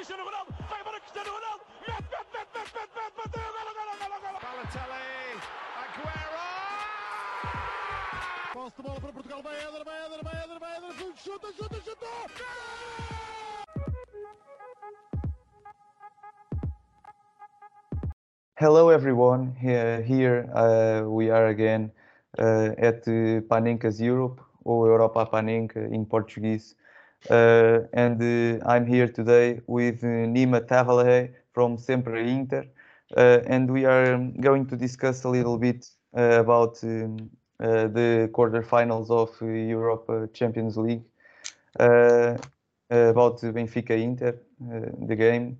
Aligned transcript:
Cristiano 0.00 0.24
Ronaldo, 0.24 0.54
vai 0.66 0.80
embora 0.80 0.98
Cristiano 0.98 1.30
Ronaldo, 1.30 1.62
mete, 1.86 1.92
mete, 1.92 2.32
mete, 2.32 2.56
mete, 2.56 2.72
mete, 2.72 2.88
mete, 2.96 3.12
bateu, 3.20 3.52
golo, 3.52 3.72
golo, 3.76 3.92
golo, 4.00 4.16
golo. 4.24 4.38
Balotelli, 4.40 5.36
Aguero! 5.76 6.40
Posse 8.54 8.76
de 8.76 8.82
bola 8.82 8.98
para 8.98 9.12
Portugal, 9.12 9.42
vai 9.42 9.56
Éder, 9.56 9.84
vai 9.84 10.06
Éder, 10.06 10.24
vai 10.24 10.42
Éder, 10.42 10.58
vai 10.58 10.76
Éder, 10.78 10.92
chuta, 11.16 11.52
chuta, 11.52 11.80
chuta! 11.84 12.06
Hello 18.56 18.88
everyone, 18.88 19.54
here, 19.60 20.00
here 20.00 20.48
uh, 20.54 21.02
we 21.10 21.28
are 21.28 21.48
again 21.48 21.92
uh, 22.38 22.70
at 22.78 23.04
Panenka's 23.50 24.00
Europe, 24.00 24.40
or 24.64 24.86
Europa 24.88 25.26
Panenka 25.26 25.92
in 25.92 26.06
Portuguese. 26.06 26.74
Uh, 27.28 27.80
and 27.92 28.20
uh, 28.22 28.64
I'm 28.66 28.86
here 28.86 29.06
today 29.08 29.60
with 29.66 30.02
uh, 30.02 30.06
Nima 30.06 30.60
Tavallaey 30.66 31.32
from 31.52 31.76
Sempre 31.76 32.22
Inter. 32.26 32.64
Uh, 33.16 33.40
and 33.46 33.70
we 33.70 33.84
are 33.84 34.16
going 34.40 34.66
to 34.66 34.76
discuss 34.76 35.24
a 35.24 35.28
little 35.28 35.58
bit 35.58 35.86
uh, 36.16 36.40
about 36.40 36.82
um, 36.84 37.28
uh, 37.60 37.88
the 37.88 38.30
quarterfinals 38.32 39.10
of 39.10 39.30
Europe 39.42 40.32
Champions 40.32 40.76
League, 40.76 41.04
about 41.78 43.40
Benfica 43.42 43.90
Inter, 43.90 44.34
the 44.60 45.16
game. 45.16 45.58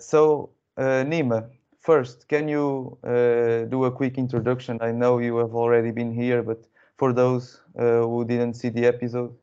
So, 0.00 0.50
Nima, 0.78 1.48
first, 1.80 2.28
can 2.28 2.48
you 2.48 2.98
do 3.70 3.84
a 3.84 3.90
quick 3.90 4.18
introduction? 4.18 4.78
I 4.80 4.90
know 4.92 5.18
you 5.18 5.36
have 5.36 5.54
already 5.54 5.90
been 5.92 6.12
here, 6.12 6.42
but 6.42 6.66
for 6.96 7.12
those 7.12 7.60
who 7.76 8.24
didn't 8.24 8.54
see 8.54 8.68
the 8.70 8.86
episode, 8.86 9.36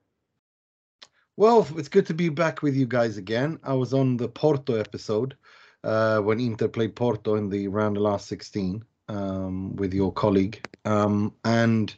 Well, 1.39 1.65
it's 1.77 1.87
good 1.87 2.05
to 2.07 2.13
be 2.13 2.27
back 2.27 2.61
with 2.61 2.75
you 2.75 2.85
guys 2.85 3.15
again. 3.15 3.59
I 3.63 3.73
was 3.73 3.93
on 3.93 4.17
the 4.17 4.27
Porto 4.27 4.75
episode 4.75 5.37
uh, 5.85 6.19
when 6.19 6.37
Inter 6.37 6.67
played 6.67 6.97
Porto 6.97 7.35
in 7.35 7.47
the 7.47 7.69
round 7.69 7.95
of 7.95 8.03
last 8.03 8.27
16 8.27 8.83
um, 9.07 9.73
with 9.77 9.93
your 9.93 10.11
colleague. 10.11 10.61
Um, 10.83 11.33
and 11.45 11.95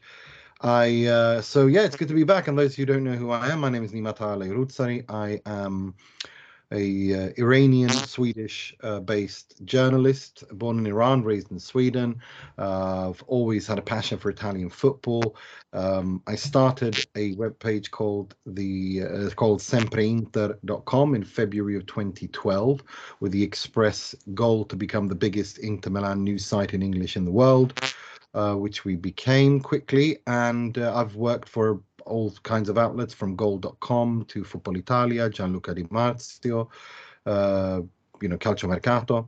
I, 0.62 1.08
uh, 1.08 1.42
so 1.42 1.66
yeah, 1.66 1.82
it's 1.86 1.96
good 1.96 2.10
to 2.10 2.14
be 2.14 2.24
back. 2.24 2.48
And 2.48 2.56
those 2.56 2.76
who 2.76 2.86
don't 2.86 3.04
know 3.04 3.16
who 3.16 3.32
I 3.32 3.48
am, 3.48 3.62
my 3.62 3.70
name 3.70 3.84
is 3.84 3.94
Nima 3.94 4.16
Tavallaey 4.16 4.52
Roodsari. 4.52 5.06
I 5.10 5.42
am 5.48 5.96
a 6.72 7.14
uh, 7.14 7.30
Iranian 7.38 7.90
Swedish 7.90 8.76
uh, 8.82 9.00
based 9.00 9.64
journalist, 9.66 10.44
born 10.54 10.80
in 10.80 10.88
Iran, 10.88 11.24
raised 11.24 11.52
in 11.52 11.60
Sweden. 11.60 12.22
Uh, 12.58 13.10
I've 13.10 13.24
always 13.28 13.68
had 13.68 13.78
a 13.78 13.82
passion 13.82 14.18
for 14.18 14.30
Italian 14.30 14.70
football. 14.70 15.36
Um, 15.74 16.22
I 16.28 16.36
started 16.36 16.98
a 17.16 17.36
webpage 17.36 17.92
called 17.92 18.36
the 18.46 19.04
uh, 19.04 19.30
called 19.32 19.60
sempreinter.com 19.60 21.16
in 21.16 21.24
February 21.24 21.76
of 21.76 21.86
2012 21.86 22.84
with 23.20 23.32
the 23.32 23.44
express 23.44 24.16
goal 24.34 24.66
to 24.66 24.76
become 24.76 25.08
the 25.08 25.16
biggest 25.16 25.60
Inter 25.60 25.90
Milan 25.90 26.24
news 26.24 26.46
site 26.46 26.74
in 26.74 26.82
English 26.82 27.16
in 27.18 27.26
the 27.26 27.32
world. 27.32 27.80
Uh, 28.34 28.56
which 28.56 28.86
we 28.86 28.96
became 28.96 29.60
quickly, 29.60 30.18
and 30.26 30.78
uh, 30.78 30.96
I've 30.96 31.18
worked 31.18 31.50
for 31.50 31.82
all 32.06 32.32
kinds 32.44 32.70
of 32.70 32.78
outlets 32.78 33.14
from 33.14 33.36
goal.com 33.36 34.26
to 34.28 34.44
Football 34.44 34.78
Italia, 34.78 35.30
Gianluca 35.30 35.74
Di 35.74 35.84
Marzio, 35.84 36.70
uh, 37.26 37.82
you 38.22 38.28
know, 38.28 38.38
Calciomercato, 38.38 39.28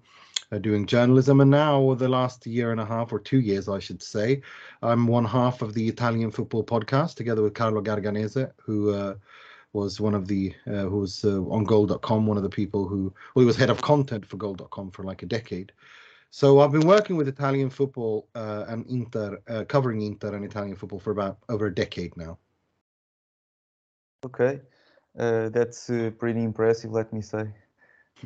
uh, 0.52 0.58
doing 0.60 0.86
journalism. 0.86 1.42
And 1.42 1.52
now, 1.52 1.94
the 1.96 2.08
last 2.08 2.46
year 2.46 2.72
and 2.72 2.80
a 2.80 2.86
half, 2.86 3.12
or 3.12 3.20
two 3.20 3.40
years, 3.40 3.68
I 3.68 3.80
should 3.80 4.02
say, 4.02 4.42
I'm 4.82 5.08
one 5.08 5.26
half 5.26 5.62
of 5.62 5.74
the 5.74 5.88
Italian 5.88 6.32
Football 6.32 6.64
Podcast 6.64 7.16
together 7.16 7.42
with 7.42 7.54
Carlo 7.54 7.82
Garganese, 7.82 8.52
who 8.58 8.92
uh, 8.92 9.16
was 9.74 10.00
one 10.00 10.14
of 10.14 10.28
the, 10.28 10.54
uh, 10.68 10.84
who 10.84 11.00
was 11.00 11.26
uh, 11.26 11.42
on 11.44 11.64
goal.com, 11.64 12.28
one 12.28 12.38
of 12.38 12.44
the 12.44 12.50
people 12.50 12.88
who, 12.88 13.14
well, 13.34 13.42
he 13.42 13.48
was 13.48 13.58
head 13.58 13.70
of 13.70 13.82
content 13.82 14.26
for 14.26 14.38
goal.com 14.38 14.92
for 14.92 15.04
like 15.04 15.24
a 15.24 15.28
decade. 15.28 15.72
So 16.30 16.62
I've 16.62 16.72
been 16.72 16.88
working 16.88 17.16
with 17.16 17.28
Italian 17.28 17.70
football 17.70 18.28
uh, 18.34 18.66
and 18.68 18.88
Inter, 18.88 19.40
uh, 19.48 19.66
covering 19.66 20.02
Inter 20.02 20.36
and 20.36 20.44
Italian 20.44 20.76
football 20.76 21.00
for 21.00 21.12
about 21.12 21.38
over 21.48 21.68
a 21.68 21.74
decade 21.74 22.18
now. 22.18 22.40
Okay, 24.26 24.62
uh, 25.18 25.50
that's 25.50 25.90
uh, 25.90 26.12
pretty 26.18 26.44
impressive, 26.44 26.92
let 26.92 27.12
me 27.14 27.22
say, 27.22 27.46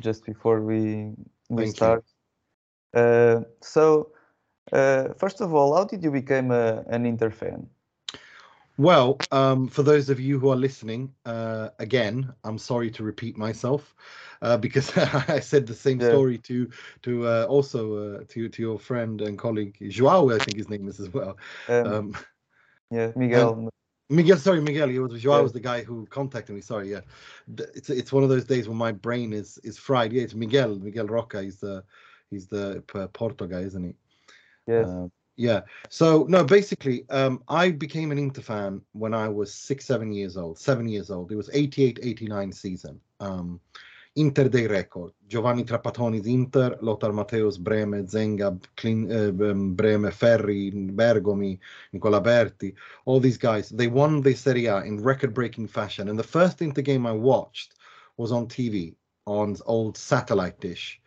just 0.00 0.24
before 0.24 0.60
we, 0.62 1.12
we 1.48 1.64
Thank 1.64 1.66
start. 1.66 2.04
Uh, 2.94 3.42
so, 3.60 4.12
uh, 4.72 5.12
first 5.14 5.40
of 5.40 5.54
all, 5.54 5.74
how 5.76 5.84
did 5.84 6.02
you 6.02 6.10
become 6.10 6.50
a, 6.50 6.84
an 6.88 7.06
Inter 7.06 7.30
fan? 7.30 7.68
Well, 8.78 9.24
um, 9.30 9.68
for 9.68 9.82
those 9.82 10.08
of 10.08 10.20
you 10.20 10.38
who 10.38 10.50
are 10.50 10.56
listening, 10.56 11.14
uh, 11.24 11.70
again, 11.78 12.32
I'm 12.44 12.58
sorry 12.58 12.90
to 12.92 13.04
repeat 13.04 13.36
myself 13.36 13.94
uh, 14.42 14.56
because 14.56 14.96
I 15.28 15.40
said 15.40 15.66
the 15.66 15.74
same 15.74 16.00
Yeah. 16.00 16.00
story 16.00 16.38
to 16.38 16.70
to 17.02 17.26
uh, 17.26 17.46
also 17.48 17.94
uh, 17.96 18.24
to 18.28 18.48
to 18.48 18.62
your 18.62 18.78
friend 18.78 19.20
and 19.20 19.38
colleague 19.38 19.76
Joao, 19.90 20.30
I 20.30 20.38
think 20.40 20.56
his 20.56 20.68
name 20.68 20.88
is 20.88 21.00
as 21.00 21.10
well. 21.12 21.36
Um, 21.68 22.00
Um, 22.00 22.14
yeah, 22.90 23.12
Miguel. 23.14 23.68
Miguel, 24.10 24.38
sorry, 24.38 24.60
Miguel. 24.60 24.88
It 24.90 24.98
was 24.98 25.20
Joao 25.22 25.36
Yeah. 25.36 25.42
was 25.42 25.52
the 25.52 25.60
guy 25.60 25.82
who 25.82 26.06
contacted 26.06 26.54
me. 26.54 26.60
Sorry, 26.62 26.90
yeah. 26.90 27.00
It's 27.74 27.90
it's 27.90 28.12
one 28.12 28.22
of 28.22 28.28
those 28.30 28.44
days 28.44 28.68
when 28.68 28.78
my 28.78 28.92
brain 28.92 29.32
is 29.32 29.58
is 29.64 29.76
fried. 29.78 30.12
Yeah, 30.12 30.22
it's 30.22 30.34
Miguel. 30.34 30.76
Miguel 30.76 31.06
Roca. 31.06 31.42
He's 31.42 31.60
the 31.60 31.84
he's 32.30 32.46
the 32.46 32.82
Porto 33.12 33.46
guy, 33.46 33.60
isn't 33.60 33.84
he? 33.84 33.94
yes. 34.66 34.88
Uh, 34.88 35.08
yeah. 35.36 35.60
So 35.88 36.24
no, 36.28 36.42
basically, 36.42 37.08
um, 37.10 37.42
I 37.48 37.70
became 37.70 38.10
an 38.10 38.18
Inter 38.18 38.42
fan 38.42 38.80
when 38.92 39.14
I 39.14 39.28
was 39.28 39.54
six, 39.54 39.84
seven 39.84 40.10
years 40.12 40.36
old. 40.36 40.58
Seven 40.58 40.88
years 40.88 41.10
old. 41.10 41.30
It 41.30 41.36
was 41.36 41.48
88, 41.52 42.00
89 42.02 42.50
season. 42.52 43.00
Um, 43.20 43.60
Inter 44.18 44.48
dei 44.48 44.66
record. 44.66 45.12
Giovanni 45.26 45.64
Trapattoni's 45.64 46.26
Inter, 46.26 46.76
Lothar 46.80 47.12
Matthäus, 47.12 47.58
Brehme, 47.58 48.02
Zenga, 48.04 48.58
Clin, 48.76 49.10
uh, 49.10 49.50
um, 49.50 49.74
Brehme, 49.74 50.10
Ferri, 50.10 50.70
Bergomi, 50.72 51.58
Nicola 51.92 52.20
Berti, 52.20 52.74
all 53.04 53.20
these 53.20 53.38
guys. 53.38 53.68
They 53.68 53.86
won 53.86 54.20
the 54.22 54.34
Serie 54.34 54.66
A 54.66 54.82
in 54.82 55.02
record-breaking 55.02 55.68
fashion. 55.68 56.08
And 56.08 56.18
the 56.18 56.24
first 56.24 56.62
Inter 56.62 56.82
game 56.82 57.06
I 57.06 57.12
watched 57.12 57.74
was 58.16 58.32
on 58.32 58.46
TV 58.46 58.96
on 59.26 59.56
old 59.66 59.96
satellite 59.96 60.58
dish 60.60 61.00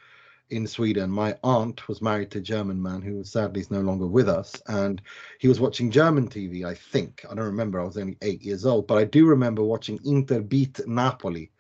in 0.51 0.67
Sweden. 0.67 1.09
My 1.09 1.37
aunt 1.43 1.87
was 1.87 2.01
married 2.01 2.29
to 2.31 2.37
a 2.37 2.41
German 2.41 2.81
man 2.81 3.01
who 3.01 3.23
sadly 3.23 3.61
is 3.61 3.71
no 3.71 3.81
longer 3.81 4.05
with 4.05 4.29
us, 4.29 4.53
and 4.67 5.01
he 5.39 5.47
was 5.47 5.59
watching 5.59 5.89
German 5.89 6.27
TV. 6.27 6.63
I 6.65 6.75
think 6.75 7.25
I 7.29 7.33
don't 7.33 7.45
remember. 7.45 7.79
I 7.79 7.85
was 7.85 7.97
only 7.97 8.17
eight 8.21 8.41
years 8.41 8.65
old, 8.65 8.87
but 8.87 8.97
I 8.97 9.05
do 9.05 9.25
remember 9.25 9.63
watching 9.63 9.99
Inter 10.05 10.41
beat 10.41 10.79
Napoli 10.87 11.51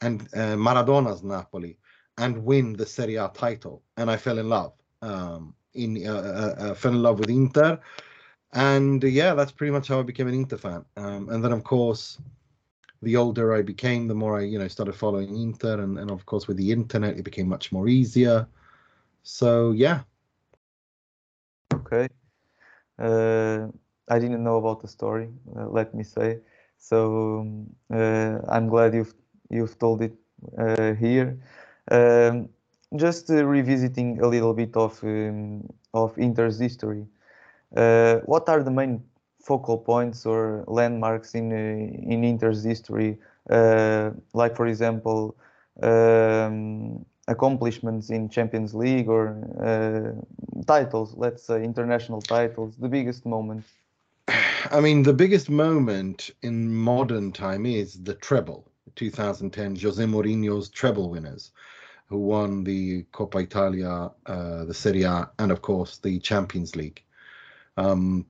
and 0.00 0.22
uh, 0.34 0.56
Maradona's 0.56 1.22
Napoli 1.22 1.78
and 2.18 2.44
win 2.44 2.74
the 2.74 2.86
Serie 2.86 3.16
A 3.16 3.28
title, 3.34 3.82
and 3.96 4.10
I 4.10 4.16
fell 4.16 4.38
in 4.38 4.48
love. 4.48 4.72
Um, 5.02 5.54
in 5.74 6.06
uh, 6.06 6.12
uh, 6.12 6.62
uh, 6.62 6.74
fell 6.74 6.92
in 6.92 7.02
love 7.02 7.18
with 7.20 7.30
Inter, 7.30 7.78
and 8.52 9.02
uh, 9.04 9.08
yeah, 9.08 9.34
that's 9.34 9.52
pretty 9.52 9.70
much 9.72 9.88
how 9.88 10.00
I 10.00 10.02
became 10.02 10.28
an 10.28 10.34
Inter 10.34 10.56
fan. 10.56 10.84
Um, 10.96 11.28
and 11.30 11.44
then 11.44 11.52
of 11.52 11.64
course 11.64 12.20
the 13.02 13.16
older 13.16 13.54
I 13.54 13.62
became, 13.62 14.08
the 14.08 14.14
more 14.14 14.38
I, 14.38 14.42
you 14.44 14.58
know, 14.58 14.68
started 14.68 14.94
following 14.94 15.34
Inter, 15.36 15.80
and, 15.80 15.98
and 15.98 16.10
of 16.10 16.26
course 16.26 16.46
with 16.48 16.56
the 16.56 16.72
internet, 16.72 17.18
it 17.18 17.24
became 17.24 17.48
much 17.48 17.72
more 17.72 17.88
easier. 17.88 18.46
So 19.22 19.72
yeah, 19.72 20.02
Okay. 21.74 22.08
Uh, 22.98 23.68
I 24.08 24.18
didn't 24.18 24.42
know 24.44 24.56
about 24.56 24.80
the 24.80 24.88
story, 24.88 25.30
uh, 25.56 25.66
let 25.68 25.94
me 25.94 26.04
say. 26.04 26.40
So 26.78 27.40
um, 27.40 27.76
uh, 27.92 28.38
I'm 28.48 28.68
glad 28.68 28.94
you've 28.94 29.14
you've 29.50 29.78
told 29.78 30.02
it 30.02 30.14
uh, 30.58 30.94
here. 30.94 31.38
Um, 31.90 32.48
just 32.94 33.30
uh, 33.30 33.44
revisiting 33.44 34.20
a 34.20 34.28
little 34.28 34.54
bit 34.54 34.76
of 34.76 35.02
um, 35.02 35.68
of 35.92 36.16
Inter's 36.18 36.58
history. 36.58 37.06
Uh, 37.76 38.18
what 38.26 38.48
are 38.48 38.62
the 38.62 38.70
main 38.70 39.02
focal 39.40 39.78
points 39.78 40.24
or 40.26 40.64
landmarks 40.66 41.34
in 41.34 41.52
uh, 41.52 42.12
in 42.12 42.24
Inter's 42.24 42.62
history? 42.64 43.18
Uh, 43.50 44.10
like 44.34 44.56
for 44.56 44.66
example, 44.66 45.36
um, 45.82 47.04
accomplishments 47.28 48.10
in 48.10 48.28
Champions 48.28 48.74
League 48.74 49.08
or 49.08 49.36
uh, 49.60 50.62
titles, 50.66 51.14
let's 51.16 51.42
say 51.42 51.62
international 51.62 52.20
titles, 52.20 52.76
the 52.76 52.88
biggest 52.88 53.26
moment. 53.26 53.64
I 54.70 54.80
mean, 54.80 55.02
the 55.02 55.12
biggest 55.12 55.48
moment 55.48 56.30
in 56.42 56.74
modern 56.74 57.32
time 57.32 57.66
is 57.66 58.02
the 58.02 58.14
treble, 58.14 58.70
2010 58.96 59.76
Jose 59.76 60.04
Mourinho's 60.04 60.68
treble 60.68 61.10
winners, 61.10 61.52
who 62.06 62.18
won 62.18 62.64
the 62.64 63.04
Coppa 63.12 63.42
Italia, 63.42 64.10
uh, 64.26 64.64
the 64.64 64.74
Serie 64.74 65.04
A, 65.04 65.30
and 65.38 65.52
of 65.52 65.62
course 65.62 65.98
the 65.98 66.18
Champions 66.18 66.74
League. 66.76 67.02
Um, 67.76 68.26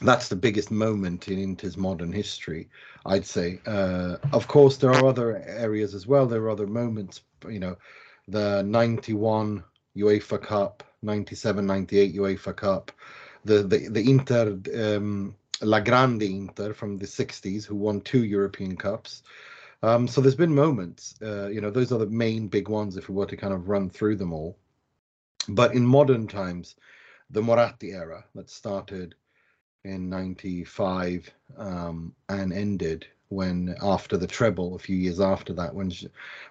that's 0.00 0.28
the 0.28 0.36
biggest 0.36 0.70
moment 0.70 1.28
in 1.28 1.38
Inter's 1.38 1.76
modern 1.76 2.12
history, 2.12 2.68
I'd 3.06 3.26
say. 3.26 3.60
Uh, 3.66 4.16
of 4.32 4.48
course, 4.48 4.76
there 4.76 4.90
are 4.90 5.06
other 5.06 5.42
areas 5.46 5.94
as 5.94 6.06
well. 6.06 6.26
There 6.26 6.42
are 6.42 6.50
other 6.50 6.66
moments, 6.66 7.22
you 7.48 7.60
know, 7.60 7.76
the 8.26 8.62
91 8.62 9.62
UEFA 9.96 10.42
Cup, 10.42 10.82
97 11.02 11.64
98 11.64 12.16
UEFA 12.16 12.56
Cup, 12.56 12.90
the, 13.44 13.62
the, 13.62 13.88
the 13.88 14.10
Inter, 14.10 14.58
um, 14.74 15.36
La 15.60 15.78
Grande 15.78 16.22
Inter 16.24 16.72
from 16.72 16.98
the 16.98 17.06
60s, 17.06 17.64
who 17.64 17.76
won 17.76 18.00
two 18.00 18.24
European 18.24 18.76
Cups. 18.76 19.22
Um, 19.84 20.08
so 20.08 20.22
there's 20.22 20.34
been 20.34 20.54
moments, 20.54 21.14
uh, 21.20 21.48
you 21.48 21.60
know, 21.60 21.68
those 21.68 21.92
are 21.92 21.98
the 21.98 22.06
main 22.06 22.48
big 22.48 22.70
ones 22.70 22.96
if 22.96 23.10
we 23.10 23.14
were 23.14 23.26
to 23.26 23.36
kind 23.36 23.52
of 23.52 23.68
run 23.68 23.90
through 23.90 24.16
them 24.16 24.32
all. 24.32 24.56
But 25.46 25.74
in 25.74 25.84
modern 25.84 26.26
times, 26.26 26.76
the 27.28 27.42
Moratti 27.42 27.92
era 27.92 28.24
that 28.34 28.48
started 28.48 29.14
in 29.84 30.08
95 30.08 31.30
um, 31.58 32.14
and 32.30 32.50
ended 32.50 33.06
when 33.28 33.76
after 33.82 34.16
the 34.16 34.26
treble 34.26 34.74
a 34.74 34.78
few 34.78 34.96
years 34.96 35.20
after 35.20 35.52
that 35.52 35.74
when 35.74 35.92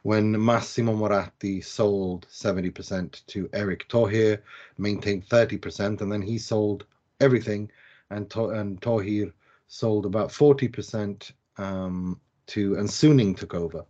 when 0.04 0.46
Massimo 0.46 0.94
Moratti 0.94 1.60
sold 1.60 2.28
70% 2.30 3.26
to 3.26 3.50
Erick 3.54 3.90
Thohir 3.90 4.44
maintained 4.78 5.28
30% 5.28 6.02
and 6.02 6.12
then 6.12 6.22
he 6.22 6.38
sold 6.38 6.86
everything 7.20 7.72
and 8.12 8.30
to- 8.30 8.50
and 8.50 8.80
Thohir 8.80 9.34
sold 9.68 10.06
about 10.06 10.30
40% 10.30 11.32
um, 11.58 12.20
to 12.48 12.76
and 12.76 12.88
Suning 12.90 13.36
took 13.38 13.54
over 13.54 13.86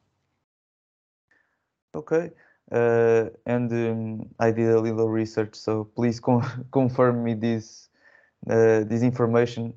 Okay. 1.95 2.31
Uh, 2.71 3.29
and 3.45 3.71
um, 3.71 4.29
I 4.39 4.51
did 4.51 4.69
a 4.69 4.79
little 4.79 5.09
research, 5.09 5.53
so 5.53 5.83
please 5.83 6.19
con 6.19 6.43
confirm 6.71 7.23
me 7.23 7.33
this 7.33 7.89
uh, 8.49 8.83
this 8.83 9.03
information. 9.03 9.73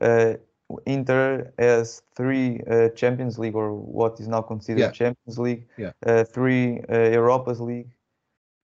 Uh, 0.00 0.34
Inter 0.86 1.52
has 1.58 2.02
three 2.14 2.60
uh, 2.70 2.90
Champions 2.90 3.38
League, 3.38 3.54
or 3.54 3.74
what 3.74 4.20
is 4.20 4.28
now 4.28 4.42
considered 4.42 4.80
Yeah. 4.80 4.90
Champions 4.90 5.38
League. 5.38 5.66
Yeah. 5.76 5.92
Uh, 6.06 6.24
three 6.24 6.80
uh, 6.88 7.10
Europa's 7.10 7.60
League. 7.60 7.90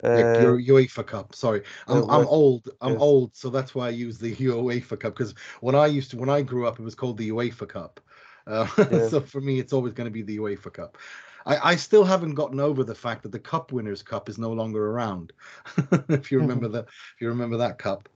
Yeah, 0.02 0.10
Uh, 0.10 0.56
UEFA 0.58 1.06
Cup. 1.06 1.34
Sorry, 1.34 1.62
I'm 1.88 2.08
I'm 2.10 2.26
old. 2.26 2.68
I'm 2.80 2.92
yes. 2.92 3.00
old, 3.00 3.36
so 3.36 3.48
that's 3.48 3.74
why 3.74 3.86
I 3.86 3.90
use 3.90 4.18
the 4.18 4.34
UEFA 4.46 5.00
Cup 5.00 5.14
because 5.16 5.34
when 5.60 5.74
I 5.74 5.86
used 5.86 6.10
to 6.10 6.16
when 6.16 6.28
I 6.28 6.42
grew 6.42 6.66
up, 6.66 6.78
it 6.78 6.82
was 6.82 6.94
called 6.94 7.16
the 7.18 7.30
UEFA 7.30 7.66
Cup. 7.68 8.00
Uh, 8.46 8.66
Yeah. 8.90 9.08
so 9.08 9.20
for 9.20 9.40
me, 9.40 9.58
it's 9.58 9.72
always 9.72 9.92
going 9.92 10.06
to 10.06 10.10
be 10.10 10.22
the 10.22 10.38
UEFA 10.38 10.72
Cup. 10.72 10.98
I, 11.46 11.72
I 11.72 11.76
still 11.76 12.04
haven't 12.04 12.34
gotten 12.34 12.60
over 12.60 12.84
the 12.84 12.94
fact 12.94 13.22
that 13.22 13.32
the 13.32 13.38
Cup 13.38 13.72
Winners' 13.72 14.02
Cup 14.02 14.28
is 14.28 14.38
no 14.38 14.52
longer 14.52 14.90
around. 14.90 15.32
if 16.08 16.30
you 16.32 16.38
remember 16.40 16.68
that, 16.68 16.86
if 16.86 17.20
you 17.20 17.28
remember 17.28 17.56
that 17.58 17.78
cup. 17.78 18.08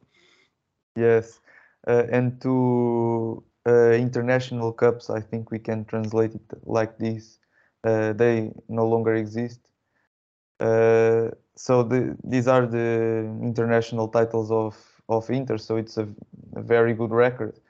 Yes, 0.97 1.41
uh, 1.87 2.05
and 2.11 2.41
to 2.43 3.45
uh, 3.67 3.91
international 3.93 4.73
cups, 4.73 5.11
I 5.11 5.21
think 5.21 5.51
we 5.51 5.59
can 5.59 5.85
translate 5.85 6.35
it 6.35 6.43
like 6.65 6.99
this. 6.99 7.39
Uh, 7.85 8.13
they 8.13 8.51
no 8.69 8.87
longer 8.87 9.15
exist. 9.15 9.61
Uh, 10.61 11.31
so 11.55 11.83
the, 11.83 12.17
these 12.25 12.49
are 12.49 12.67
the 12.67 13.21
international 13.43 14.09
titles 14.09 14.51
of, 14.51 14.77
of 15.09 15.29
Inter, 15.31 15.59
so 15.59 15.77
it's 15.77 15.97
a, 15.99 16.09
a 16.57 16.63
very 16.63 16.95
good 16.95 17.11
record. 17.11 17.61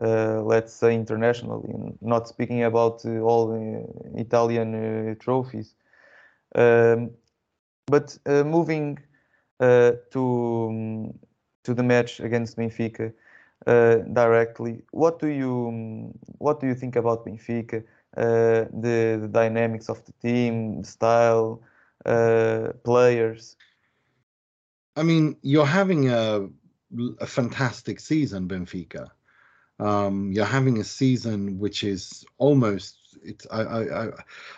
Uh, 0.00 0.42
let's 0.42 0.72
say 0.72 0.94
internationally, 0.94 1.72
not 2.00 2.26
speaking 2.26 2.64
about 2.64 3.04
uh, 3.04 3.20
all 3.20 3.46
the 3.46 4.20
Italian 4.20 4.74
uh, 4.74 5.14
trophies. 5.20 5.74
Um, 6.54 7.10
but 7.86 8.18
moving 8.26 8.98
to 9.60 10.66
um, 10.70 11.18
to 11.64 11.74
the 11.74 11.82
match 11.82 12.20
against 12.20 12.56
Benfica 12.56 13.12
directly. 13.66 14.82
What 14.90 15.18
do 15.18 15.28
you 15.28 15.68
um, 15.68 16.18
what 16.38 16.60
do 16.60 16.66
you 16.66 16.74
think 16.74 16.96
about 16.96 17.26
Benfica? 17.26 17.84
Uh, 18.16 18.66
the, 18.72 19.18
the 19.22 19.28
dynamics 19.28 19.88
of 19.88 20.04
the 20.04 20.12
team, 20.22 20.84
style, 20.84 21.60
uh, 22.06 22.68
players. 22.84 23.56
I 24.94 25.02
mean, 25.02 25.36
you're 25.42 25.66
having 25.66 26.10
a, 26.10 26.48
a 27.18 27.26
fantastic 27.26 27.98
season, 27.98 28.46
Benfica. 28.46 29.10
Um, 29.80 30.30
you're 30.32 30.44
having 30.44 30.78
a 30.78 30.84
season 30.84 31.58
which 31.58 31.82
is 31.82 32.24
almost 32.38 33.04
it's 33.24 33.46
I, 33.50 33.62
I 33.62 34.04
I 34.04 34.10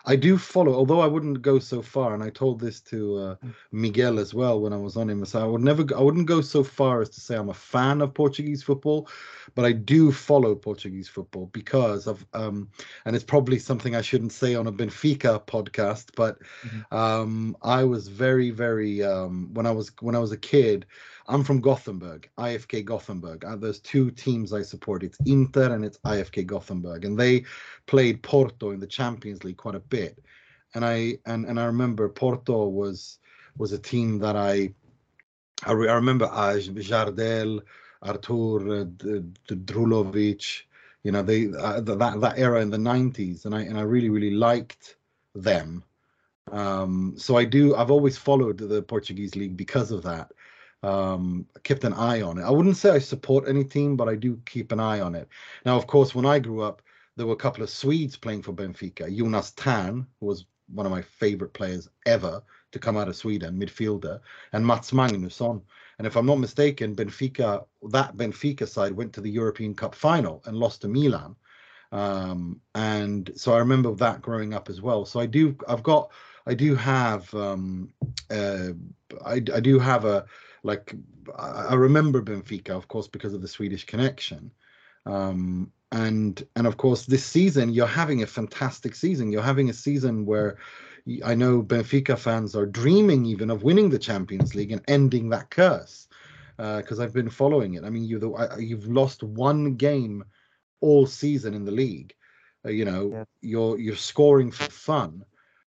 I 0.04 0.16
do 0.16 0.36
follow, 0.38 0.74
although 0.74 1.00
I 1.00 1.06
wouldn't 1.06 1.42
go 1.42 1.58
so 1.58 1.82
far, 1.82 2.14
and 2.14 2.22
I 2.22 2.30
told 2.30 2.60
this 2.60 2.80
to 2.82 3.18
uh, 3.18 3.36
Miguel 3.72 4.18
as 4.18 4.34
well 4.34 4.60
when 4.60 4.72
I 4.72 4.76
was 4.76 4.96
on 4.96 5.08
him. 5.08 5.24
So 5.24 5.40
I 5.40 5.44
would 5.44 5.62
never, 5.62 5.84
I 5.96 6.00
wouldn't 6.00 6.26
go 6.26 6.40
so 6.40 6.62
far 6.62 7.00
as 7.00 7.08
to 7.10 7.20
say 7.20 7.36
I'm 7.36 7.48
a 7.48 7.54
fan 7.54 8.00
of 8.00 8.14
Portuguese 8.14 8.62
football, 8.62 9.08
but 9.54 9.64
I 9.64 9.72
do 9.72 10.12
follow 10.12 10.54
Portuguese 10.54 11.08
football 11.08 11.46
because 11.52 12.06
of, 12.06 12.26
um, 12.34 12.68
and 13.04 13.14
it's 13.14 13.24
probably 13.24 13.58
something 13.58 13.94
I 13.94 14.02
shouldn't 14.02 14.32
say 14.32 14.54
on 14.54 14.66
a 14.66 14.72
Benfica 14.72 15.44
podcast, 15.46 16.10
but 16.16 16.38
um, 16.90 17.56
I 17.62 17.84
was 17.84 18.08
very, 18.08 18.50
very 18.50 19.02
um, 19.02 19.52
when 19.54 19.66
I 19.66 19.70
was 19.70 19.92
when 20.00 20.14
I 20.14 20.20
was 20.20 20.32
a 20.32 20.36
kid. 20.38 20.86
I'm 21.28 21.43
from 21.43 21.61
Gothenburg, 21.61 22.28
IFK 22.38 22.84
Gothenburg. 22.84 23.44
Uh, 23.44 23.56
there's 23.56 23.81
two 23.81 24.11
teams 24.11 24.52
I 24.52 24.62
support. 24.62 25.02
It's 25.02 25.19
Inter 25.26 25.75
and 25.75 25.84
it's 25.84 25.99
IFK 25.99 26.46
Gothenburg, 26.46 27.05
and 27.05 27.19
they 27.19 27.44
played 27.87 28.23
Porto 28.23 28.70
in 28.70 28.81
the 28.81 28.87
Champions 28.87 29.43
League 29.43 29.56
quite 29.56 29.75
a 29.75 29.81
bit. 29.81 30.19
And 30.75 30.84
I 30.84 31.19
and 31.26 31.44
and 31.46 31.58
I 31.58 31.64
remember 31.64 32.08
Porto 32.08 32.69
was 32.69 33.19
was 33.56 33.73
a 33.73 33.78
team 33.78 34.19
that 34.20 34.37
I 34.37 34.70
I, 35.64 35.73
re- 35.73 35.88
I 35.88 35.94
remember 35.94 36.26
uh, 36.26 36.58
Jardel, 36.58 37.61
Artur 38.02 38.82
uh, 38.82 38.84
Drulovic. 39.49 40.62
You 41.02 41.12
know 41.12 41.23
they 41.23 41.49
uh, 41.49 41.82
th- 41.82 41.99
that 41.99 42.20
that 42.20 42.38
era 42.38 42.61
in 42.61 42.70
the 42.70 42.76
90s, 42.76 43.46
and 43.46 43.55
I 43.55 43.62
and 43.62 43.78
I 43.78 43.82
really 43.82 44.11
really 44.11 44.32
liked 44.32 44.96
them. 45.34 45.82
Um, 46.52 47.14
so 47.17 47.37
I 47.37 47.44
do. 47.44 47.75
I've 47.75 47.90
always 47.90 48.17
followed 48.17 48.58
the 48.58 48.82
Portuguese 48.82 49.34
league 49.34 49.56
because 49.56 49.90
of 49.90 50.02
that 50.05 50.31
um 50.87 51.44
kept 51.65 51.85
an 51.85 51.93
eye 51.94 52.23
on 52.23 52.38
it. 52.38 52.44
I 52.44 52.50
wouldn't 52.50 52.77
say 52.77 52.91
i 52.91 52.99
support 52.99 53.49
any 53.49 53.65
team 53.65 53.97
but 53.97 54.09
i 54.09 54.15
do 54.15 54.41
keep 54.47 54.73
an 54.73 54.81
eye 54.81 55.00
on 55.00 55.15
it. 55.15 55.29
Now 55.65 55.77
of 55.77 55.87
course 55.87 56.15
when 56.15 56.27
i 56.27 56.38
grew 56.38 56.62
up 56.62 56.83
there 57.17 57.27
were 57.27 57.33
a 57.33 57.44
couple 57.44 57.62
of 57.62 57.71
swedes 57.71 58.17
playing 58.17 58.43
for 58.43 58.53
benfica. 58.53 59.05
Jonas 59.17 59.50
Thern 59.50 60.06
who 60.21 60.27
was 60.27 60.47
one 60.69 60.87
of 60.87 60.93
my 60.93 61.03
favorite 61.03 61.53
players 61.55 61.88
ever 62.06 62.43
to 62.73 62.79
come 62.79 62.97
out 62.97 63.09
of 63.09 63.17
sweden 63.17 63.59
midfielder 63.59 64.21
and 64.53 64.67
mats 64.67 64.91
magnusson. 64.93 65.62
And 65.99 66.06
if 66.06 66.17
i'm 66.17 66.27
not 66.27 66.38
mistaken 66.38 66.94
benfica 66.94 67.65
that 67.91 68.17
benfica 68.17 68.69
side 68.69 68.93
went 68.93 69.12
to 69.15 69.21
the 69.21 69.31
european 69.31 69.75
cup 69.75 69.94
final 69.94 70.43
and 70.47 70.56
lost 70.56 70.83
to 70.83 70.88
milan. 70.88 71.35
Um 71.91 72.61
and 72.75 73.31
so 73.35 73.55
i 73.55 73.59
remember 73.59 73.93
that 73.94 74.23
growing 74.23 74.55
up 74.55 74.69
as 74.69 74.81
well. 74.81 75.05
So 75.05 75.21
i 75.21 75.27
do 75.27 75.56
i've 75.69 75.83
got 75.83 76.12
i 76.47 76.55
do 76.55 76.75
have 76.75 77.33
um 77.35 77.93
uh 78.31 78.71
i, 79.25 79.35
I 79.35 79.61
do 79.61 79.79
have 79.79 80.05
a 80.05 80.27
like 80.66 80.94
I 81.38 81.74
remember 81.74 82.20
Benfica, 82.22 82.70
of 82.70 82.88
course, 82.88 83.08
because 83.08 83.34
of 83.34 83.42
the 83.42 83.48
Swedish 83.48 83.84
connection. 83.86 84.50
Um, 85.06 85.72
and 85.92 86.44
and 86.56 86.66
of 86.66 86.76
course, 86.76 87.06
this 87.06 87.25
season 87.25 87.73
you're 87.73 87.87
having 87.87 88.23
a 88.23 88.26
fantastic 88.26 88.94
season. 88.94 89.30
You're 89.30 89.42
having 89.42 89.70
a 89.70 89.73
season 89.87 90.26
where 90.26 90.58
I 91.25 91.35
know 91.35 91.62
Benfica 91.62 92.18
fans 92.18 92.56
are 92.56 92.66
dreaming 92.66 93.25
even 93.26 93.50
of 93.50 93.62
winning 93.62 93.90
the 93.90 93.99
Champions 93.99 94.54
League 94.54 94.73
and 94.73 94.82
ending 94.88 95.30
that 95.30 95.50
curse. 95.50 96.08
Because 96.56 97.00
I've 97.00 97.12
been 97.12 97.28
following 97.28 97.75
it. 97.75 97.85
I 97.85 97.90
mean, 97.90 98.04
you 98.04 98.18
you've 98.58 98.87
lost 98.87 99.23
one 99.23 99.75
game 99.76 100.25
all 100.80 101.06
season 101.06 101.54
in 101.54 101.64
the 101.64 101.73
league. 101.73 102.14
Uh, 102.64 102.70
you 102.70 102.85
know, 102.85 103.11
Yeah. 103.12 103.25
you're 103.42 103.78
you're 103.78 103.96
scoring 103.96 104.50
for 104.50 104.70
fun. 104.70 105.25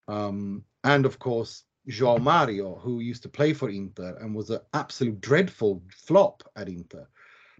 Um, 0.08 0.64
and 0.82 1.06
of 1.06 1.18
course, 1.18 1.64
João 1.90 2.20
Mario, 2.20 2.76
who 2.76 3.00
used 3.00 3.22
to 3.22 3.28
play 3.28 3.52
for 3.52 3.68
Inter 3.68 4.16
and 4.20 4.34
was 4.34 4.50
an 4.50 4.60
absolute 4.74 5.20
dreadful 5.20 5.82
flop 5.90 6.42
at 6.56 6.68
Inter, 6.68 7.06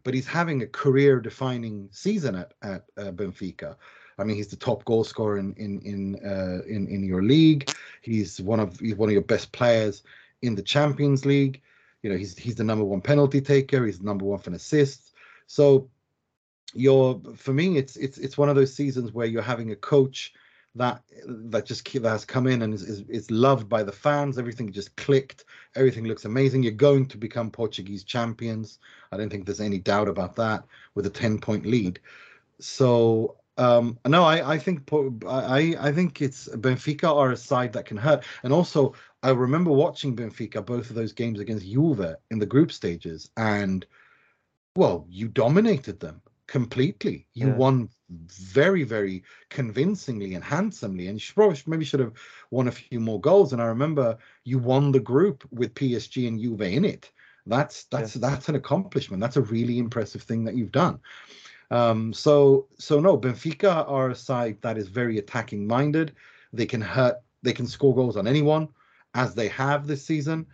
but 0.04 0.14
he's 0.14 0.26
having 0.26 0.62
a 0.62 0.66
career-defining 0.66 1.88
season 1.92 2.34
at 2.36 2.54
at 2.62 2.84
uh, 2.96 3.10
Benfica. 3.12 3.76
I 4.18 4.24
mean, 4.24 4.36
he's 4.36 4.48
the 4.48 4.56
top 4.56 4.84
goal 4.84 5.04
scorer 5.04 5.38
in 5.38 5.54
in 5.54 5.80
in 5.80 6.16
uh, 6.24 6.62
in 6.66 6.86
in 6.88 7.04
your 7.04 7.22
league. 7.22 7.70
He's 8.02 8.40
one 8.40 8.60
of 8.60 8.78
he's 8.78 8.96
one 8.96 9.08
of 9.08 9.14
your 9.14 9.22
best 9.22 9.52
players 9.52 10.02
in 10.42 10.54
the 10.54 10.62
Champions 10.62 11.24
League. 11.24 11.62
You 12.02 12.10
know, 12.10 12.16
he's 12.16 12.36
he's 12.36 12.54
the 12.54 12.64
number 12.64 12.84
one 12.84 13.00
penalty 13.00 13.40
taker. 13.40 13.84
He's 13.86 14.00
number 14.00 14.24
one 14.24 14.38
for 14.38 14.52
assists. 14.52 15.12
So, 15.46 15.90
you're 16.74 17.20
for 17.36 17.52
me, 17.52 17.78
it's 17.78 17.96
it's 17.96 18.18
it's 18.18 18.38
one 18.38 18.48
of 18.48 18.56
those 18.56 18.74
seasons 18.74 19.12
where 19.12 19.26
you're 19.26 19.42
having 19.42 19.70
a 19.70 19.76
coach 19.76 20.32
that 20.76 21.02
that 21.26 21.66
just 21.66 21.84
that 21.92 22.08
has 22.08 22.24
come 22.24 22.46
in 22.46 22.62
and 22.62 22.72
is, 22.72 22.82
is, 22.82 23.00
is 23.08 23.30
loved 23.30 23.68
by 23.68 23.82
the 23.82 23.92
fans. 23.92 24.38
Everything 24.38 24.70
just 24.70 24.94
clicked. 24.96 25.44
Everything 25.74 26.04
looks 26.04 26.24
amazing. 26.24 26.62
You're 26.62 26.72
going 26.72 27.06
to 27.06 27.18
become 27.18 27.50
Portuguese 27.50 28.04
champions. 28.04 28.78
I 29.10 29.16
don't 29.16 29.30
think 29.30 29.46
there's 29.46 29.60
any 29.60 29.78
doubt 29.78 30.08
about 30.08 30.36
that 30.36 30.64
with 30.94 31.06
a 31.06 31.10
10 31.10 31.38
point 31.40 31.66
lead. 31.66 32.00
So 32.60 33.36
um 33.56 33.98
no 34.06 34.22
I 34.24 34.54
I 34.54 34.58
think 34.58 34.88
I 35.26 35.74
I 35.78 35.92
think 35.92 36.22
it's 36.22 36.48
Benfica 36.48 37.12
are 37.14 37.32
a 37.32 37.36
side 37.36 37.72
that 37.72 37.84
can 37.84 37.96
hurt 37.96 38.24
and 38.44 38.52
also 38.52 38.94
I 39.22 39.30
remember 39.30 39.72
watching 39.72 40.14
Benfica 40.16 40.64
both 40.64 40.88
of 40.88 40.96
those 40.96 41.12
games 41.12 41.40
against 41.40 41.66
Juve 41.66 42.14
in 42.30 42.38
the 42.38 42.46
group 42.46 42.70
stages 42.70 43.30
and 43.36 43.84
well 44.76 45.04
you 45.08 45.26
dominated 45.28 45.98
them 45.98 46.22
completely 46.46 47.26
you 47.34 47.48
Yeah. 47.48 47.54
won 47.54 47.88
very 48.10 48.82
very 48.84 49.22
convincingly 49.50 50.34
and 50.34 50.44
handsomely 50.44 51.06
and 51.06 51.16
you 51.16 51.20
should 51.20 51.34
probably 51.36 51.58
maybe 51.66 51.84
should 51.84 52.00
have 52.00 52.12
won 52.50 52.68
a 52.68 52.72
few 52.72 53.00
more 53.00 53.20
goals 53.20 53.52
and 53.52 53.62
I 53.62 53.66
remember 53.66 54.18
you 54.44 54.58
won 54.58 54.92
the 54.92 55.00
group 55.00 55.44
with 55.52 55.74
PSG 55.74 56.26
and 56.28 56.40
Juve 56.40 56.62
in 56.62 56.84
it 56.84 57.10
that's 57.46 57.84
that's 57.84 58.14
Yes. 58.16 58.22
that's 58.22 58.48
an 58.48 58.56
accomplishment 58.56 59.20
that's 59.20 59.36
a 59.36 59.42
really 59.42 59.78
impressive 59.78 60.22
thing 60.22 60.44
that 60.44 60.56
you've 60.56 60.72
done 60.72 61.00
Um, 61.70 62.12
so 62.12 62.68
so 62.78 63.00
no, 63.00 63.18
Benfica 63.18 63.88
are 63.88 64.10
a 64.10 64.14
side 64.14 64.58
that 64.62 64.76
is 64.78 64.88
very 64.88 65.18
attacking 65.18 65.66
minded. 65.66 66.14
They 66.52 66.66
can 66.66 66.80
hurt, 66.80 67.16
they 67.42 67.52
can 67.52 67.66
score 67.66 67.94
goals 67.94 68.16
on 68.16 68.26
anyone, 68.26 68.68
as 69.14 69.34
they 69.34 69.48
have 69.48 69.86
this 69.86 70.04
season. 70.04 70.46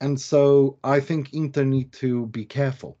And 0.00 0.20
so 0.20 0.78
I 0.84 1.00
think 1.00 1.32
Inter 1.34 1.64
need 1.64 1.92
to 1.94 2.26
be 2.26 2.44
careful. 2.44 2.98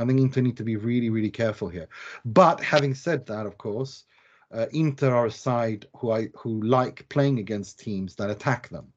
I 0.00 0.06
think 0.06 0.18
Inter 0.18 0.40
need 0.40 0.56
to 0.56 0.64
be 0.64 0.76
really, 0.76 1.10
really 1.10 1.30
careful 1.30 1.68
here. 1.68 1.88
But 2.24 2.60
having 2.60 2.94
said 2.94 3.26
that, 3.26 3.44
of 3.46 3.58
course, 3.58 4.04
uh, 4.50 4.66
Inter 4.72 5.14
are 5.14 5.26
a 5.26 5.30
side 5.30 5.86
who 5.96 6.10
I 6.10 6.28
who 6.34 6.62
like 6.62 7.08
playing 7.10 7.38
against 7.38 7.78
teams 7.78 8.14
that 8.16 8.30
attack 8.30 8.68
them. 8.70 8.92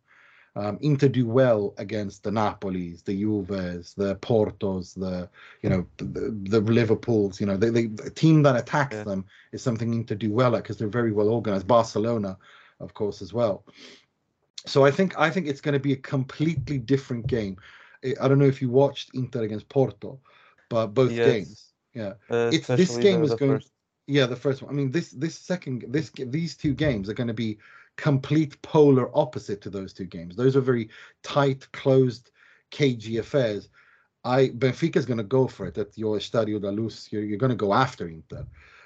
Um, 0.56 0.78
Inter 0.82 1.10
do 1.10 1.28
well 1.28 1.74
against 1.78 2.24
the 2.24 2.32
Napolis, 2.32 3.04
the 3.04 3.20
Juves, 3.20 3.96
the 3.96 4.16
Portos, 4.18 4.94
the 4.94 5.30
you 5.62 5.70
know 5.70 5.86
the, 5.98 6.32
the 6.44 6.62
Liverpools. 6.62 7.40
You 7.42 7.48
know, 7.48 7.58
they, 7.58 7.70
they, 7.70 7.88
the 7.88 8.10
team 8.10 8.44
that 8.44 8.56
attacks 8.56 8.96
Yeah. 8.96 9.04
them 9.04 9.26
is 9.52 9.62
something 9.62 9.94
Inter 9.94 10.16
do 10.16 10.32
well 10.32 10.56
at 10.56 10.64
because 10.64 10.78
they're 10.78 10.88
very 10.88 11.12
well 11.12 11.30
organized. 11.30 11.68
Barcelona, 11.68 12.38
of 12.80 12.94
course, 12.94 13.22
as 13.22 13.34
well. 13.34 13.66
So 14.66 14.86
I 14.86 14.92
think 14.92 15.20
I 15.20 15.30
think 15.30 15.48
it's 15.48 15.62
going 15.62 15.74
to 15.74 15.80
be 15.80 15.94
a 15.94 15.98
completely 15.98 16.78
different 16.78 17.28
game. 17.28 17.58
I 18.04 18.14
I 18.22 18.28
don't 18.28 18.40
know 18.40 18.46
if 18.46 18.62
you 18.62 18.70
watched 18.70 19.10
Inter 19.14 19.44
against 19.44 19.70
Porto, 19.70 20.20
but 20.70 20.88
both 20.88 21.12
Yes. 21.12 21.26
games. 21.26 21.74
Yeah, 21.94 22.14
Uh, 22.30 22.50
it's 22.52 22.68
this 22.68 22.98
game 22.98 23.24
is 23.24 23.36
going. 23.36 23.60
first. 23.60 23.72
Yeah, 24.08 24.26
the 24.26 24.36
first 24.36 24.62
one. 24.62 24.72
I 24.72 24.76
mean, 24.76 24.92
this 24.92 25.12
this 25.12 25.38
second 25.38 25.86
this 25.88 26.10
these 26.10 26.58
two 26.58 26.74
games 26.74 27.10
are 27.10 27.14
going 27.14 27.28
to 27.28 27.34
be 27.34 27.58
complete 27.96 28.62
polar 28.62 29.16
opposite 29.18 29.62
to 29.62 29.70
those 29.70 29.94
two 29.94 30.06
games. 30.06 30.36
Those 30.36 30.56
are 30.56 30.62
very 30.62 30.90
tight, 31.22 31.72
closed, 31.72 32.32
cagey 32.72 33.18
affairs. 33.18 33.70
I 34.26 34.50
Benfica's 34.50 35.06
going 35.06 35.18
to 35.18 35.24
go 35.24 35.48
for 35.48 35.68
it 35.68 35.78
at 35.78 35.98
your 35.98 36.18
Estadio 36.18 36.62
da 36.62 36.70
Luz. 36.70 37.08
You're, 37.12 37.24
you're 37.24 37.38
going 37.38 37.52
to 37.52 37.56
go 37.56 37.74
after 37.74 38.08
Inter, 38.08 38.46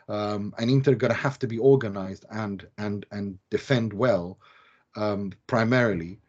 um, 0.10 0.54
and 0.58 0.70
Inter 0.70 0.96
going 0.96 1.14
to 1.14 1.18
have 1.20 1.40
to 1.40 1.48
be 1.48 1.58
organized 1.58 2.26
and 2.30 2.68
and 2.78 3.06
and 3.12 3.40
defend 3.50 3.94
well, 3.94 4.40
um, 4.96 5.32
primarily, 5.48 6.20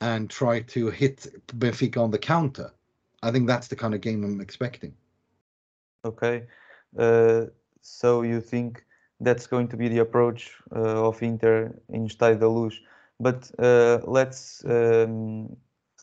and 0.00 0.28
try 0.28 0.60
to 0.60 0.90
hit 0.90 1.26
Benfica 1.48 1.98
on 2.02 2.10
the 2.10 2.18
counter. 2.18 2.72
I 3.24 3.32
think 3.32 3.46
that's 3.48 3.68
the 3.68 3.76
kind 3.76 3.94
of 3.94 4.00
game 4.00 4.24
I'm 4.24 4.40
expecting. 4.40 4.94
Okay. 6.04 6.44
Uh, 6.98 7.46
so 7.80 8.22
you 8.22 8.40
think 8.40 8.84
that's 9.20 9.46
going 9.46 9.68
to 9.68 9.76
be 9.76 9.88
the 9.88 9.98
approach 9.98 10.52
uh, 10.74 11.08
of 11.08 11.22
Inter 11.22 11.74
in 11.88 12.06
Estádio 12.06 12.40
da 12.40 12.48
Luz. 12.48 12.80
But 13.20 13.50
uh, 13.58 14.00
let's 14.04 14.64
um, 14.66 15.56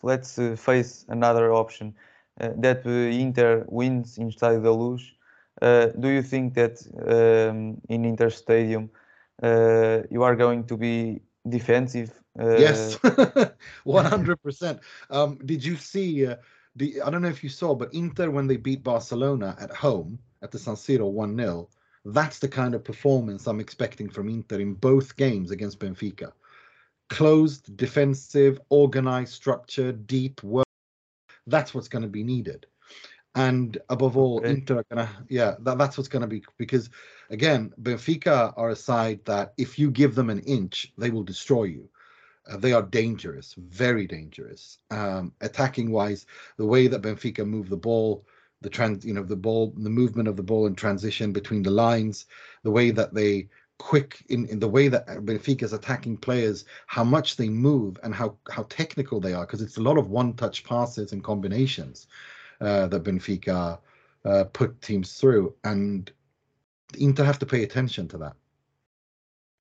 let's 0.03 0.39
uh, 0.39 0.55
face 0.55 1.05
another 1.09 1.53
option 1.53 1.93
uh, 2.39 2.49
that 2.57 2.85
uh, 2.85 2.89
Inter 2.89 3.65
wins 3.67 4.17
in 4.17 4.29
Estádio 4.29 4.63
da 4.63 4.71
Luz. 4.71 5.13
Uh, 5.61 5.87
do 5.99 6.09
you 6.09 6.23
think 6.23 6.55
that 6.55 6.81
um, 7.07 7.79
in 7.89 8.05
Inter 8.05 8.29
Stadium 8.29 8.89
uh, 9.43 9.99
you 10.09 10.23
are 10.23 10.35
going 10.35 10.63
to 10.65 10.77
be 10.77 11.21
defensive? 11.47 12.11
Uh, 12.39 12.55
Yes, 12.57 12.97
one 13.83 14.05
hundred 14.05 14.41
percent. 14.41 14.79
Um, 15.09 15.37
did 15.45 15.63
you 15.63 15.75
see? 15.75 16.27
The 16.75 17.01
I 17.01 17.09
don't 17.09 17.21
know 17.21 17.27
if 17.27 17.43
you 17.43 17.49
saw, 17.49 17.75
but 17.75 17.93
Inter 17.93 18.29
when 18.29 18.47
they 18.47 18.57
beat 18.57 18.83
Barcelona 18.83 19.55
at 19.59 19.71
home 19.71 20.19
at 20.41 20.51
the 20.51 20.59
San 20.59 20.75
Siro 20.75 21.09
one 21.09 21.35
0 21.35 21.69
that's 22.05 22.39
the 22.39 22.47
kind 22.47 22.73
of 22.73 22.83
performance 22.83 23.47
I'm 23.47 23.59
expecting 23.59 24.09
from 24.09 24.29
Inter 24.29 24.59
in 24.59 24.73
both 24.73 25.15
games 25.15 25.51
against 25.51 25.79
Benfica. 25.79 26.31
Closed, 27.09 27.75
defensive, 27.77 28.59
organized, 28.69 29.33
structured, 29.33 30.07
deep 30.07 30.41
work. 30.43 30.65
That's 31.45 31.73
what's 31.73 31.87
going 31.87 32.03
to 32.03 32.07
be 32.07 32.23
needed. 32.23 32.65
And 33.35 33.77
above 33.89 34.17
all, 34.17 34.39
Okay. 34.39 34.49
Inter 34.49 34.79
are 34.79 34.85
gonna 34.89 35.09
yeah, 35.29 35.55
that, 35.59 35.77
that's 35.77 35.97
what's 35.97 36.09
gonna 36.09 36.27
be 36.27 36.43
because 36.57 36.89
again, 37.29 37.73
Benfica 37.81 38.53
are 38.57 38.69
a 38.69 38.75
side 38.75 39.23
that 39.25 39.53
if 39.57 39.79
you 39.79 39.89
give 39.89 40.15
them 40.15 40.29
an 40.29 40.39
inch, 40.39 40.91
they 40.97 41.11
will 41.11 41.23
destroy 41.23 41.63
you. 41.63 41.89
Uh, 42.49 42.57
they 42.57 42.73
are 42.73 42.81
dangerous, 42.81 43.53
very 43.57 44.07
dangerous. 44.07 44.79
Um, 44.89 45.33
attacking 45.41 45.91
wise, 45.91 46.25
the 46.57 46.65
way 46.65 46.87
that 46.87 47.01
Benfica 47.01 47.45
move 47.45 47.69
the 47.69 47.77
ball, 47.77 48.25
the 48.61 48.69
trans, 48.69 49.05
you 49.05 49.13
know, 49.13 49.23
the 49.23 49.35
ball, 49.35 49.73
the 49.77 49.89
movement 49.89 50.27
of 50.27 50.37
the 50.37 50.43
ball 50.43 50.67
in 50.67 50.75
transition 50.75 51.31
between 51.31 51.63
the 51.63 51.71
lines, 51.71 52.25
the 52.63 52.71
way 52.71 52.91
that 52.91 53.13
they 53.13 53.47
quick 53.77 54.23
in, 54.29 54.45
in 54.47 54.59
the 54.59 54.67
way 54.67 54.87
that 54.87 55.07
Benfica's 55.07 55.73
attacking 55.73 56.17
players, 56.17 56.65
how 56.85 57.03
much 57.03 57.35
they 57.35 57.49
move 57.49 57.97
and 58.03 58.13
how 58.13 58.35
how 58.49 58.63
technical 58.69 59.19
they 59.19 59.33
are, 59.33 59.45
because 59.45 59.61
it's 59.61 59.77
a 59.77 59.81
lot 59.81 59.97
of 59.97 60.09
one-touch 60.09 60.63
passes 60.63 61.11
and 61.11 61.23
combinations 61.23 62.07
uh, 62.61 62.87
that 62.87 63.03
Benfica 63.03 63.79
uh, 64.25 64.43
put 64.53 64.79
teams 64.81 65.19
through, 65.19 65.53
and 65.63 66.11
Inter 66.97 67.23
have 67.23 67.39
to 67.39 67.45
pay 67.45 67.63
attention 67.63 68.07
to 68.09 68.17
that. 68.19 68.35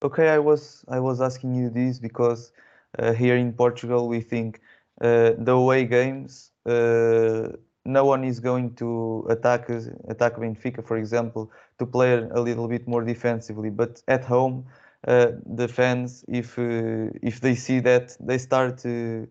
Okay, 0.02 0.28
I 0.28 0.38
was 0.38 0.84
I 0.88 1.00
was 1.00 1.20
asking 1.20 1.54
you 1.54 1.70
this 1.70 1.99
because 1.99 2.52
uh, 2.52 2.69
here 3.16 3.37
in 3.37 3.52
Portugal 3.52 4.09
we 4.09 4.20
think 4.20 4.61
uh, 5.00 5.32
the 5.38 5.52
away 5.52 5.85
games 5.85 6.50
uh, 6.66 7.49
no 7.85 8.04
one 8.04 8.25
is 8.25 8.40
going 8.40 8.75
to 8.75 9.26
attack 9.28 9.68
attack 10.09 10.37
Benfica, 10.37 10.87
for 10.87 10.97
example, 10.97 11.50
to 11.78 11.87
play 11.87 12.12
a 12.14 12.40
little 12.40 12.68
bit 12.68 12.87
more 12.87 13.02
defensively. 13.02 13.70
But 13.70 14.02
at 14.06 14.25
home, 14.25 14.66
uh, 15.06 15.28
the 15.47 15.68
fans, 15.68 16.25
if 16.28 16.59
uh, 16.59 17.11
if 17.23 17.40
they 17.40 17.54
see 17.54 17.80
that, 17.80 18.16
they 18.20 18.38
start 18.38 18.78
to. 18.78 19.28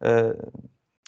Uh, 0.00 0.32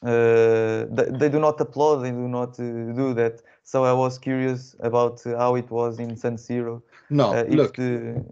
uh, 0.03 0.85
they, 0.91 1.07
they 1.13 1.29
do 1.31 1.41
not 1.41 1.59
applaud, 1.59 2.01
they 2.01 2.11
do 2.11 2.29
not 2.29 2.61
uh, 2.61 2.93
do 2.93 3.15
that. 3.15 3.41
So 3.63 3.85
I 3.85 3.93
was 3.95 4.19
curious 4.19 4.77
about 4.81 5.27
uh, 5.27 5.39
how 5.39 5.55
it 5.55 5.71
was 5.71 5.99
in 5.99 6.15
San 6.17 6.37
Siro. 6.37 6.83
No, 7.09 7.33
Uh, 7.33 7.45
look, 7.49 7.77
the, 7.77 8.23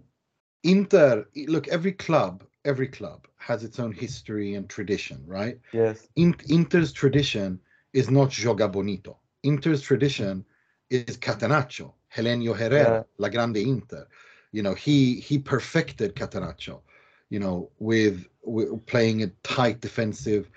Inter. 0.63 1.25
Look, 1.47 1.67
every 1.69 1.93
club, 1.93 2.43
every 2.65 2.87
club 2.87 3.27
has 3.37 3.63
its 3.63 3.79
own 3.79 3.91
history 3.91 4.55
and 4.55 4.69
tradition, 4.69 5.23
right? 5.27 5.59
yes. 5.73 6.07
In, 6.15 6.35
Inter's 6.49 6.91
tradition 6.91 7.59
is 7.93 8.09
not 8.09 8.29
joga 8.29 8.71
bonito. 8.71 9.17
Inter's 9.43 9.81
tradition 9.81 10.45
is 10.89 11.17
catenaccio. 11.17 11.93
Helenio 12.15 12.55
Herrera, 12.55 12.97
Yeah. 12.97 13.03
La 13.17 13.29
Grande 13.29 13.57
Inter. 13.57 14.07
You 14.51 14.63
know, 14.63 14.73
he 14.73 15.19
he 15.19 15.39
perfected 15.39 16.15
catenaccio. 16.15 16.81
You 17.29 17.39
know, 17.39 17.69
with, 17.79 18.27
with 18.43 18.85
playing 18.85 19.23
a 19.23 19.27
tight 19.41 19.81
defensive, 19.81 20.49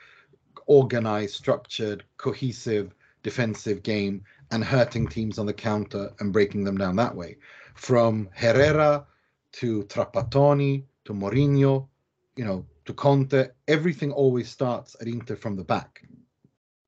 organized, 0.67 1.35
structured, 1.35 2.05
cohesive 2.19 2.95
defensive 3.23 3.83
game 3.83 4.23
and 4.51 4.63
hurting 4.63 5.09
teams 5.09 5.39
on 5.39 5.47
the 5.47 5.53
counter 5.53 6.13
and 6.21 6.33
breaking 6.33 6.65
them 6.65 6.77
down 6.79 6.95
that 6.97 7.15
way. 7.15 7.37
From 7.75 8.29
Herrera 8.35 9.07
to 9.53 9.83
Trapattoni 9.85 10.85
to 11.05 11.13
Mourinho, 11.13 11.89
you 12.37 12.45
know, 12.45 12.65
to 12.85 12.95
Conte, 12.95 13.49
everything 13.69 14.13
always 14.13 14.49
starts 14.49 14.97
at 15.01 15.09
Inter 15.09 15.37
from 15.37 15.57
the 15.57 15.65
back. 15.65 16.03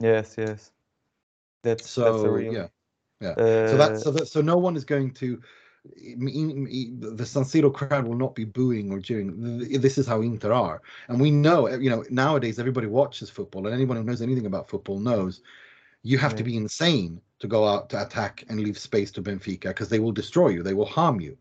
Yes, 0.01 0.37
yes. 0.39 0.73
That's 1.63 1.99
that's 1.99 2.23
So 2.23 2.25
a 2.25 2.31
real. 2.31 2.53
yeah, 2.53 2.69
yeah. 3.21 3.37
Uh, 3.37 3.67
so 3.67 3.77
that's 3.77 4.03
so 4.03 4.11
that 4.13 4.29
so 4.29 4.41
no 4.41 4.57
one 4.59 4.77
is 4.77 4.85
going 4.85 5.13
to. 5.15 5.41
The 5.85 7.25
San 7.27 7.45
Siro 7.45 7.73
crowd 7.73 8.07
will 8.07 8.17
not 8.17 8.35
be 8.35 8.45
booing 8.45 8.93
or 8.93 9.01
cheering. 9.01 9.59
This 9.59 9.99
is 9.99 10.07
how 10.07 10.21
Inter 10.21 10.53
are, 10.53 10.83
and 11.09 11.21
we 11.21 11.31
know. 11.31 11.69
You 11.69 11.91
know, 11.91 12.05
nowadays 12.11 12.59
everybody 12.59 12.87
watches 12.87 13.31
football, 13.31 13.67
and 13.67 13.75
anyone 13.75 13.97
who 13.97 14.05
knows 14.05 14.23
anything 14.23 14.47
about 14.47 14.69
football 14.69 14.99
knows 14.99 15.41
you 16.03 16.19
have 16.19 16.35
to 16.37 16.45
be 16.45 16.57
insane 16.57 17.21
to 17.41 17.47
go 17.49 17.67
out 17.67 17.89
to 17.91 18.03
attack 18.03 18.45
and 18.49 18.61
leave 18.61 18.79
space 18.79 19.11
to 19.13 19.23
Benfica 19.23 19.69
because 19.69 19.89
they 19.89 19.99
will 20.01 20.13
destroy 20.13 20.49
you. 20.49 20.63
They 20.63 20.75
will 20.75 20.87
harm 20.87 21.21
you. 21.21 21.37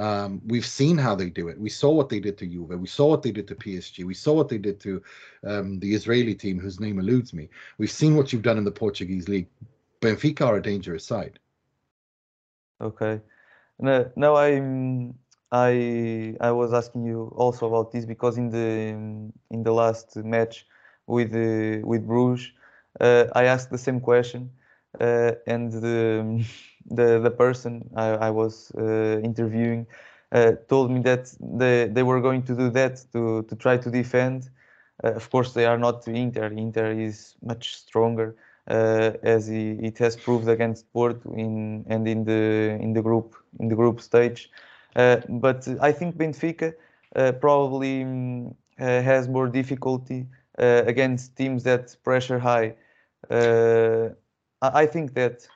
Um, 0.00 0.40
we've 0.46 0.64
seen 0.64 0.96
how 0.96 1.14
they 1.14 1.28
do 1.28 1.48
it. 1.48 1.60
We 1.60 1.68
saw 1.68 1.90
what 1.90 2.08
they 2.08 2.20
did 2.20 2.38
to 2.38 2.46
Juve. 2.46 2.80
We 2.80 2.86
saw 2.86 3.06
what 3.06 3.22
they 3.22 3.32
did 3.32 3.46
to 3.48 3.54
PSG. 3.54 4.04
We 4.04 4.14
saw 4.14 4.32
what 4.32 4.48
they 4.48 4.56
did 4.56 4.80
to 4.80 5.02
um, 5.44 5.78
the 5.78 5.94
Israeli 5.94 6.34
team, 6.34 6.58
whose 6.58 6.80
name 6.80 6.98
eludes 6.98 7.34
me. 7.34 7.50
We've 7.76 7.90
seen 7.90 8.16
what 8.16 8.32
you've 8.32 8.48
done 8.50 8.56
in 8.56 8.64
the 8.64 8.78
Portuguese 8.84 9.28
league. 9.28 9.48
Benfica 10.00 10.46
are 10.46 10.56
a 10.56 10.62
dangerous 10.62 11.04
side. 11.04 11.38
Okay. 12.80 13.20
No, 13.78 14.10
no, 14.16 14.36
I'm 14.36 15.14
I 15.52 16.36
I 16.40 16.50
was 16.52 16.72
asking 16.72 17.04
you 17.04 17.32
also 17.36 17.66
about 17.66 17.92
this 17.92 18.06
because 18.06 18.38
in 18.38 18.48
the 18.50 18.68
in 19.50 19.62
the 19.62 19.72
last 19.72 20.16
match 20.16 20.66
with 21.06 21.34
uh, 21.34 21.86
with 21.86 22.06
Bruges, 22.06 22.52
uh, 23.00 23.24
I 23.34 23.44
asked 23.44 23.70
the 23.70 23.78
same 23.78 24.00
question, 24.00 24.50
uh, 24.98 25.32
and 25.46 25.72
the 25.72 26.44
the 26.86 27.18
the 27.20 27.30
person 27.30 27.88
I, 27.96 28.08
I 28.28 28.30
was 28.30 28.72
uh, 28.78 29.20
interviewing 29.22 29.86
uh, 30.32 30.52
told 30.68 30.90
me 30.90 31.00
that 31.00 31.32
they 31.40 31.88
they 31.88 32.02
were 32.02 32.20
going 32.20 32.42
to 32.44 32.54
do 32.54 32.70
that 32.70 33.04
to 33.12 33.42
to 33.42 33.56
try 33.56 33.76
to 33.78 33.90
defend. 33.90 34.50
Uh, 35.02 35.12
of 35.12 35.30
course, 35.30 35.52
they 35.52 35.66
are 35.66 35.78
not 35.78 36.06
Inter. 36.08 36.46
Inter 36.46 36.92
is 36.92 37.36
much 37.42 37.76
stronger 37.76 38.34
uh, 38.68 39.12
as 39.22 39.46
he, 39.46 39.72
it 39.82 39.98
has 39.98 40.16
proved 40.16 40.48
against 40.48 40.92
Porto 40.92 41.32
in 41.34 41.84
and 41.88 42.06
in 42.06 42.24
the 42.24 42.78
in 42.80 42.92
the 42.92 43.02
group 43.02 43.34
in 43.58 43.68
the 43.68 43.74
group 43.76 44.00
stage. 44.00 44.50
Uh, 44.96 45.16
but 45.28 45.66
I 45.80 45.92
think 45.92 46.16
Benfica 46.16 46.74
uh, 47.16 47.32
probably 47.32 48.02
uh, 48.04 48.84
has 49.02 49.28
more 49.28 49.48
difficulty 49.48 50.26
against 50.58 51.36
teams 51.36 51.62
that 51.64 51.96
pressure 52.04 52.38
high. 52.38 52.74
I, 53.30 54.10
I 54.82 54.86
think 54.86 55.14
that 55.14 55.46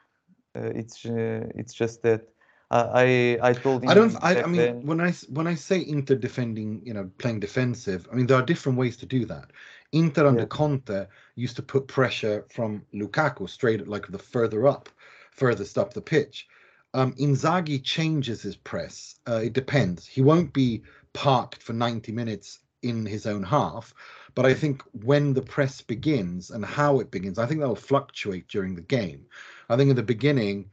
it's 0.55 1.05
uh, 1.05 1.47
it's 1.55 1.75
just 1.75 2.03
that 2.03 2.29
I 2.71 3.39
I 3.43 3.53
told 3.53 3.85
him. 3.85 3.91
I 3.91 3.95
don't. 3.95 4.17
I, 4.23 4.43
I 4.43 4.47
mean, 4.47 4.57
then- 4.57 4.87
when 4.87 5.01
I 5.01 5.13
when 5.29 5.47
I 5.47 5.55
say 5.55 5.85
Inter 5.87 6.17
defending, 6.17 6.83
you 6.85 6.95
know, 6.95 7.11
playing 7.19 7.41
defensive, 7.41 8.09
I 8.11 8.17
mean 8.17 8.27
there 8.27 8.39
are 8.39 8.43
different 8.45 8.79
ways 8.79 8.97
to 8.99 9.07
do 9.07 9.25
that. 9.27 9.51
Inter 9.93 10.27
under 10.27 10.41
Yeah. 10.41 10.47
Conte 10.47 11.07
used 11.37 11.57
to 11.57 11.63
put 11.63 11.87
pressure 11.87 12.45
from 12.51 12.83
Lukaku 12.93 13.49
straight 13.49 13.81
at 13.81 13.89
like 13.89 14.09
the 14.09 14.19
further 14.19 14.67
up, 14.67 14.89
furthest 15.31 15.79
up 15.79 15.95
the 15.95 16.01
pitch. 16.01 16.49
Um, 16.95 17.13
Inzaghi 17.15 17.83
changes 17.83 18.43
his 18.43 18.57
press. 18.57 19.17
Uh, 19.29 19.41
it 19.45 19.53
depends. 19.53 20.07
He 20.07 20.21
won't 20.21 20.53
be 20.53 20.83
parked 21.13 21.63
for 21.63 21.73
90 21.73 22.13
minutes 22.13 22.61
in 22.83 23.07
his 23.07 23.27
own 23.27 23.43
half, 23.43 23.95
but 24.35 24.47
I 24.47 24.55
think 24.55 24.83
when 24.93 25.33
the 25.33 25.43
press 25.43 25.81
begins 25.81 26.51
and 26.51 26.65
how 26.65 27.01
it 27.01 27.11
begins, 27.11 27.39
I 27.39 27.47
think 27.47 27.61
that 27.61 27.69
will 27.69 27.75
fluctuate 27.77 28.47
during 28.49 28.75
the 28.75 28.83
game. 28.83 29.27
I 29.69 29.77
think 29.77 29.91
in 29.91 29.97
the 29.97 30.03
beginning, 30.03 30.71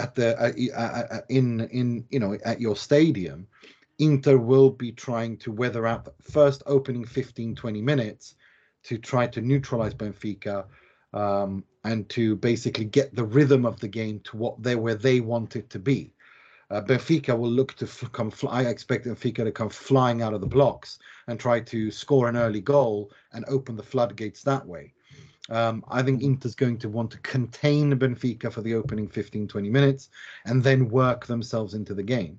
at 0.00 0.14
the 0.14 0.38
uh, 0.38 0.52
uh, 0.76 1.06
uh, 1.10 1.20
in 1.28 1.60
in 1.68 2.04
you 2.10 2.20
know 2.20 2.38
at 2.44 2.60
your 2.60 2.76
stadium, 2.76 3.46
Inter 3.98 4.36
will 4.36 4.70
be 4.70 4.92
trying 4.92 5.36
to 5.38 5.52
weather 5.52 5.86
out 5.86 6.04
the 6.04 6.12
first 6.30 6.62
opening 6.66 7.04
15 7.04 7.54
20 7.54 7.82
minutes 7.82 8.34
to 8.84 8.98
try 8.98 9.26
to 9.26 9.40
neutralize 9.40 9.94
Benfica 9.94 10.66
um, 11.12 11.64
and 11.84 12.08
to 12.10 12.36
basically 12.36 12.84
get 12.84 13.14
the 13.14 13.24
rhythm 13.24 13.66
of 13.66 13.80
the 13.80 13.88
game 13.88 14.20
to 14.20 14.36
what 14.36 14.62
they 14.62 14.76
where 14.76 14.94
they 14.94 15.20
want 15.20 15.56
it 15.56 15.68
to 15.70 15.78
be. 15.78 16.12
Uh, 16.70 16.82
Benfica 16.82 17.36
will 17.36 17.50
look 17.50 17.74
to 17.74 17.86
f- 17.86 18.12
come. 18.12 18.30
Fly, 18.30 18.60
I 18.60 18.66
expect 18.66 19.06
Benfica 19.06 19.42
to 19.44 19.52
come 19.52 19.70
flying 19.70 20.22
out 20.22 20.34
of 20.34 20.40
the 20.40 20.46
blocks 20.46 20.98
and 21.26 21.40
try 21.40 21.60
to 21.60 21.90
score 21.90 22.28
an 22.28 22.36
early 22.36 22.60
goal 22.60 23.10
and 23.32 23.44
open 23.48 23.74
the 23.74 23.82
floodgates 23.82 24.42
that 24.42 24.64
way. 24.66 24.92
Um, 25.50 25.84
I 25.88 26.02
think 26.02 26.22
Inter's 26.22 26.54
going 26.54 26.78
to 26.78 26.88
want 26.88 27.10
to 27.12 27.18
contain 27.18 27.98
Benfica 27.98 28.52
for 28.52 28.60
the 28.60 28.74
opening 28.74 29.08
15, 29.08 29.48
20 29.48 29.70
minutes 29.70 30.10
and 30.44 30.62
then 30.62 30.90
work 30.90 31.26
themselves 31.26 31.74
into 31.74 31.94
the 31.94 32.02
game 32.02 32.38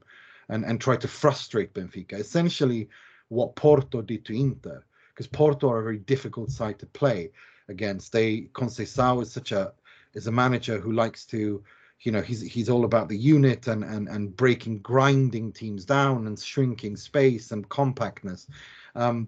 and, 0.49 0.63
and 0.63 0.79
try 0.79 0.95
to 0.97 1.07
frustrate 1.07 1.73
Benfica. 1.73 2.13
Essentially, 2.13 2.87
what 3.29 3.55
Porto 3.55 4.01
did 4.01 4.25
to 4.25 4.39
Inter, 4.39 4.83
because 5.09 5.27
Porto 5.27 5.69
are 5.69 5.79
a 5.79 5.83
very 5.83 5.97
difficult 5.97 6.51
side 6.51 6.77
to 6.79 6.85
play 6.85 7.31
against. 7.67 8.11
They 8.11 8.49
Conceição 8.53 9.21
is 9.21 9.31
such 9.31 9.51
a 9.51 9.73
is 10.13 10.27
a 10.27 10.31
manager 10.31 10.79
who 10.79 10.91
likes 10.91 11.25
to, 11.27 11.63
you 12.01 12.11
know, 12.11 12.21
he's 12.21 12.41
he's 12.41 12.69
all 12.69 12.85
about 12.85 13.09
the 13.09 13.17
unit 13.17 13.67
and 13.67 13.83
and 13.83 14.07
and 14.07 14.35
breaking, 14.35 14.79
grinding 14.79 15.51
teams 15.51 15.85
down 15.85 16.27
and 16.27 16.37
shrinking 16.37 16.97
space 16.97 17.51
and 17.51 17.69
compactness. 17.69 18.47
Um, 18.95 19.27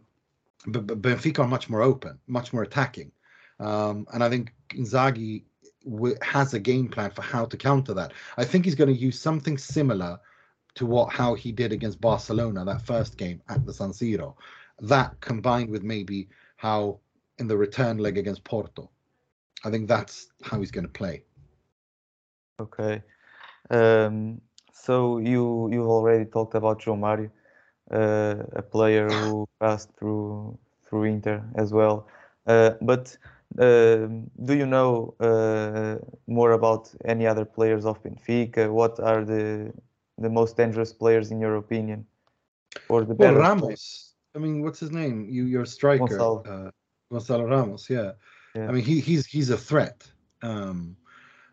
but, 0.67 0.85
but 0.85 1.01
Benfica 1.01 1.39
are 1.39 1.47
much 1.47 1.69
more 1.69 1.81
open, 1.81 2.19
much 2.27 2.53
more 2.53 2.63
attacking. 2.63 3.11
Um, 3.61 4.07
and 4.13 4.23
I 4.23 4.29
think 4.29 4.53
Inzaghi 4.69 5.43
w- 5.85 6.15
has 6.21 6.53
a 6.53 6.59
game 6.59 6.89
plan 6.89 7.11
for 7.11 7.21
how 7.21 7.45
to 7.45 7.55
counter 7.55 7.93
that. 7.93 8.11
I 8.37 8.43
think 8.43 8.65
he's 8.65 8.75
going 8.75 8.93
to 8.93 8.99
use 8.99 9.19
something 9.19 9.57
similar 9.57 10.19
to 10.75 10.85
what 10.85 11.13
how 11.13 11.35
he 11.35 11.51
did 11.51 11.71
against 11.71 12.01
Barcelona 12.01 12.65
that 12.65 12.81
first 12.81 13.17
game 13.17 13.41
at 13.49 13.65
the 13.65 13.73
San 13.73 13.91
Siro. 13.91 14.35
That 14.79 15.19
combined 15.21 15.69
with 15.69 15.83
maybe 15.83 16.27
how 16.57 16.99
in 17.37 17.47
the 17.47 17.57
return 17.57 17.97
leg 17.97 18.17
against 18.17 18.43
Porto. 18.43 18.89
I 19.63 19.69
think 19.69 19.87
that's 19.87 20.31
how 20.43 20.59
he's 20.59 20.71
going 20.71 20.85
to 20.85 20.91
play. 20.91 21.23
Okay. 22.59 23.03
Um, 23.69 24.41
so 24.73 25.19
you 25.19 25.69
you 25.71 25.83
already 25.83 26.25
talked 26.25 26.55
about 26.55 26.81
João 26.81 26.99
Mário, 26.99 27.29
uh, 27.91 28.43
a 28.53 28.61
player 28.61 29.07
who 29.07 29.47
passed 29.59 29.89
through 29.97 30.57
through 30.83 31.03
Inter 31.03 31.43
as 31.55 31.71
well. 31.71 32.07
Uh, 32.47 32.71
but 32.81 33.15
do 33.57 34.53
you 34.53 34.65
know 34.65 35.13
uh, 35.19 35.97
more 36.27 36.53
about 36.53 36.91
any 37.05 37.27
other 37.27 37.45
players 37.45 37.85
of 37.85 38.01
Benfica? 38.03 38.71
What 38.71 38.99
are 38.99 39.25
the 39.25 39.73
the 40.17 40.29
most 40.29 40.57
dangerous 40.57 40.93
players 40.93 41.31
in 41.31 41.39
your 41.39 41.55
opinion, 41.55 42.05
or 42.89 43.03
the 43.03 43.15
Well, 43.15 43.35
Ramos. 43.35 44.13
I 44.35 44.39
mean, 44.39 44.61
what's 44.61 44.79
his 44.79 44.91
name? 44.91 45.27
You, 45.29 45.43
your 45.45 45.65
striker, 45.65 46.05
Gonçalo. 46.05 46.67
Uh, 46.67 46.71
Gonzalo 47.11 47.45
Ramos. 47.45 47.89
Yeah. 47.89 48.13
Yeah. 48.55 48.67
I 48.67 48.71
mean, 48.71 48.83
he 48.83 48.99
he's 48.99 49.25
he's 49.25 49.49
a 49.49 49.57
threat. 49.57 50.09
Um, 50.41 50.95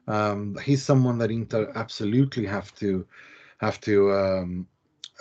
um, 0.07 0.57
he's 0.65 0.83
someone 0.83 1.19
that 1.19 1.31
Inter 1.31 1.71
absolutely 1.75 2.47
have 2.47 2.75
to 2.77 3.07
have 3.59 3.81
to 3.83 4.13
um, 4.13 4.67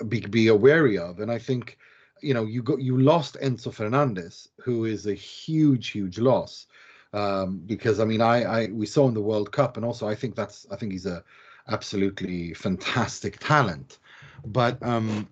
be 0.08 0.22
be 0.22 0.50
wary 0.52 0.98
of, 0.98 1.20
and 1.20 1.32
I 1.32 1.40
think 1.40 1.78
you 2.22 2.34
know 2.34 2.46
you 2.46 2.64
got 2.64 2.82
you 2.82 3.00
lost 3.00 3.38
Enzo 3.42 3.74
Fernandez, 3.74 4.50
who 4.62 4.86
is 4.86 5.08
a 5.08 5.14
huge 5.14 5.90
huge 5.90 6.20
loss. 6.20 6.68
Um, 7.14 7.60
because 7.66 8.00
I 8.00 8.06
mean, 8.06 8.22
I, 8.22 8.44
I 8.44 8.68
we 8.68 8.86
saw 8.86 9.08
in 9.08 9.14
the 9.14 9.22
World 9.22 9.52
Cup, 9.52 9.78
and 9.78 9.86
also 9.86 10.08
I 10.08 10.16
think 10.16 10.36
that's 10.36 10.68
I 10.72 10.76
think 10.76 10.92
he's 10.92 11.06
a 11.06 11.24
absolutely 11.68 12.54
fantastic 12.54 13.40
talent. 13.40 14.00
But 14.46 14.82
um, 14.84 15.28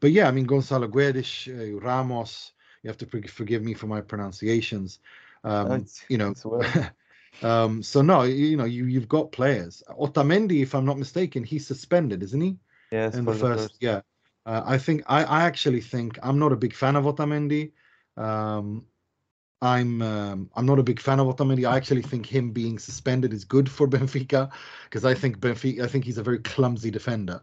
but 0.00 0.12
yeah, 0.12 0.28
I 0.28 0.30
mean 0.30 0.44
Gonzalo 0.46 0.88
Guedes, 0.88 1.48
uh, 1.48 1.78
Ramos. 1.80 2.52
You 2.82 2.88
have 2.90 2.98
to 2.98 3.06
forg- 3.06 3.30
forgive 3.30 3.62
me 3.62 3.74
for 3.74 3.88
my 3.88 4.00
pronunciations. 4.00 5.00
Um, 5.42 5.86
you 6.08 6.18
know, 6.18 6.34
um, 7.42 7.82
so 7.82 8.02
no, 8.02 8.22
you, 8.22 8.56
know, 8.56 8.64
you 8.64 8.86
you've 8.86 9.08
got 9.08 9.32
players. 9.32 9.82
Otamendi, 9.90 10.62
if 10.62 10.74
I'm 10.74 10.84
not 10.84 10.98
mistaken, 10.98 11.42
he's 11.42 11.66
suspended, 11.66 12.22
isn't 12.22 12.40
he? 12.40 12.56
yes 12.92 13.16
In 13.16 13.24
for 13.24 13.32
the 13.32 13.38
first, 13.38 13.76
yeah. 13.80 14.00
Uh, 14.46 14.62
I 14.64 14.78
think 14.78 15.02
I, 15.08 15.24
I 15.24 15.42
actually 15.42 15.80
think 15.82 16.18
I'm 16.22 16.38
not 16.38 16.52
a 16.52 16.56
big 16.56 16.74
fan 16.74 16.96
of 16.96 17.04
Otamendi. 17.04 17.72
Um, 18.16 18.86
I'm 19.60 20.02
um, 20.02 20.50
I'm 20.54 20.66
not 20.66 20.78
a 20.78 20.84
big 20.84 21.00
fan 21.00 21.20
of 21.20 21.26
Otamendi. 21.26 21.68
I 21.68 21.76
actually 21.76 22.02
think 22.02 22.26
him 22.26 22.52
being 22.52 22.78
suspended 22.78 23.32
is 23.32 23.44
good 23.44 23.70
for 23.70 23.88
Benfica 23.96 24.50
because 24.84 25.04
I 25.04 25.14
think 25.14 25.40
Benfica 25.40 25.82
I 25.82 25.88
think 25.88 26.04
he's 26.04 26.18
a 26.18 26.22
very 26.22 26.38
clumsy 26.38 26.90
defender. 26.90 27.42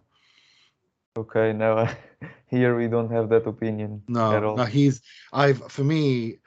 Okay, 1.18 1.54
now 1.54 1.88
here 2.48 2.76
we 2.78 2.88
don't 2.88 3.12
have 3.12 3.30
that 3.30 3.48
opinion 3.48 4.04
at 4.30 4.44
No, 4.44 4.44
all. 4.44 4.58
no, 4.58 4.66
he's 4.66 5.02
I've 5.34 5.72
for 5.72 5.84
me 5.84 6.40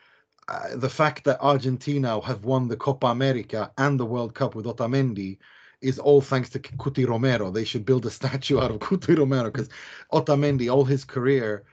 uh, 0.48 0.76
the 0.76 0.88
fact 0.90 1.24
that 1.24 1.40
Argentina 1.40 2.20
have 2.20 2.44
won 2.44 2.68
the 2.68 2.76
Copa 2.76 3.08
America 3.08 3.72
and 3.78 3.98
the 3.98 4.06
World 4.06 4.34
Cup 4.34 4.54
with 4.54 4.66
Otamendi 4.66 5.38
is 5.80 5.98
all 5.98 6.20
thanks 6.20 6.48
to 6.50 6.58
Cuti 6.58 7.04
Romero. 7.06 7.50
They 7.50 7.64
should 7.64 7.84
build 7.84 8.06
a 8.06 8.10
statue 8.20 8.60
out 8.60 8.70
of 8.70 8.80
Cuti 8.80 9.14
Romero 9.14 9.50
because 9.50 9.68
Otamendi, 10.12 10.72
all 10.72 10.84
his 10.84 11.04
career, 11.04 11.64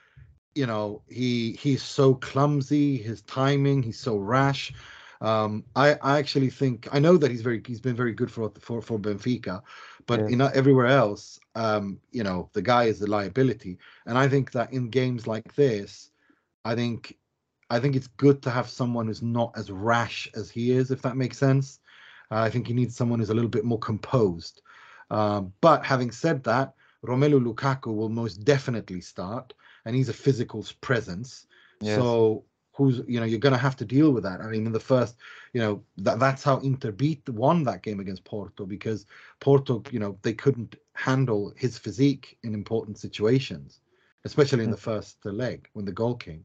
you 0.56 0.66
know, 0.68 1.02
he 1.10 1.54
he's 1.54 1.82
so 1.84 2.16
clumsy, 2.16 2.98
his 2.98 3.22
timing, 3.24 3.82
he's 3.84 4.00
so 4.00 4.18
rash. 4.18 4.74
Um, 5.22 5.64
I, 5.76 5.94
I 6.02 6.20
actually 6.20 6.50
think 6.50 6.88
I 6.92 7.00
know 7.00 7.18
that 7.18 7.32
he's 7.32 7.42
very 7.42 7.62
he's 7.66 7.80
been 7.80 7.96
very 7.96 8.14
good 8.14 8.32
for 8.32 8.52
for 8.60 8.82
for 8.82 9.00
Benfica, 9.00 9.62
but 10.06 10.22
Yeah. 10.22 10.30
you 10.30 10.36
know 10.36 10.50
everywhere 10.54 10.88
else, 10.88 11.40
um, 11.56 12.00
you 12.12 12.24
know, 12.24 12.50
the 12.54 12.62
guy 12.62 12.86
is 12.86 13.02
a 13.02 13.08
liability, 13.08 13.80
and 14.06 14.18
I 14.18 14.28
think 14.28 14.52
that 14.52 14.74
in 14.74 14.90
games 14.90 15.26
like 15.26 15.56
this, 15.56 16.12
I 16.66 16.76
think 16.76 17.18
I 17.70 17.80
think 17.80 17.96
it's 17.96 18.08
good 18.08 18.42
to 18.44 18.50
have 18.52 18.70
someone 18.70 19.08
who's 19.08 19.22
not 19.24 19.54
as 19.58 19.72
rash 19.72 20.30
as 20.36 20.50
he 20.52 20.72
is, 20.72 20.92
if 20.92 21.02
that 21.04 21.18
makes 21.18 21.38
sense. 21.38 21.80
Uh, 22.34 22.42
I 22.42 22.50
think 22.50 22.66
he 22.66 22.74
needs 22.74 22.96
someone 22.96 23.20
who's 23.20 23.30
a 23.30 23.34
little 23.36 23.56
bit 23.58 23.64
more 23.64 23.78
composed. 23.78 24.64
Um, 25.12 25.54
but 25.62 25.86
having 25.86 26.10
said 26.10 26.44
that, 26.46 26.74
Romelu 27.06 27.40
Lukaku 27.40 27.94
will 27.94 28.10
most 28.10 28.44
definitely 28.44 29.02
start, 29.02 29.54
and 29.86 29.96
he's 29.96 30.10
a 30.10 30.14
physical 30.14 30.66
presence. 30.82 31.46
Yes. 31.80 31.96
So 31.96 32.44
who's 32.72 33.02
you 33.08 33.20
know 33.20 33.26
you're 33.26 33.46
going 33.48 33.54
to 33.54 33.68
have 33.68 33.76
to 33.76 33.86
deal 33.86 34.10
with 34.12 34.24
that. 34.24 34.42
I 34.42 34.48
mean, 34.48 34.66
in 34.66 34.72
the 34.72 34.80
first, 34.80 35.18
you 35.54 35.62
know 35.62 35.84
that 35.98 36.18
that's 36.20 36.44
how 36.44 36.58
Inter 36.60 36.92
beat 36.92 37.30
won 37.30 37.64
that 37.66 37.84
game 37.84 38.00
against 38.00 38.24
Porto 38.24 38.66
because 38.66 39.06
Porto, 39.40 39.84
you 39.92 40.00
know, 40.00 40.18
they 40.24 40.34
couldn't 40.34 40.76
handle 40.94 41.54
his 41.56 41.78
physique 41.78 42.40
in 42.42 42.56
important 42.56 42.98
situations, 42.98 43.82
especially 44.26 44.64
in 44.64 44.72
the 44.72 44.78
first 44.78 45.24
leg 45.26 45.70
when 45.74 45.86
the 45.86 45.92
goal 45.92 46.16
came. 46.16 46.44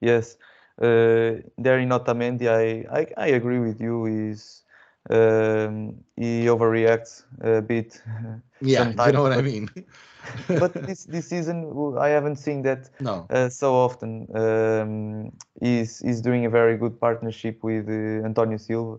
Yes, 0.00 0.36
uh, 0.82 1.38
there 1.58 1.78
in 1.78 1.90
Otamendi, 1.90 2.48
I, 2.48 3.00
I, 3.00 3.06
I 3.16 3.26
agree 3.28 3.60
with 3.60 3.80
you. 3.80 4.06
Is 4.06 4.63
um, 5.10 5.94
he 6.16 6.46
overreacts 6.46 7.24
a 7.40 7.60
bit, 7.62 8.02
Yeah, 8.60 8.92
you 9.06 9.12
know 9.12 9.22
what 9.22 9.32
I 9.32 9.42
mean. 9.42 9.68
but 10.58 10.72
this 10.86 11.04
this 11.04 11.28
season 11.28 11.72
I 11.98 12.08
haven't 12.08 12.36
seen 12.36 12.62
that 12.62 12.90
no, 13.00 13.26
uh, 13.30 13.48
so 13.48 13.74
often. 13.74 14.26
Um, 14.34 15.32
he's 15.60 15.98
he's 16.00 16.20
doing 16.20 16.46
a 16.46 16.50
very 16.50 16.76
good 16.76 16.98
partnership 17.00 17.62
with 17.62 17.88
uh, 17.88 18.24
Antonio 18.24 18.56
Silva, 18.58 18.98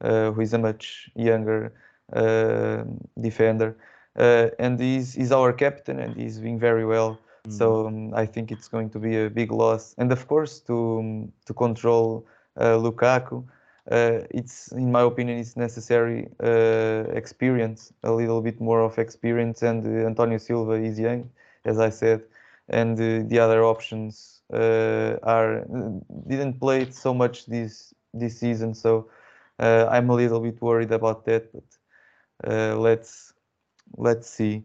uh, 0.00 0.30
who 0.32 0.40
is 0.40 0.52
a 0.52 0.58
much 0.58 1.10
younger 1.14 1.72
uh, 2.12 2.84
defender, 3.20 3.76
uh, 4.16 4.48
and 4.58 4.78
he's 4.80 5.14
he's 5.14 5.32
our 5.32 5.52
captain 5.52 5.98
and 6.00 6.16
he's 6.16 6.38
doing 6.38 6.58
very 6.58 6.84
well. 6.84 7.20
So 7.48 7.86
um, 7.86 8.12
I 8.14 8.26
think 8.26 8.50
it's 8.50 8.68
going 8.68 8.90
to 8.90 8.98
be 8.98 9.16
a 9.16 9.30
big 9.30 9.52
loss, 9.52 9.94
and 9.98 10.10
of 10.12 10.26
course 10.26 10.60
to 10.60 10.98
um, 10.98 11.32
to 11.46 11.54
control 11.54 12.26
uh, 12.56 12.76
Lukaku, 12.78 13.44
it's 13.90 14.72
in 14.72 14.90
my 14.92 15.02
opinion 15.02 15.38
it's 15.38 15.56
necessary 15.56 16.28
uh, 16.42 17.04
experience, 17.12 17.92
a 18.02 18.12
little 18.12 18.40
bit 18.42 18.60
more 18.60 18.80
of 18.80 18.98
experience, 18.98 19.62
and 19.62 19.86
uh, 19.86 20.06
Antonio 20.06 20.38
Silva 20.38 20.72
is 20.72 20.98
young, 20.98 21.30
as 21.64 21.78
I 21.78 21.90
said, 21.90 22.22
and 22.68 22.98
uh, 22.98 23.28
the 23.28 23.38
other 23.38 23.62
options 23.64 24.42
uh, 24.52 25.16
are 25.22 25.64
didn't 26.26 26.60
play 26.60 26.90
so 26.90 27.14
much 27.14 27.46
this 27.46 27.94
this 28.12 28.38
season, 28.38 28.74
so 28.74 29.08
uh, 29.58 29.86
I'm 29.90 30.10
a 30.10 30.14
little 30.14 30.40
bit 30.40 30.60
worried 30.60 30.92
about 30.92 31.24
that, 31.26 31.52
but 31.52 31.64
uh, 32.50 32.76
let's 32.76 33.32
let's 33.96 34.28
see. 34.28 34.64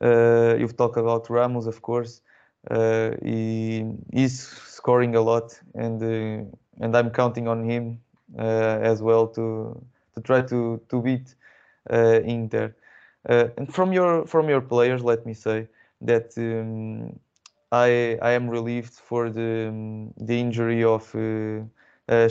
Uh, 0.00 0.56
you've 0.58 0.76
talked 0.76 0.96
about 0.96 1.30
Ramos, 1.30 1.66
of 1.66 1.82
course. 1.82 2.22
Uh, 2.70 3.10
he 3.24 3.84
is 4.12 4.40
scoring 4.40 5.14
a 5.16 5.20
lot, 5.20 5.58
and 5.74 6.02
uh, 6.02 6.44
and 6.80 6.96
I'm 6.96 7.10
counting 7.10 7.48
on 7.48 7.64
him 7.64 7.98
uh, 8.11 8.11
as 8.40 9.02
well 9.02 9.26
to 9.28 9.84
to 10.14 10.20
try 10.20 10.40
to 10.42 10.80
to 10.88 11.00
beat 11.00 11.34
uh, 11.90 12.20
Inter. 12.24 12.74
Uh, 13.28 13.48
and 13.56 13.72
from 13.72 13.92
your 13.92 14.26
from 14.26 14.48
your 14.48 14.60
players, 14.60 15.02
let 15.04 15.24
me 15.26 15.34
say 15.34 15.68
that 16.00 16.32
um, 16.38 17.18
I 17.72 18.18
I 18.22 18.30
am 18.32 18.48
relieved 18.48 18.94
for 18.94 19.30
the 19.30 19.68
um, 19.68 20.12
the 20.16 20.38
injury 20.40 20.82
of 20.84 21.14
uh, 21.14 21.62
uh, 22.08 22.28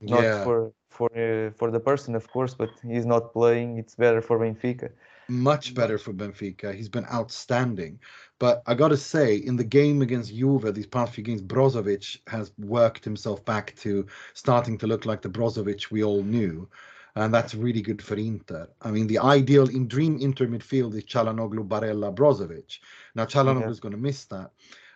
not 0.00 0.32
Yeah. 0.34 0.42
for 0.42 0.72
for 0.90 1.08
uh, 1.16 1.50
for 1.50 1.70
the 1.70 1.80
person, 1.80 2.14
of 2.14 2.30
course, 2.30 2.54
but 2.54 2.70
he's 2.82 3.06
not 3.06 3.32
playing. 3.32 3.78
It's 3.78 3.94
better 3.94 4.20
for 4.20 4.38
Benfica. 4.38 4.90
Much 5.28 5.74
better 5.74 5.98
for 5.98 6.12
Benfica. 6.12 6.74
He's 6.74 6.88
been 6.88 7.06
outstanding. 7.06 8.00
But 8.40 8.62
I 8.66 8.74
got 8.74 8.88
to 8.88 8.96
say, 8.96 9.36
in 9.36 9.56
the 9.56 9.64
game 9.64 10.00
against 10.02 10.34
Juve, 10.34 10.74
these 10.74 10.86
past 10.86 11.12
few 11.12 11.22
games, 11.22 11.42
Brozovic 11.42 12.18
has 12.26 12.52
worked 12.58 13.04
himself 13.04 13.44
back 13.44 13.76
to 13.76 14.06
starting 14.32 14.78
to 14.78 14.86
look 14.86 15.04
like 15.04 15.22
the 15.22 15.28
Brozovic 15.28 15.90
we 15.92 16.02
all 16.02 16.22
knew. 16.24 16.68
And 17.16 17.34
that's 17.34 17.54
really 17.54 17.82
good 17.82 18.00
for 18.00 18.14
Inter. 18.14 18.68
I 18.80 18.90
mean, 18.90 19.06
the 19.06 19.18
ideal 19.18 19.68
in 19.68 19.86
dream 19.88 20.18
Inter 20.20 20.46
midfield 20.46 20.94
is 20.94 21.04
Çalhanoğlu, 21.04 21.68
Barella, 21.68 22.14
Brozovic. 22.14 22.78
Now, 23.14 23.26
Çalhanoğlu 23.26 23.60
Yeah. 23.60 23.70
is 23.70 23.80
going 23.80 23.94
to 23.94 23.98
miss 24.00 24.24
that. 24.26 24.50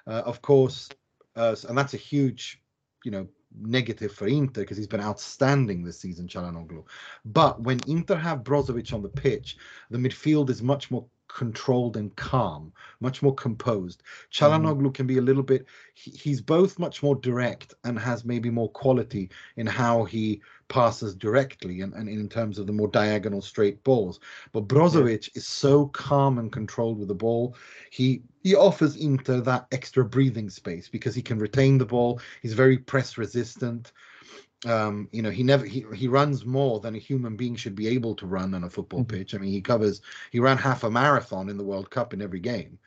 Uh, 0.07 0.23
of 0.25 0.41
course, 0.41 0.89
uh, 1.37 1.55
and 1.69 1.77
that's 1.77 1.95
a 1.95 1.99
huge, 1.99 2.63
you 3.05 3.11
know, 3.11 3.29
negative 3.61 4.13
for 4.13 4.27
Inter 4.27 4.63
because 4.63 4.79
he's 4.79 4.89
been 4.89 5.01
outstanding 5.01 5.85
this 5.85 6.01
season, 6.01 6.29
Çalhanoğlu. 6.29 6.85
But 7.25 7.61
when 7.61 7.81
Inter 7.87 8.17
have 8.17 8.43
Brozovic 8.43 8.93
on 8.95 9.03
the 9.03 9.09
pitch, 9.09 9.59
the 9.91 9.99
midfield 9.99 10.51
is 10.51 10.63
much 10.63 10.91
more 10.91 11.05
controlled 11.35 11.97
and 11.97 12.15
calm, 12.17 12.73
much 13.01 13.23
more 13.23 13.35
composed. 13.35 14.03
Mm-hmm. 14.03 14.67
Çalhanoğlu 14.67 14.95
can 14.95 15.07
be 15.07 15.19
a 15.19 15.23
little 15.23 15.43
bit, 15.43 15.67
he, 15.95 16.11
he's 16.13 16.41
both 16.41 16.79
much 16.79 17.03
more 17.03 17.17
direct 17.17 17.75
and 17.85 17.99
has 17.99 18.25
maybe 18.25 18.51
more 18.51 18.71
quality 18.71 19.29
in 19.57 19.67
how 19.67 20.05
he 20.05 20.41
passes 20.69 21.15
directly 21.15 21.83
and, 21.83 21.93
and 21.95 22.09
in 22.09 22.29
terms 22.29 22.59
of 22.59 22.67
the 22.67 22.73
more 22.73 22.89
diagonal 22.89 23.43
straight 23.43 23.83
balls. 23.85 24.21
But 24.53 24.69
Brozovic 24.69 25.37
is 25.37 25.47
so 25.47 25.89
calm 25.89 26.39
and 26.39 26.51
controlled 26.51 26.99
with 26.99 27.09
the 27.09 27.15
ball. 27.15 27.57
He 27.91 28.23
he 28.43 28.55
offers 28.55 28.97
Inter 28.97 29.41
that 29.41 29.67
extra 29.73 30.05
breathing 30.05 30.51
space 30.51 30.89
because 30.89 31.15
he 31.15 31.23
can 31.23 31.39
retain 31.39 31.79
the 31.79 31.87
ball. 31.87 32.21
He's 32.43 32.53
very 32.53 32.79
press 32.79 33.19
resistant 33.19 33.93
um, 34.67 35.09
you 35.13 35.23
know, 35.23 35.31
he 35.31 35.43
never 35.43 35.65
he, 35.65 35.85
he 35.95 36.09
runs 36.09 36.45
more 36.45 36.81
than 36.81 36.95
a 36.95 36.99
human 36.99 37.37
being 37.37 37.57
should 37.57 37.75
be 37.75 37.89
able 37.89 38.15
to 38.17 38.27
run 38.27 38.55
on 38.55 38.65
a 38.65 38.71
football 38.71 39.05
Mhm. 39.05 39.09
pitch. 39.09 39.35
I 39.35 39.39
mean, 39.39 39.53
he 39.53 39.61
covers 39.61 40.01
he 40.31 40.41
ran 40.41 40.59
half 40.59 40.85
a 40.85 40.91
marathon 40.91 41.49
in 41.49 41.57
the 41.57 41.65
World 41.65 41.91
Cup 41.91 42.15
in 42.15 42.23
every 42.23 42.41
game, 42.41 42.79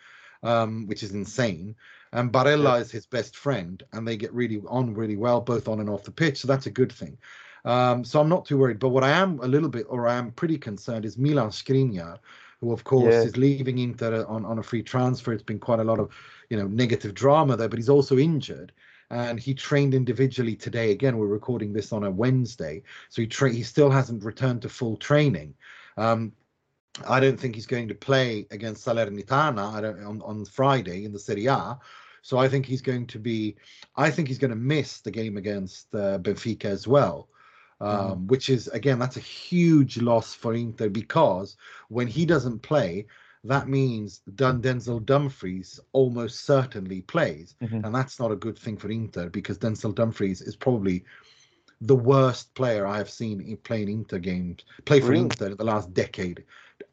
um, 0.44 0.88
which 0.88 1.04
is 1.04 1.14
insane. 1.14 1.76
And 2.14 2.32
Barella 2.32 2.80
is 2.82 2.92
his 2.92 3.06
best 3.06 3.36
friend, 3.36 3.84
and 3.94 4.08
they 4.08 4.18
get 4.18 4.34
really 4.34 4.62
on 4.68 4.94
really 4.94 5.18
well, 5.18 5.42
both 5.42 5.68
on 5.68 5.80
and 5.80 5.90
off 5.90 6.04
the 6.04 6.12
pitch. 6.12 6.40
So 6.40 6.48
that's 6.48 6.66
a 6.68 6.72
good 6.72 6.92
thing. 6.92 7.18
Um, 7.66 8.04
so 8.06 8.22
I'm 8.22 8.30
not 8.30 8.46
too 8.46 8.58
worried. 8.58 8.80
But 8.80 8.90
what 8.90 9.04
I 9.04 9.10
am 9.12 9.40
a 9.42 9.48
little 9.48 9.70
bit, 9.70 9.86
or 9.90 10.08
I 10.08 10.16
am 10.16 10.32
pretty 10.32 10.58
concerned, 10.58 11.06
is 11.06 11.18
Milan 11.18 11.50
Skriniar, 11.50 12.20
who 12.62 12.72
of 12.72 12.84
course 12.84 13.24
Yeah. 13.24 13.26
is 13.26 13.38
leaving 13.38 13.78
Inter 13.80 14.26
on, 14.28 14.46
on 14.46 14.60
a 14.60 14.64
free 14.64 14.84
transfer. 14.84 15.34
It's 15.34 15.44
been 15.44 15.60
quite 15.60 15.80
a 15.80 15.84
lot 15.84 16.00
of, 16.00 16.12
you 16.50 16.58
know, 16.58 16.68
negative 16.68 17.14
drama 17.14 17.58
there, 17.58 17.70
but 17.70 17.78
he's 17.80 17.90
also 17.90 18.18
injured 18.18 18.72
and 19.10 19.40
he 19.40 19.54
trained 19.54 19.94
individually 19.94 20.56
today. 20.56 20.92
Again, 20.92 21.18
we're 21.18 21.28
recording 21.28 21.74
this 21.74 21.94
on 21.94 22.04
a 22.04 22.12
Wednesday, 22.12 22.84
so 23.10 23.22
he 23.22 23.28
tra- 23.28 23.52
he 23.52 23.64
still 23.64 23.90
hasn't 23.90 24.24
returned 24.24 24.62
to 24.64 24.70
full 24.70 24.98
training. 24.98 25.54
Um, 25.98 26.34
I 27.08 27.20
don't 27.20 27.40
think 27.40 27.56
he's 27.56 27.68
going 27.68 27.88
to 27.90 27.96
play 27.96 28.48
against 28.52 28.86
Salernitana 28.86 30.06
on 30.06 30.22
on 30.22 30.46
Friday 30.46 31.06
in 31.06 31.14
the 31.14 31.20
Serie 31.20 31.48
A. 31.48 31.78
So 32.22 32.38
I 32.38 32.50
think 32.50 32.66
he's 32.66 32.82
going 32.82 33.08
to 33.08 33.20
be. 33.20 33.56
I 33.96 34.10
think 34.12 34.28
he's 34.28 34.40
going 34.40 34.52
to 34.52 34.58
miss 34.58 35.00
the 35.00 35.12
game 35.12 35.38
against 35.38 35.94
uh, 35.96 36.20
Benfica 36.20 36.66
as 36.66 36.88
well. 36.88 37.30
Um, 37.80 38.26
Which 38.28 38.50
is 38.50 38.68
again, 38.70 38.98
that's 38.98 39.18
a 39.18 39.22
huge 39.22 40.00
loss 40.00 40.34
for 40.34 40.56
Inter 40.56 40.90
because 40.90 41.56
when 41.90 42.08
he 42.08 42.26
doesn't 42.26 42.64
play, 42.64 43.06
that 43.44 43.68
means 43.68 44.22
Dun 44.36 44.62
Denzel 44.62 45.06
Dumfries 45.06 45.80
almost 45.94 46.46
certainly 46.46 47.02
plays, 47.02 47.56
Mhm. 47.62 47.86
and 47.86 47.96
that's 47.96 48.20
not 48.20 48.32
a 48.32 48.36
good 48.36 48.58
thing 48.58 48.78
for 48.78 48.90
Inter 48.90 49.30
because 49.30 49.58
Denzel 49.58 49.94
Dumfries 49.94 50.42
is 50.42 50.56
probably 50.56 51.06
the 51.82 51.96
worst 51.96 52.54
player 52.56 52.86
I 52.88 52.98
have 52.98 53.10
seen 53.10 53.40
in 53.42 53.58
playing 53.58 53.90
Inter 53.90 54.18
games, 54.20 54.64
play 54.86 55.00
for 55.00 55.10
Really? 55.12 55.22
Inter 55.24 55.48
in 55.48 55.58
the 55.58 55.64
last 55.64 55.94
decade. 55.94 56.44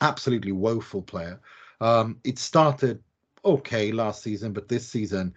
Absolutely 0.01 0.53
woeful 0.53 1.03
player. 1.03 1.41
Um, 1.81 2.21
it 2.25 2.39
started 2.39 3.03
okay 3.45 3.93
last 3.93 4.23
season, 4.23 4.53
but 4.53 4.69
this 4.69 4.87
season, 4.87 5.35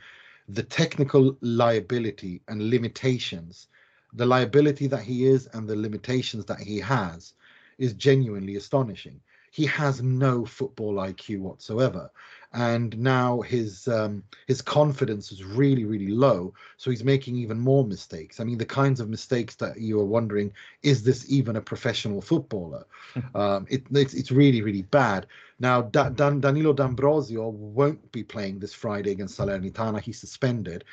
the 0.50 0.64
technical 0.64 1.38
liability 1.42 2.42
and 2.48 2.70
limitations, 2.70 3.68
the 4.14 4.26
liability 4.26 4.88
that 4.88 5.04
he 5.04 5.26
is 5.26 5.48
and 5.48 5.68
the 5.68 5.76
limitations 5.76 6.46
that 6.46 6.60
he 6.60 6.80
has, 6.80 7.34
is 7.78 7.94
genuinely 7.94 8.56
astonishing. 8.56 9.22
He 9.58 9.66
has 9.66 10.04
no 10.04 10.46
football 10.46 11.00
IQ 11.00 11.40
whatsoever, 11.40 12.12
and 12.54 12.96
now 13.00 13.42
his 13.42 13.88
um, 13.88 14.22
his 14.46 14.62
confidence 14.62 15.32
is 15.32 15.44
really 15.44 15.84
really 15.84 16.10
low. 16.10 16.54
So 16.78 16.92
he's 16.92 17.04
making 17.04 17.38
even 17.38 17.60
more 17.60 17.84
mistakes. 17.84 18.40
I 18.40 18.44
mean, 18.44 18.60
the 18.60 18.66
kinds 18.68 19.00
of 19.00 19.10
mistakes 19.10 19.56
that 19.56 19.82
you 19.82 20.00
are 20.00 20.06
wondering: 20.06 20.54
is 20.84 21.02
this 21.02 21.26
even 21.28 21.56
a 21.56 21.62
professional 21.62 22.22
footballer? 22.22 22.86
um, 23.34 23.66
it, 23.68 23.82
it's 23.90 24.14
it's 24.14 24.30
really 24.32 24.62
really 24.62 24.84
bad. 24.84 25.26
Now 25.58 25.82
da- 25.82 26.10
Dan- 26.10 26.40
Danilo 26.40 26.72
D'Ambrosio 26.72 27.50
won't 27.50 28.12
be 28.12 28.24
playing 28.24 28.60
this 28.60 28.76
Friday 28.76 29.10
against 29.10 29.40
Salernitana. 29.40 30.00
He's 30.00 30.20
suspended. 30.20 30.84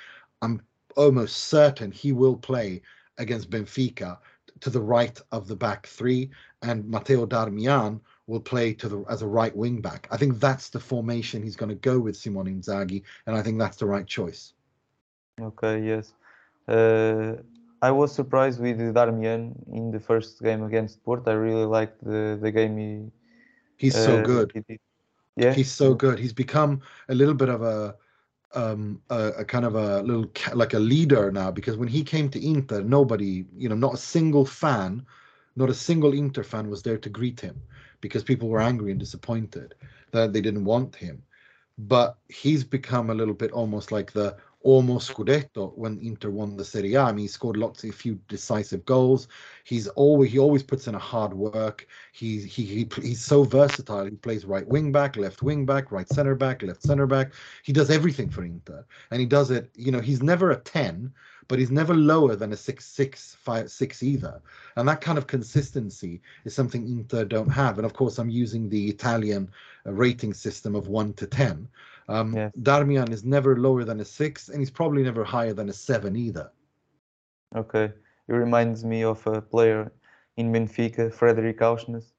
I'm 0.41 0.63
almost 0.97 1.37
certain 1.37 1.93
he 1.93 2.13
will 2.13 2.37
play 2.37 2.81
against 3.19 3.51
Benfica 3.51 4.17
to 4.61 4.71
the 4.71 4.81
right 4.81 5.21
of 5.33 5.49
the 5.49 5.57
back 5.57 5.87
three, 5.87 6.31
and 6.63 6.89
Matteo 6.89 7.27
Darmian 7.27 8.01
will 8.27 8.41
play 8.41 8.73
to 8.73 8.89
the 8.89 9.05
as 9.09 9.23
a 9.23 9.27
right 9.27 9.55
wing 9.55 9.81
back. 9.81 10.09
I 10.11 10.17
think 10.17 10.41
that's 10.41 10.71
the 10.71 10.81
formation 10.81 11.43
he's 11.43 11.57
going 11.57 11.69
to 11.69 11.75
go 11.75 11.99
with 11.99 12.17
Simone 12.17 12.47
Inzaghi, 12.47 13.03
and 13.27 13.37
I 13.37 13.43
think 13.43 13.59
that's 13.59 13.77
the 13.77 13.87
right 13.87 14.07
choice. 14.07 14.55
Okay, 15.41 15.85
yes. 15.85 16.15
Uh, 16.69 17.35
I 17.83 17.91
was 17.91 18.15
surprised 18.15 18.61
with 18.61 18.79
Darmian 18.95 19.55
in 19.73 19.91
the 19.91 20.01
first 20.01 20.43
game 20.43 20.63
against 20.63 21.05
Porto. 21.05 21.31
I 21.31 21.35
really 21.35 21.67
liked 21.67 22.03
the, 22.03 22.39
the 22.41 22.51
game 22.51 22.79
he, 22.79 23.11
He's 23.77 23.95
so 23.95 24.19
uh, 24.19 24.23
good. 24.23 24.53
he. 24.69 24.81
Yeah, 25.37 25.53
He's 25.53 25.71
so 25.71 25.95
good. 25.95 26.19
He's 26.19 26.33
become 26.33 26.81
a 27.09 27.15
little 27.15 27.35
bit 27.35 27.49
of 27.49 27.63
a 27.63 27.97
um 28.55 29.03
a, 29.11 29.33
a 29.39 29.45
kind 29.45 29.65
of 29.65 29.75
a 29.75 30.01
little 30.03 30.31
like 30.55 30.75
a 30.75 30.79
leader 30.79 31.33
now 31.33 31.51
because 31.51 31.77
when 31.77 31.89
he 31.89 32.05
came 32.05 32.29
to 32.31 32.47
Inter, 32.47 32.83
nobody, 32.83 33.45
you 33.57 33.69
know, 33.69 33.75
not 33.75 33.95
a 33.95 33.99
single 33.99 34.47
fan, 34.47 35.05
not 35.57 35.69
a 35.69 35.75
single 35.75 36.13
Inter 36.15 36.45
fan 36.45 36.71
was 36.71 36.83
there 36.83 36.99
to 36.99 37.11
greet 37.11 37.41
him 37.41 37.61
because 38.05 38.23
people 38.23 38.51
were 38.51 38.61
angry 38.61 38.91
and 38.91 39.01
disappointed 39.01 39.75
that 40.11 40.35
they 40.35 40.43
didn't 40.43 40.67
want 40.67 40.95
him. 40.95 41.23
But 41.79 42.19
he's 42.29 42.63
become 42.63 43.09
a 43.09 43.15
little 43.15 43.33
bit 43.33 43.51
almost 43.51 43.91
like 43.91 44.13
the 44.13 44.37
almost 44.61 45.11
Scudetto 45.11 45.73
when 45.75 45.99
Inter 46.03 46.29
won 46.29 46.55
the 46.55 46.67
Serie 46.67 46.95
A. 46.97 47.01
I 47.01 47.13
mean, 47.13 47.25
he 47.25 47.29
scored 47.29 47.57
lots, 47.57 47.83
a 47.83 47.91
few 47.91 48.17
decisive 48.29 48.85
goals. 48.85 49.29
He's 49.65 49.89
always 49.89 50.31
he 50.33 50.39
always 50.39 50.63
puts 50.63 50.87
in 50.87 50.95
a 50.95 50.99
hard 50.99 51.33
work. 51.33 51.87
He's 52.13 52.45
he, 52.45 52.65
he 52.65 52.89
he's 53.01 53.25
so 53.25 53.43
versatile. 53.43 54.05
He 54.05 54.11
plays 54.11 54.45
right 54.45 54.69
wing 54.69 54.93
back, 54.93 55.17
left 55.17 55.43
wing 55.43 55.65
back, 55.65 55.91
right 55.91 56.09
center 56.09 56.35
back, 56.35 56.63
left 56.63 56.83
center 56.83 57.07
back. 57.07 57.33
He 57.63 57.73
does 57.73 57.89
everything 57.89 58.29
for 58.29 58.45
Inter, 58.45 58.85
and 59.11 59.19
he 59.19 59.27
does 59.27 59.51
it. 59.51 59.71
You 59.77 59.93
know, 59.93 60.01
he's 60.01 60.23
never 60.23 60.51
a 60.51 60.61
ten, 60.61 61.11
but 61.49 61.59
he's 61.59 61.71
never 61.71 61.95
lower 61.95 62.37
than 62.37 62.53
a 62.53 62.57
six 62.57 62.85
six 62.87 63.35
five 63.35 63.71
six 63.71 64.03
either. 64.03 64.41
And 64.77 64.89
that 64.89 65.01
kind 65.01 65.19
of 65.19 65.27
consistency 65.27 66.21
is 66.45 66.55
something 66.55 66.87
Inter 66.87 67.25
don't 67.25 67.51
have. 67.51 67.79
And 67.79 67.87
of 67.87 67.93
course, 67.93 68.19
I'm 68.19 68.31
using 68.31 68.69
the 68.69 68.89
Italian 68.89 69.51
uh, 69.87 69.93
rating 69.93 70.35
system 70.35 70.75
of 70.75 70.89
one 70.89 71.13
to 71.15 71.27
ten. 71.27 71.69
Um, 72.09 72.35
Yes. 72.35 72.53
Darmian 72.63 73.11
is 73.11 73.25
never 73.25 73.57
lower 73.57 73.85
than 73.85 74.01
a 74.01 74.05
six, 74.05 74.49
and 74.49 74.59
he's 74.61 74.71
probably 74.71 75.03
never 75.03 75.25
higher 75.25 75.55
than 75.55 75.69
a 75.69 75.73
seven 75.73 76.17
either. 76.17 76.51
okay. 77.55 77.93
It 78.29 78.33
reminds 78.33 78.85
me 78.85 79.05
of 79.05 79.27
a 79.27 79.41
player 79.43 79.93
in 80.37 80.53
Benfica, 80.53 81.13
Fredrik 81.13 81.59
Aursnes. 81.61 82.13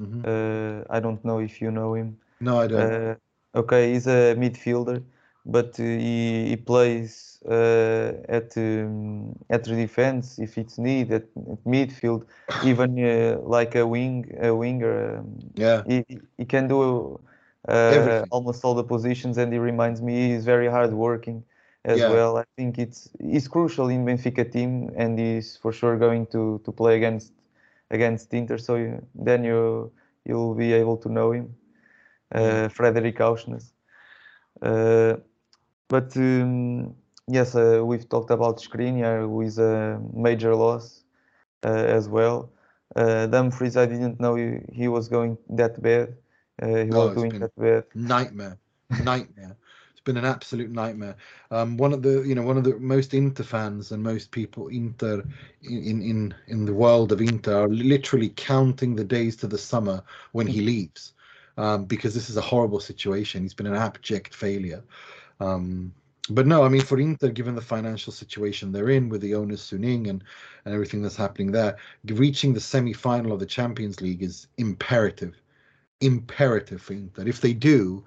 Mhm. 0.00 0.24
Uh, 0.24 0.84
I 0.90 0.98
don't 1.00 1.22
know 1.24 1.38
if 1.40 1.60
you 1.60 1.70
know 1.70 1.94
him. 1.94 2.16
No, 2.40 2.58
I 2.58 2.66
don't. 2.66 2.80
Uh, 2.80 3.14
okay, 3.54 3.92
he's 3.92 4.06
a 4.06 4.34
midfielder, 4.34 5.02
but 5.44 5.78
uh, 5.80 5.82
he, 5.82 6.48
he 6.50 6.56
plays 6.56 7.40
uh, 7.48 8.12
at 8.28 8.56
um, 8.56 9.34
at 9.50 9.64
the 9.64 9.74
defense 9.76 10.38
if 10.38 10.58
it's 10.58 10.78
needed, 10.78 11.12
at 11.52 11.64
midfield, 11.64 12.24
even 12.60 12.90
uh, 13.04 13.38
like 13.42 13.74
a 13.74 13.86
wing 13.86 14.30
a 14.40 14.54
winger. 14.54 15.18
Um, 15.18 15.38
yeah, 15.54 15.84
he, 15.84 16.04
he- 16.08 16.20
he 16.38 16.44
can 16.44 16.68
do 16.68 17.20
uh, 17.68 18.24
almost 18.30 18.64
all 18.64 18.74
the 18.74 18.84
positions, 18.84 19.38
and 19.38 19.52
he 19.52 19.58
reminds 19.58 20.00
me 20.02 20.30
he's 20.30 20.44
very 20.44 20.68
hard 20.68 20.92
working 20.92 21.44
as 21.84 22.04
Yeah. 22.04 22.06
well. 22.06 22.36
I 22.36 22.44
think 22.56 22.78
it's 22.78 23.10
he's 23.20 23.48
crucial 23.48 23.88
in 23.88 24.04
Benfica 24.04 24.50
team, 24.50 24.90
and 24.96 25.18
he's 25.18 25.56
for 25.56 25.72
sure 25.72 25.96
going 25.96 26.26
to 26.28 26.60
to 26.64 26.72
play 26.72 26.96
against 26.96 27.32
against 27.90 28.32
Inter. 28.34 28.58
So 28.58 28.76
you, 28.76 29.06
then 29.14 29.44
you 29.44 29.90
you'll 30.24 30.54
be 30.54 30.72
able 30.72 30.96
to 30.98 31.08
know 31.10 31.32
him, 31.32 31.54
uh, 32.32 32.68
Fredrik 32.68 33.18
Aursnes. 33.20 33.72
Uh, 34.62 35.16
but 35.92 36.16
um, 36.18 36.96
yes, 37.28 37.56
uh, 37.56 37.82
we've 37.84 38.08
talked 38.08 38.30
about 38.30 38.58
Skriniar, 38.60 39.22
who 39.28 39.42
is 39.42 39.58
a 39.58 40.00
major 40.14 40.56
loss 40.56 41.04
uh, 41.64 41.68
as 41.98 42.08
well. 42.08 42.50
Uh, 42.96 43.26
Dumfries, 43.26 43.76
I 43.76 43.86
didn't 43.86 44.20
know 44.20 44.36
he, 44.36 44.58
he 44.72 44.88
was 44.88 45.08
going 45.08 45.38
that 45.50 45.82
bad. 45.82 46.16
Uh, 46.62 46.84
he 46.84 46.92
Oh, 46.92 47.10
was 47.10 47.12
it's 47.12 47.24
doing 47.24 47.38
that 47.40 47.56
bad. 47.56 47.84
nightmare 47.94 48.58
nightmare 48.98 49.56
it's 49.92 50.00
been 50.00 50.16
an 50.18 50.24
absolute 50.24 50.70
nightmare 50.70 51.16
um 51.50 51.76
one 51.78 51.92
of 51.92 52.02
the 52.02 52.22
you 52.26 52.34
know 52.34 52.42
one 52.42 52.56
of 52.58 52.64
the 52.64 52.78
most 52.78 53.14
inter 53.14 53.42
fans 53.44 53.92
and 53.92 54.02
most 54.02 54.32
people 54.32 54.68
inter 54.68 55.24
in 55.62 56.02
in 56.02 56.34
in 56.48 56.66
the 56.66 56.74
world 56.74 57.12
of 57.12 57.20
inter 57.20 57.64
are 57.64 57.68
literally 57.68 58.28
counting 58.30 58.96
the 58.96 59.04
days 59.04 59.36
to 59.36 59.46
the 59.48 59.58
summer 59.58 60.02
when 60.32 60.46
he 60.46 60.60
leaves 60.62 61.14
um 61.58 61.84
because 61.86 62.14
this 62.14 62.30
is 62.30 62.36
a 62.36 62.42
horrible 62.42 62.80
situation 62.80 63.42
he's 63.42 63.54
been 63.54 63.66
an 63.66 63.74
abject 63.74 64.34
failure 64.34 64.82
um 65.42 65.92
but 66.30 66.46
no, 66.46 66.62
I 66.62 66.68
mean 66.68 66.82
for 66.82 67.00
Inter, 67.00 67.30
given 67.30 67.56
the 67.56 67.60
financial 67.60 68.12
situation 68.12 68.70
they're 68.70 68.90
in 68.90 69.08
with 69.08 69.20
the 69.22 69.34
owners 69.34 69.60
Suning 69.60 70.08
and 70.08 70.22
and 70.64 70.74
everything 70.74 71.02
that's 71.02 71.16
happening 71.16 71.50
there, 71.50 71.76
reaching 72.06 72.54
the 72.54 72.60
semi-final 72.60 73.32
of 73.32 73.40
the 73.40 73.46
Champions 73.46 74.00
League 74.00 74.22
is 74.22 74.46
imperative 74.56 75.34
imperative 76.00 76.80
for 76.82 76.92
Inter. 76.94 77.26
If 77.26 77.40
they 77.40 77.52
do, 77.52 78.04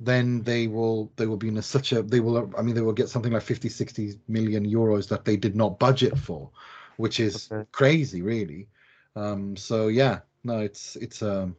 then 0.00 0.42
they 0.42 0.68
will 0.68 1.10
they 1.16 1.26
will 1.26 1.36
be 1.36 1.48
in 1.48 1.58
a, 1.58 1.62
such 1.62 1.92
a 1.92 2.02
they 2.02 2.20
will 2.20 2.52
I 2.56 2.62
mean 2.62 2.74
they 2.74 2.82
will 2.82 2.92
get 2.92 3.08
something 3.08 3.32
like 3.32 3.42
50 3.42 3.68
60 3.68 4.20
million 4.28 4.64
euros 4.64 5.08
that 5.08 5.24
they 5.24 5.36
did 5.36 5.56
not 5.56 5.78
budget 5.80 6.16
for, 6.16 6.50
which 6.96 7.18
is 7.20 7.50
Okay. 7.50 7.66
crazy 7.72 8.22
really. 8.22 8.68
Um 9.16 9.56
so 9.56 9.88
yeah, 9.88 10.20
no 10.44 10.60
it's 10.60 10.96
it's 10.96 11.22
um 11.22 11.56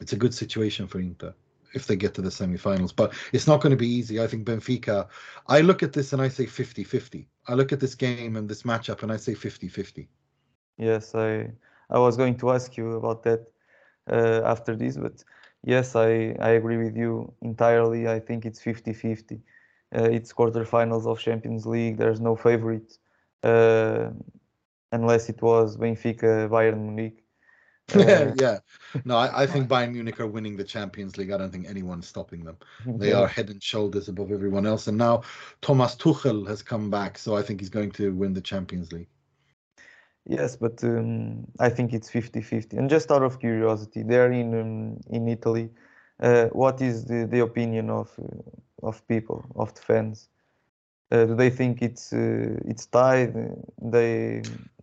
it's 0.00 0.12
a 0.12 0.16
good 0.16 0.34
situation 0.34 0.86
for 0.86 1.00
Inter 1.00 1.34
if 1.74 1.86
they 1.86 1.96
get 1.96 2.14
to 2.14 2.22
the 2.22 2.30
semi-finals 2.30 2.92
but 2.92 3.12
it's 3.32 3.46
not 3.46 3.60
going 3.60 3.70
to 3.70 3.76
be 3.76 3.88
easy 3.88 4.20
i 4.20 4.26
think 4.26 4.46
benfica 4.46 5.08
i 5.48 5.60
look 5.60 5.82
at 5.82 5.92
this 5.92 6.12
and 6.12 6.22
i 6.22 6.28
say 6.28 6.46
50-50 6.46 7.26
i 7.48 7.54
look 7.54 7.72
at 7.72 7.80
this 7.80 7.94
game 7.94 8.36
and 8.36 8.48
this 8.48 8.62
matchup 8.62 9.02
and 9.02 9.12
i 9.12 9.16
say 9.16 9.34
50-50 9.34 10.08
Yes, 10.76 11.14
I 11.14 11.52
I 11.90 11.98
was 11.98 12.16
going 12.16 12.36
to 12.38 12.50
ask 12.50 12.76
you 12.76 12.92
about 12.92 13.22
that 13.24 13.46
uh, 14.10 14.42
after 14.44 14.74
this, 14.76 14.96
but 14.96 15.24
yes, 15.64 15.94
I, 15.96 16.36
I 16.40 16.50
agree 16.60 16.76
with 16.78 16.96
you 16.96 17.32
entirely. 17.42 18.08
I 18.08 18.20
think 18.20 18.46
it's 18.46 18.60
50-50. 18.60 19.40
Uh, 19.94 20.04
it's 20.04 20.32
quarterfinals 20.32 21.06
of 21.06 21.18
Champions 21.20 21.66
League. 21.66 21.96
There's 21.98 22.20
no 22.20 22.36
favorite 22.36 22.98
uh, 23.42 24.10
unless 24.92 25.28
it 25.28 25.42
was 25.42 25.76
Benfica, 25.76 26.48
Bayern 26.48 26.80
Munich. 26.80 27.19
Yeah 28.40 28.58
no 29.04 29.16
I, 29.16 29.42
I 29.42 29.46
think 29.46 29.68
bayern 29.72 29.92
munich 29.92 30.20
are 30.20 30.26
winning 30.26 30.56
the 30.56 30.64
champions 30.64 31.16
league. 31.16 31.30
I 31.30 31.38
don't 31.38 31.50
think 31.50 31.68
anyone's 31.68 32.06
stopping 32.06 32.44
them. 32.44 32.56
They 32.86 33.12
are 33.12 33.26
head 33.26 33.50
and 33.50 33.62
shoulders 33.62 34.08
above 34.08 34.30
everyone 34.32 34.66
else. 34.66 34.86
And 34.86 34.98
now 34.98 35.22
thomas 35.60 35.94
tuchel 35.94 36.46
has 36.48 36.62
come 36.62 36.90
back 36.90 37.18
so 37.18 37.36
i 37.36 37.42
think 37.42 37.60
he's 37.60 37.70
going 37.70 37.92
to 37.92 38.12
win 38.14 38.32
the 38.34 38.40
champions 38.40 38.92
league. 38.92 39.08
Yes, 40.26 40.56
but 40.56 40.82
um, 40.84 41.46
I 41.58 41.70
think 41.70 41.92
it's 41.92 42.10
50-50. 42.10 42.78
And 42.78 42.90
just 42.90 43.10
out 43.10 43.22
of 43.22 43.40
curiosity, 43.40 44.02
there 44.02 44.30
in 44.30 44.54
um, 44.54 45.00
in 45.08 45.28
Italy, 45.28 45.70
uh, 46.20 46.46
what 46.52 46.80
is 46.80 47.06
the, 47.06 47.26
the 47.26 47.40
opinion 47.40 47.90
of 47.90 48.12
uh, 48.18 48.86
of 48.86 49.06
people, 49.08 49.44
of 49.56 49.74
the 49.74 49.80
fans? 49.80 50.28
Uh, 51.10 51.24
do 51.24 51.34
they 51.34 51.50
think 51.50 51.82
it's 51.82 52.12
uh, 52.12 52.56
it's 52.64 52.86
tied? 52.86 53.34
They 53.82 54.42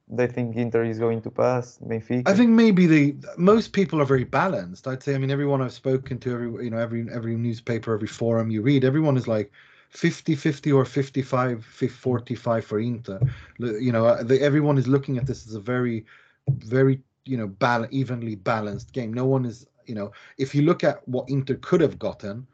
they 0.09 0.27
think 0.27 0.55
Inter 0.55 0.83
is 0.83 0.99
going 0.99 1.21
to 1.21 1.31
pass 1.31 1.79
Benfica? 1.79 2.27
I 2.27 2.33
think 2.33 2.49
maybe 2.51 2.85
the 2.85 3.15
most 3.37 3.73
people 3.73 4.01
are 4.01 4.05
very 4.05 4.23
balanced. 4.23 4.87
I'd 4.87 5.03
say. 5.03 5.15
I 5.15 5.17
mean, 5.17 5.31
everyone 5.31 5.61
I've 5.61 5.73
spoken 5.73 6.17
to, 6.19 6.33
every 6.33 6.65
you 6.65 6.69
know, 6.71 6.77
every 6.77 7.07
every 7.11 7.35
newspaper, 7.35 7.93
every 7.93 8.07
forum 8.07 8.49
you 8.49 8.61
read, 8.61 8.83
everyone 8.85 9.17
is 9.17 9.27
like 9.27 9.51
50-50 9.89 10.71
or 10.71 10.85
55 10.85 11.63
45 11.65 12.65
for 12.65 12.79
Inter. 12.79 13.19
You 13.59 13.91
know, 13.91 14.05
uh, 14.05 14.23
they, 14.23 14.39
everyone 14.39 14.77
is 14.77 14.87
looking 14.87 15.17
at 15.17 15.25
this 15.25 15.47
as 15.47 15.55
a 15.55 15.59
very, 15.59 16.05
very 16.47 17.01
you 17.25 17.37
know, 17.37 17.47
bal- 17.47 17.87
evenly 17.91 18.35
balanced 18.35 18.93
game. 18.93 19.13
No 19.13 19.25
one 19.25 19.45
is, 19.45 19.65
you 19.85 19.95
know, 19.95 20.11
if 20.37 20.55
you 20.55 20.61
look 20.61 20.83
at 20.83 21.07
what 21.07 21.29
Inter 21.29 21.55
could 21.55 21.81
have 21.81 21.99
gotten, 21.99 22.47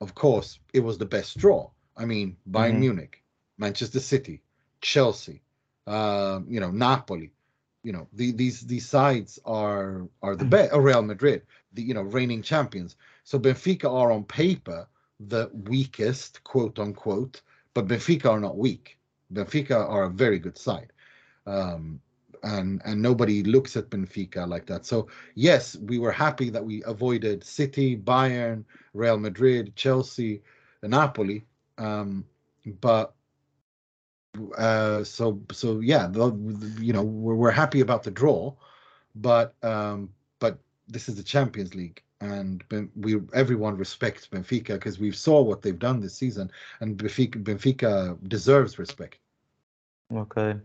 of 0.00 0.14
course, 0.14 0.58
it 0.72 0.80
was 0.80 0.98
the 0.98 1.06
best 1.06 1.38
draw. 1.38 1.70
I 1.96 2.04
mean, 2.04 2.36
Bayern 2.50 2.74
Mhm. 2.74 2.80
Munich, 2.80 3.22
Manchester 3.58 4.00
City, 4.00 4.42
Chelsea, 4.80 5.42
um, 5.86 6.46
you 6.48 6.60
know, 6.60 6.70
Napoli. 6.70 7.32
You 7.82 7.92
know 7.92 8.08
the, 8.12 8.32
these 8.32 8.60
these 8.66 8.86
sides 8.86 9.38
are 9.46 10.06
are 10.22 10.36
the 10.36 10.44
best 10.44 10.74
or 10.74 10.82
Real 10.82 11.02
Madrid 11.02 11.42
the 11.72 11.82
you 11.82 11.94
know 11.94 12.02
reigning 12.02 12.42
champions. 12.42 12.96
So 13.24 13.38
Benfica 13.38 13.90
are 13.90 14.12
on 14.12 14.24
paper 14.24 14.86
the 15.28 15.50
weakest 15.52 16.42
quote 16.44 16.78
unquote 16.78 17.42
but 17.74 17.86
Benfica 17.86 18.26
are 18.30 18.40
not 18.40 18.56
weak. 18.56 18.98
Benfica 19.32 19.88
are 19.88 20.04
a 20.04 20.10
very 20.10 20.38
good 20.38 20.58
side. 20.58 20.92
Um 21.46 22.00
and 22.42 22.80
and 22.84 23.00
nobody 23.00 23.42
looks 23.42 23.76
at 23.76 23.90
Benfica 23.90 24.46
like 24.48 24.66
that. 24.66 24.84
So 24.86 25.08
yes 25.34 25.76
we 25.76 25.98
were 25.98 26.12
happy 26.12 26.50
that 26.50 26.64
we 26.64 26.82
avoided 26.84 27.44
City 27.44 27.96
Bayern 27.96 28.64
Real 28.94 29.18
Madrid 29.18 29.74
Chelsea 29.76 30.42
and 30.82 30.90
Napoli. 30.90 31.44
Um 31.78 32.24
but 32.80 33.14
uh 34.56 35.02
so 35.02 35.40
so 35.50 35.80
yeah 35.80 36.06
the, 36.06 36.30
you 36.80 36.92
know 36.92 37.02
we're, 37.02 37.34
we're 37.34 37.50
happy 37.50 37.80
about 37.80 38.02
the 38.02 38.10
draw 38.10 38.54
but 39.14 39.54
um 39.62 40.08
but 40.38 40.58
this 40.88 41.08
is 41.08 41.16
the 41.16 41.22
champions 41.22 41.74
league 41.74 42.02
and 42.20 42.62
we 42.94 43.16
everyone 43.34 43.76
respects 43.76 44.26
benfica 44.26 44.74
because 44.74 44.98
we 45.00 45.10
saw 45.10 45.40
what 45.40 45.62
they've 45.62 45.78
done 45.78 46.00
this 46.00 46.14
season 46.14 46.50
and 46.80 46.96
benfica 46.96 47.42
benfica 47.42 48.16
deserves 48.28 48.78
respect 48.78 49.18
Okay. 50.12 50.56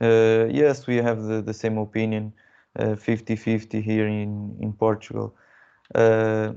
Uh, 0.00 0.46
yes, 0.50 0.86
we 0.86 0.96
have 0.96 1.22
the, 1.22 1.42
the 1.42 1.54
same 1.54 1.78
opinion, 1.78 2.32
uh, 2.78 2.94
50-50 2.94 3.82
here 3.82 4.06
in, 4.06 4.56
in 4.60 4.72
Portugal. 4.72 5.34
Uh, 5.94 6.52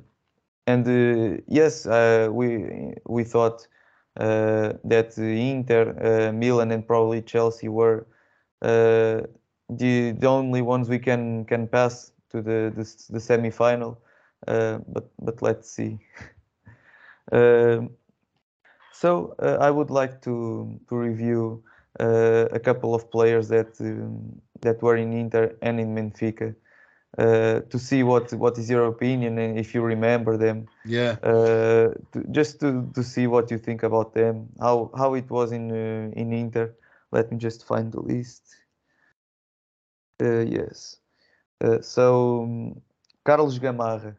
and 0.68 0.88
uh, 0.88 1.42
yes, 1.48 1.86
uh, 1.86 2.30
we 2.32 2.94
we 3.06 3.24
thought 3.24 3.62
uh, 3.62 3.68
that 4.16 5.18
Inter, 5.18 5.96
uh, 6.00 6.32
Milan, 6.34 6.72
and 6.72 6.86
probably 6.86 7.22
Chelsea 7.22 7.68
were 7.70 8.06
uh, 8.62 9.22
the 9.70 10.12
the 10.12 10.28
only 10.28 10.62
ones 10.62 10.90
we 10.90 11.00
can 11.00 11.46
can 11.46 11.68
pass 11.68 12.12
to 12.30 12.42
the 12.42 12.72
the, 12.76 12.86
the 13.10 13.20
semi-final. 13.20 13.98
Uh, 14.48 14.80
but 14.88 15.10
but 15.20 15.42
let's 15.42 15.70
see. 15.70 16.00
Um 17.32 17.92
so 18.92 19.36
uh, 19.40 19.58
I 19.60 19.70
would 19.72 19.90
like 19.90 20.22
to 20.24 20.80
to 20.90 20.96
review 20.96 21.64
uh, 22.00 22.48
a 22.52 22.60
couple 22.60 22.94
of 22.96 23.10
players 23.12 23.48
that 23.50 23.80
um, 23.82 24.42
that 24.62 24.82
were 24.82 24.96
in 24.96 25.14
Inter 25.14 25.56
and 25.62 25.80
in 25.80 25.96
Benfica 25.96 26.56
uh, 27.18 27.60
to 27.70 27.78
see 27.80 28.04
what 28.04 28.32
what 28.34 28.58
is 28.58 28.70
your 28.70 28.86
opinion 28.86 29.38
and 29.38 29.60
if 29.60 29.74
you 29.76 29.82
remember 29.82 30.38
them. 30.38 30.68
Yeah. 30.86 31.18
Uh, 31.24 31.94
to, 32.12 32.26
just 32.32 32.60
to, 32.62 32.90
to 32.96 33.04
see 33.04 33.28
what 33.28 33.52
you 33.52 33.58
think 33.58 33.84
about 33.84 34.14
them 34.14 34.50
how 34.60 34.92
how 34.96 35.14
it 35.16 35.30
was 35.30 35.52
in 35.52 35.72
uh, 35.72 36.12
in 36.20 36.34
Inter. 36.34 36.74
Let 37.12 37.32
me 37.32 37.38
just 37.38 37.66
find 37.66 37.92
the 37.92 38.00
list. 38.00 38.56
Uh, 40.22 40.46
yes. 40.58 40.98
Uh, 41.60 41.82
so 41.82 42.44
um, 42.44 42.82
Carlos 43.24 43.60
Gamarra 43.60 44.16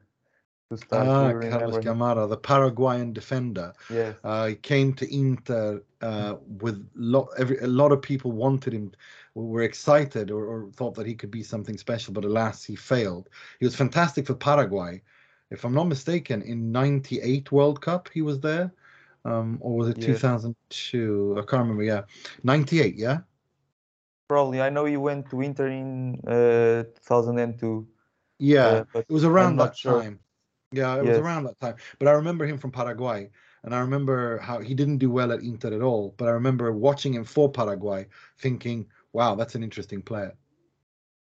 to 0.72 0.78
start 0.78 1.06
ah 1.06 1.32
carlos 1.50 1.78
gamarra 1.84 2.28
the 2.28 2.36
paraguayan 2.36 3.12
defender. 3.12 3.72
Yes. 3.90 4.16
Uh, 4.24 4.46
he 4.48 4.54
came 4.54 4.92
to 4.94 5.04
Inter 5.14 5.82
uh, 6.00 6.36
with 6.60 6.76
lot 6.94 7.28
every 7.38 7.58
a 7.58 7.66
lot 7.66 7.92
of 7.92 8.00
people 8.00 8.32
wanted 8.32 8.72
him, 8.72 8.92
were 9.34 9.62
excited 9.62 10.30
or, 10.30 10.44
or 10.46 10.70
thought 10.72 10.94
that 10.96 11.06
he 11.06 11.14
could 11.14 11.30
be 11.30 11.42
something 11.42 11.76
special, 11.78 12.12
but 12.12 12.24
alas, 12.24 12.64
he 12.64 12.76
failed. 12.76 13.28
He 13.58 13.64
was 13.66 13.76
fantastic 13.76 14.26
for 14.26 14.34
Paraguay, 14.34 15.02
if 15.50 15.64
I'm 15.64 15.74
not 15.74 15.84
mistaken. 15.88 16.42
In 16.42 16.72
'98 16.72 17.50
World 17.52 17.80
Cup, 17.80 18.08
he 18.12 18.22
was 18.22 18.40
there, 18.40 18.72
um, 19.24 19.58
or 19.60 19.76
was 19.76 19.88
it 19.88 20.00
Yes. 20.00 20.00
2002? 20.00 21.34
I 21.38 21.42
can't 21.42 21.62
remember. 21.62 21.82
Yeah, 21.84 22.02
'98. 22.44 22.96
Yeah, 22.96 23.20
probably 24.28 24.60
I 24.60 24.70
know 24.70 24.84
he 24.84 24.96
went 24.96 25.30
to 25.30 25.40
Inter 25.40 25.68
in 25.68 26.20
uh, 26.26 26.84
2002 26.84 27.88
yeah. 28.38 28.80
uh, 28.80 28.84
but 28.92 29.06
It 29.08 29.12
was 29.12 29.24
around 29.24 29.56
that 29.58 29.76
sure. 29.76 29.82
time. 29.84 30.20
Yeah, 30.72 30.96
it 30.98 31.04
was 31.04 31.18
around 31.18 31.44
that 31.44 31.60
time. 31.60 31.76
But 31.98 32.08
I 32.08 32.12
remember 32.12 32.46
him 32.46 32.58
from 32.58 32.72
Paraguay, 32.72 33.30
and 33.62 33.74
I 33.74 33.80
remember 33.80 34.38
how 34.38 34.60
he 34.60 34.74
didn't 34.74 34.98
do 34.98 35.10
well 35.10 35.32
at 35.32 35.42
Inter 35.42 35.74
at 35.74 35.82
all. 35.82 36.14
But 36.16 36.28
I 36.28 36.32
remember 36.32 36.72
watching 36.72 37.14
him 37.14 37.24
for 37.24 37.50
Paraguay, 37.50 38.06
thinking, 38.38 38.88
"Wow, 39.12 39.34
that's 39.34 39.54
an 39.54 39.62
interesting 39.62 40.02
player." 40.02 40.34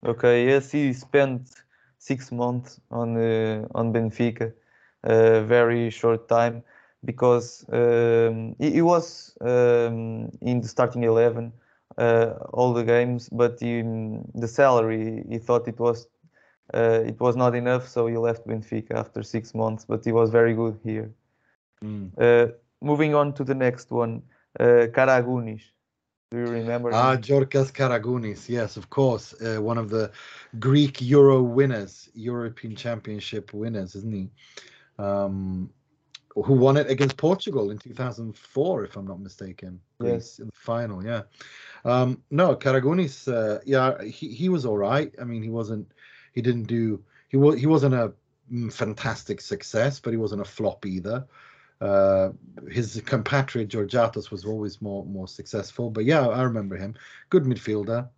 Okay, 0.04 0.46
yes, 0.46 0.70
he 0.70 0.92
spent 0.92 1.62
six 1.98 2.30
months 2.32 2.80
on 2.90 3.16
uh, 3.16 3.66
on 3.74 3.92
Benfica, 3.92 4.52
a 5.04 5.42
very 5.42 5.90
short 5.90 6.28
time, 6.28 6.62
because 7.04 7.64
um, 7.72 8.54
he, 8.58 8.70
he 8.72 8.82
was 8.82 9.36
um, 9.40 10.30
in 10.40 10.60
the 10.60 10.68
starting 10.68 11.04
eleven 11.04 11.52
uh, 11.96 12.34
all 12.52 12.72
the 12.72 12.84
games, 12.84 13.28
but 13.28 13.58
he, 13.60 13.82
the 14.34 14.48
salary 14.48 15.24
he 15.28 15.38
thought 15.38 15.68
it 15.68 15.78
was 15.78 16.08
uh, 16.74 17.02
it 17.06 17.18
was 17.20 17.36
not 17.36 17.54
enough, 17.54 17.88
so 17.88 18.06
he 18.06 18.16
left 18.16 18.46
Benfica 18.46 18.94
after 18.94 19.22
six 19.22 19.54
months. 19.54 19.84
But 19.84 20.04
he 20.04 20.12
was 20.12 20.30
very 20.30 20.54
good 20.54 20.78
here. 20.84 21.10
Mm. 21.82 22.10
Uh, 22.18 22.52
moving 22.80 23.14
on 23.14 23.32
to 23.34 23.44
the 23.44 23.54
next 23.54 23.90
one, 23.90 24.22
uh, 24.60 24.86
Karagounis. 24.92 25.62
Do 26.30 26.38
you 26.38 26.44
remember? 26.44 26.92
Ah, 26.92 27.14
him? 27.14 27.22
Georgios 27.22 27.70
Karagounis, 27.70 28.48
yes, 28.48 28.76
of 28.76 28.90
course, 28.90 29.34
uh, 29.40 29.62
one 29.62 29.78
of 29.78 29.88
the 29.88 30.10
Greek 30.58 31.00
Euro 31.00 31.42
winners, 31.42 32.10
European 32.14 32.76
Championship 32.76 33.54
winners, 33.54 33.94
isn't 33.94 34.12
he? 34.12 34.30
Um, 34.98 35.70
who 36.34 36.54
won 36.54 36.76
it 36.76 36.90
against 36.90 37.16
Portugal 37.16 37.70
in 37.70 37.78
2004, 37.78 38.84
if 38.84 38.96
I'm 38.96 39.06
not 39.06 39.20
mistaken. 39.20 39.80
Yes. 40.00 40.10
Greece 40.10 40.38
in 40.40 40.46
the 40.46 40.52
final, 40.54 41.04
yeah. 41.04 41.22
Um, 41.84 42.22
no, 42.30 42.54
Karagounis, 42.54 43.26
uh, 43.32 43.60
yeah, 43.64 44.02
he, 44.02 44.34
he 44.34 44.48
was 44.48 44.66
all 44.66 44.76
right. 44.76 45.12
I 45.20 45.24
mean, 45.24 45.42
he 45.42 45.48
wasn't, 45.48 45.90
he 46.34 46.42
didn't 46.42 46.64
do, 46.64 47.02
he 47.28 47.38
was, 47.38 47.58
he 47.58 47.66
wasn't 47.66 47.94
a 47.94 48.12
mm, 48.52 48.72
fantastic 48.72 49.40
success, 49.40 49.98
but 49.98 50.12
he 50.12 50.18
wasn't 50.18 50.42
a 50.42 50.44
flop 50.44 50.84
either. 50.84 51.26
Uh, 51.80 52.30
his 52.70 53.00
compatriot 53.06 53.68
Georgatos 53.68 54.30
was 54.30 54.44
always 54.44 54.82
more 54.82 55.04
more 55.06 55.28
successful, 55.28 55.90
but 55.90 56.04
yeah, 56.04 56.26
I 56.26 56.42
remember 56.42 56.76
him. 56.76 56.94
Good 57.30 57.44
midfielder, 57.44 58.08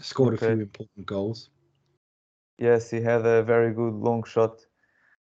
scored 0.00 0.34
a 0.34 0.38
few 0.38 0.60
important 0.60 1.06
goals. 1.06 1.50
Yes, 2.58 2.90
he 2.90 3.00
had 3.00 3.26
a 3.26 3.42
very 3.42 3.72
good 3.74 3.94
long 3.94 4.24
shot. 4.24 4.64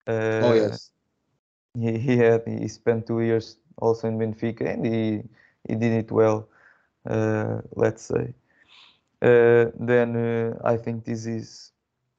Uh, 0.06 0.40
oh 0.42 0.52
yes, 0.52 0.90
he, 1.78 1.98
he 1.98 2.16
had 2.16 2.42
he 2.46 2.68
spent 2.68 3.06
two 3.06 3.20
years 3.20 3.58
also 3.78 4.08
in 4.08 4.18
Benfica 4.18 4.66
and 4.72 4.84
he 4.84 5.22
he 5.68 5.74
did 5.74 5.92
it 5.92 6.10
well 6.10 6.48
uh, 7.08 7.60
let's 7.76 8.02
say 8.02 8.34
uh, 9.22 9.66
then 9.78 10.16
uh, 10.16 10.58
I 10.64 10.76
think 10.76 11.04
this 11.04 11.26
is 11.26 11.72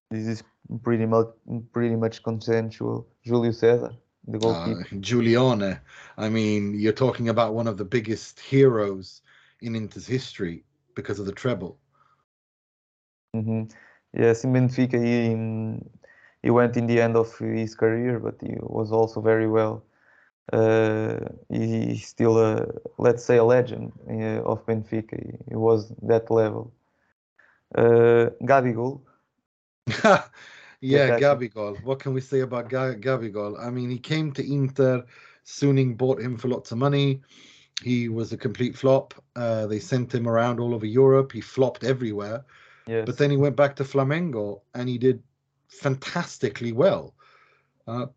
this 0.09 0.27
is 0.27 0.43
pretty 0.83 1.05
much 1.05 1.27
pretty 1.73 1.95
much 1.95 2.23
consensual 2.23 3.07
Julio 3.25 3.51
Cesar 3.51 3.93
the 4.27 4.39
uh, 4.43 4.75
Giulione. 4.93 5.79
I 6.17 6.29
mean, 6.29 6.73
you're 6.79 6.93
talking 6.93 7.27
about 7.29 7.53
one 7.53 7.67
of 7.67 7.77
the 7.77 7.85
biggest 7.85 8.39
heroes 8.39 9.21
in 9.61 9.75
Inter's 9.75 10.07
history 10.07 10.65
because 10.95 11.19
of 11.19 11.25
the 11.25 11.33
treble. 11.33 11.79
hmm 13.33 13.63
yes 14.13 14.43
in 14.43 14.53
Benfica 14.53 14.97
he 15.03 15.33
um, 15.33 15.79
he 16.41 16.49
went 16.49 16.75
in 16.77 16.87
the 16.87 16.99
end 17.01 17.15
of 17.15 17.37
his 17.39 17.75
career 17.75 18.19
but 18.19 18.35
he 18.41 18.55
was 18.61 18.91
also 18.91 19.21
very 19.21 19.47
well. 19.47 19.83
Uh, 20.51 21.17
he, 21.49 21.87
he's 21.87 22.07
still 22.07 22.37
a 22.39 22.65
let's 22.97 23.23
say 23.23 23.37
a 23.37 23.43
legend 23.43 23.91
uh, 24.09 24.41
of 24.51 24.65
Benfica. 24.65 25.15
He, 25.23 25.37
he 25.49 25.55
was 25.55 25.89
that 26.01 26.29
level. 26.31 26.71
Uh, 27.75 28.29
Gabigol 28.41 29.01
yeah. 30.81 31.19
Gabigol. 31.19 31.81
What 31.83 31.99
can 31.99 32.13
we 32.13 32.21
say 32.21 32.41
about 32.41 32.69
Ga- 32.69 32.95
Gabigol? 32.95 33.59
I 33.59 33.69
mean, 33.69 33.89
he 33.89 33.99
came 33.99 34.31
to 34.33 34.53
Inter. 34.53 35.05
Suning 35.45 35.97
bought 35.97 36.21
him 36.21 36.37
for 36.37 36.47
lots 36.49 36.71
of 36.71 36.77
money. 36.77 37.21
He 37.83 38.09
was 38.09 38.31
a 38.31 38.37
complete 38.37 38.77
flop. 38.77 39.13
Uh, 39.35 39.65
they 39.67 39.79
sent 39.79 40.13
him 40.13 40.27
around 40.27 40.59
all 40.59 40.73
over 40.73 40.85
Europe. 40.85 41.31
He 41.31 41.41
flopped 41.41 41.83
everywhere. 41.83 42.45
yes 42.87 43.05
But 43.05 43.17
then 43.17 43.31
he 43.31 43.37
went 43.37 43.55
back 43.55 43.75
to 43.77 43.83
Flamengo 43.83 44.61
and 44.75 44.87
he 44.87 44.97
did 44.97 45.23
fantastically 45.67 46.71
well. 46.73 47.15
Uh, 47.87 48.07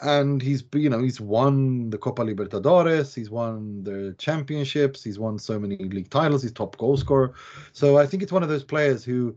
and 0.00 0.40
he's 0.40 0.62
you 0.74 0.88
know 0.88 1.02
he's 1.02 1.20
won 1.20 1.90
the 1.90 1.98
Copa 1.98 2.22
Libertadores, 2.22 3.14
he's 3.14 3.30
won 3.30 3.82
the 3.82 4.14
championships, 4.18 5.02
he's 5.02 5.18
won 5.18 5.38
so 5.38 5.58
many 5.58 5.76
league 5.76 6.10
titles, 6.10 6.42
he's 6.42 6.52
top 6.52 6.76
goal 6.78 6.96
scorer. 6.96 7.34
So 7.72 7.98
I 7.98 8.06
think 8.06 8.22
it's 8.22 8.32
one 8.32 8.44
of 8.44 8.48
those 8.48 8.62
players 8.62 9.02
who 9.04 9.36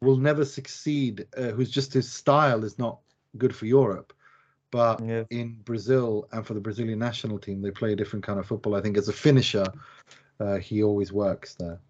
will 0.00 0.16
never 0.16 0.44
succeed, 0.44 1.26
uh, 1.36 1.50
who's 1.50 1.70
just 1.70 1.92
his 1.92 2.10
style 2.12 2.64
is 2.64 2.78
not 2.78 3.00
good 3.38 3.54
for 3.54 3.66
Europe. 3.66 4.12
But 4.70 5.02
yes 5.02 5.26
in 5.30 5.60
Brazil 5.64 6.28
and 6.32 6.46
for 6.46 6.54
the 6.54 6.60
Brazilian 6.60 6.98
national 6.98 7.38
team, 7.38 7.62
they 7.62 7.70
play 7.70 7.92
a 7.92 7.96
different 7.96 8.24
kind 8.24 8.38
of 8.40 8.46
football. 8.46 8.74
I 8.74 8.82
think 8.82 8.96
as 8.98 9.08
a 9.08 9.12
finisher, 9.12 9.72
uh, 10.40 10.56
he 10.58 10.82
always 10.82 11.12
works 11.12 11.54
there. 11.54 11.80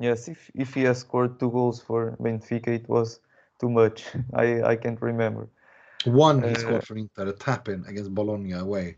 yes 0.00 0.28
if 0.28 0.50
if 0.54 0.74
he 0.74 0.82
has 0.84 0.98
scored 0.98 1.38
two 1.38 1.50
goals 1.50 1.80
for 1.82 2.16
Benfica 2.20 2.68
it 2.68 2.88
was 2.88 3.20
too 3.60 3.70
much 3.70 4.04
I 4.34 4.62
I 4.62 4.76
can't 4.76 5.00
remember 5.02 5.48
One 6.04 6.42
he 6.42 6.54
Uh, 6.54 6.54
scored 6.54 6.84
for 6.84 6.96
Inter, 6.96 7.28
a 7.28 7.32
tap 7.32 7.68
in 7.68 7.84
against 7.86 8.14
Bologna 8.14 8.52
away. 8.52 8.96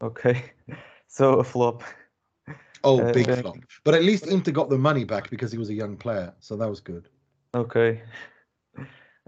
okay 0.00 0.52
so 1.08 1.38
a 1.40 1.44
flop 1.44 1.82
Oh, 2.84 3.00
Uh, 3.00 3.12
big 3.12 3.26
flop. 3.36 3.56
But 3.84 3.94
at 3.94 4.02
least 4.02 4.26
Inter 4.26 4.52
got 4.52 4.68
the 4.70 4.78
money 4.78 5.04
back 5.04 5.30
because 5.30 5.52
he 5.52 5.58
was 5.58 5.68
a 5.68 5.74
young 5.74 5.96
player, 5.96 6.34
so 6.40 6.56
that 6.56 6.68
was 6.68 6.80
good. 6.80 7.08
Okay. 7.54 8.02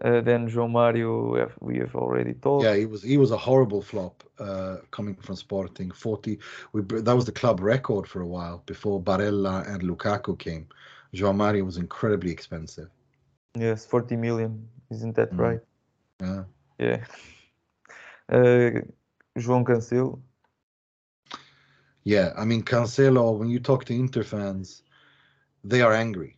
Uh, 0.02 0.20
then 0.20 0.48
João 0.48 0.68
Mario, 0.68 1.32
we 1.32 1.38
have, 1.38 1.54
we 1.60 1.78
have 1.78 1.94
already 1.94 2.34
told. 2.34 2.64
Yeah, 2.64 2.74
he 2.74 2.84
was 2.84 3.00
he 3.00 3.16
was 3.16 3.30
a 3.30 3.36
horrible 3.36 3.80
flop 3.80 4.24
uh, 4.40 4.78
coming 4.90 5.14
from 5.14 5.36
Sporting. 5.36 5.92
Forty, 5.92 6.40
we 6.72 6.82
that 6.82 7.14
was 7.14 7.24
the 7.26 7.32
club 7.32 7.60
record 7.60 8.08
for 8.08 8.20
a 8.20 8.26
while 8.26 8.60
before 8.66 9.00
Barella 9.00 9.64
and 9.68 9.82
Lukaku 9.82 10.36
came. 10.36 10.66
João 11.14 11.36
Mario 11.36 11.64
was 11.64 11.76
incredibly 11.76 12.32
expensive. 12.32 12.88
Yes, 13.56 13.86
40 13.86 14.16
million. 14.16 14.68
Isn't 14.90 15.14
that 15.14 15.30
Mm. 15.32 15.38
right? 15.38 15.60
Yeah. 16.20 16.44
Yeah. 16.78 17.04
Uh, 18.28 18.80
João 19.38 19.64
Cancelo. 19.64 20.18
Yeah, 22.04 22.32
I 22.36 22.44
mean 22.44 22.62
Cancelo. 22.62 23.36
When 23.36 23.48
you 23.48 23.58
talk 23.58 23.84
to 23.86 23.94
Inter 23.94 24.22
fans, 24.22 24.82
they 25.64 25.80
are 25.80 25.92
angry 25.92 26.36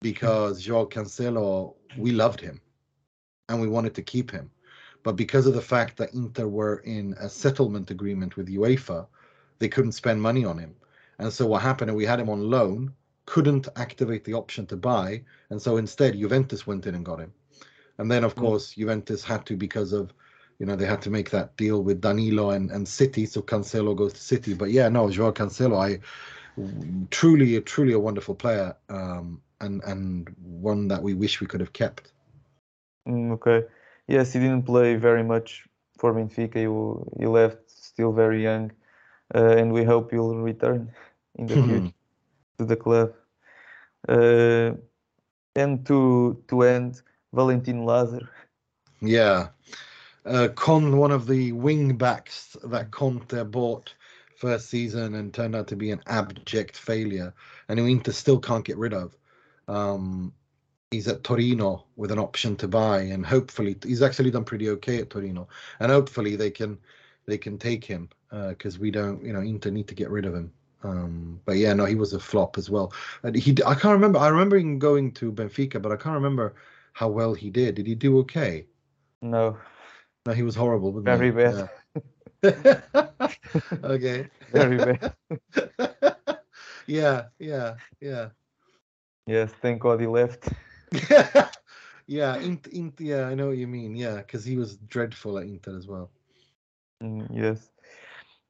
because 0.00 0.62
Joao 0.62 0.86
Cancelo. 0.86 1.74
We 1.96 2.12
loved 2.12 2.40
him, 2.40 2.60
and 3.48 3.60
we 3.60 3.66
wanted 3.66 3.94
to 3.94 4.02
keep 4.02 4.30
him, 4.30 4.50
but 5.02 5.16
because 5.16 5.46
of 5.46 5.54
the 5.54 5.60
fact 5.62 5.96
that 5.96 6.14
Inter 6.14 6.46
were 6.46 6.76
in 6.84 7.14
a 7.18 7.28
settlement 7.28 7.90
agreement 7.90 8.36
with 8.36 8.48
UEFA, 8.48 9.06
they 9.58 9.68
couldn't 9.68 9.92
spend 9.92 10.22
money 10.22 10.44
on 10.44 10.58
him, 10.58 10.74
and 11.18 11.32
so 11.32 11.46
what 11.46 11.62
happened? 11.62 11.90
Is 11.90 11.96
we 11.96 12.04
had 12.06 12.20
him 12.20 12.30
on 12.30 12.50
loan, 12.50 12.92
couldn't 13.26 13.68
activate 13.76 14.24
the 14.24 14.34
option 14.34 14.66
to 14.66 14.76
buy, 14.76 15.24
and 15.50 15.60
so 15.60 15.76
instead 15.76 16.14
Juventus 16.14 16.66
went 16.66 16.86
in 16.86 16.94
and 16.94 17.04
got 17.04 17.20
him, 17.20 17.32
and 17.98 18.10
then 18.10 18.22
of 18.22 18.34
Mm. 18.34 18.40
course 18.42 18.74
Juventus 18.74 19.24
had 19.24 19.44
to 19.46 19.56
because 19.56 19.92
of 19.92 20.12
you 20.58 20.66
know, 20.66 20.76
they 20.76 20.86
had 20.86 21.02
to 21.02 21.10
make 21.10 21.30
that 21.30 21.56
deal 21.56 21.82
with 21.82 22.00
Danilo 22.00 22.50
and, 22.50 22.70
and 22.70 22.86
City, 22.86 23.26
so 23.26 23.40
Cancelo 23.40 23.96
goes 23.96 24.12
to 24.12 24.20
City. 24.20 24.54
But 24.54 24.70
yeah, 24.70 24.88
no, 24.88 25.08
Joao 25.08 25.32
Cancelo, 25.32 25.78
I 25.78 26.00
truly, 27.10 27.60
truly 27.60 27.92
a 27.92 27.98
wonderful 27.98 28.34
player, 28.34 28.76
um, 28.88 29.40
and 29.60 29.82
and 29.84 30.34
one 30.42 30.88
that 30.88 31.02
we 31.02 31.14
wish 31.14 31.40
we 31.40 31.46
could 31.46 31.60
have 31.60 31.72
kept. 31.72 32.12
Mm, 33.06 33.32
okay. 33.32 33.66
Yes, 34.08 34.32
he 34.32 34.40
didn't 34.40 34.64
play 34.64 34.96
very 34.96 35.22
much 35.22 35.66
for 35.98 36.12
Benfica. 36.12 36.56
He, 36.56 37.20
he 37.20 37.26
left 37.26 37.70
still 37.70 38.12
very 38.12 38.42
young. 38.42 38.72
Uh, 39.34 39.56
and 39.58 39.72
we 39.72 39.84
hope 39.84 40.10
he'll 40.10 40.34
return 40.34 40.90
in 41.36 41.46
the 41.46 41.54
future 41.54 41.92
to 42.58 42.64
the 42.64 42.76
club. 42.76 43.12
Uh, 44.08 44.72
and 45.54 45.84
to 45.86 46.42
to 46.48 46.62
end, 46.62 47.02
Valentin 47.32 47.84
Lazar. 47.84 48.30
Yeah, 49.00 49.48
uh, 50.28 50.48
Con, 50.48 50.96
one 50.96 51.10
of 51.10 51.26
the 51.26 51.52
wing 51.52 51.96
backs 51.96 52.56
that 52.64 52.90
Conte 52.90 53.42
bought 53.44 53.94
first 54.36 54.70
season 54.70 55.14
and 55.16 55.34
turned 55.34 55.56
out 55.56 55.66
to 55.68 55.76
be 55.76 55.90
an 55.90 56.00
abject 56.06 56.76
failure, 56.76 57.34
and 57.68 57.78
who 57.78 57.86
Inter 57.86 58.12
still 58.12 58.38
can't 58.38 58.64
get 58.64 58.76
rid 58.76 58.94
of. 58.94 59.16
Um, 59.66 60.32
he's 60.90 61.08
at 61.08 61.24
Torino 61.24 61.84
with 61.96 62.10
an 62.12 62.18
option 62.18 62.56
to 62.56 62.68
buy, 62.68 63.00
and 63.00 63.26
hopefully 63.26 63.76
he's 63.84 64.02
actually 64.02 64.30
done 64.30 64.44
pretty 64.44 64.70
okay 64.70 64.98
at 64.98 65.10
Torino, 65.10 65.48
and 65.80 65.90
hopefully 65.90 66.36
they 66.36 66.50
can 66.50 66.78
they 67.26 67.38
can 67.38 67.58
take 67.58 67.84
him 67.84 68.08
because 68.30 68.78
we 68.78 68.90
don't, 68.90 69.22
you 69.24 69.32
know, 69.32 69.40
Inter 69.40 69.70
need 69.70 69.88
to 69.88 69.94
get 69.94 70.10
rid 70.10 70.24
of 70.24 70.34
him. 70.34 70.52
Um, 70.82 71.40
but 71.44 71.56
yeah, 71.56 71.72
no, 71.72 71.84
he 71.84 71.94
was 71.94 72.12
a 72.12 72.20
flop 72.20 72.56
as 72.56 72.70
well. 72.70 72.92
And 73.22 73.34
he, 73.34 73.56
I 73.66 73.74
can't 73.74 73.92
remember. 73.92 74.18
I 74.18 74.28
remember 74.28 74.56
him 74.56 74.78
going 74.78 75.12
to 75.12 75.32
Benfica, 75.32 75.82
but 75.82 75.92
I 75.92 75.96
can't 75.96 76.14
remember 76.14 76.54
how 76.92 77.08
well 77.08 77.34
he 77.34 77.50
did. 77.50 77.74
Did 77.74 77.86
he 77.86 77.94
do 77.94 78.18
okay? 78.20 78.66
No, 79.20 79.58
No, 80.26 80.32
he 80.32 80.42
was 80.42 80.54
horrible. 80.54 81.00
very 81.00 81.26
he? 81.26 81.36
bad. 81.36 81.68
Yeah. 82.42 82.50
okay. 83.84 84.28
Very 84.52 84.78
bad. 84.78 85.12
yeah, 86.86 87.26
yeah, 87.38 87.74
yeah. 88.00 88.28
Yes, 89.26 89.52
thank 89.60 89.80
God 89.80 90.00
he 90.00 90.06
left. 90.06 90.48
yeah, 92.06 92.36
Int, 92.38 92.66
Int, 92.68 93.00
yeah, 93.00 93.26
I 93.26 93.34
know 93.34 93.48
what 93.48 93.58
you 93.58 93.66
mean. 93.66 93.94
Yeah, 93.94 94.16
because 94.16 94.44
he 94.44 94.56
was 94.56 94.76
dreadful 94.76 95.38
at 95.38 95.46
Inter 95.46 95.76
as 95.76 95.86
well. 95.86 96.10
Mm, 97.02 97.28
yes. 97.32 97.70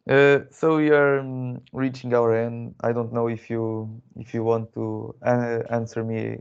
Uh, 0.08 0.40
so 0.50 0.76
we 0.76 0.90
are 0.90 1.18
um, 1.18 1.60
reaching 1.72 2.14
our 2.14 2.34
end. 2.34 2.74
I 2.80 2.92
don't 2.92 3.12
know 3.12 3.28
if 3.28 3.50
you 3.50 4.00
if 4.16 4.32
you 4.32 4.42
want 4.42 4.72
to 4.74 5.14
uh, 5.22 5.60
answer 5.68 6.02
me. 6.02 6.38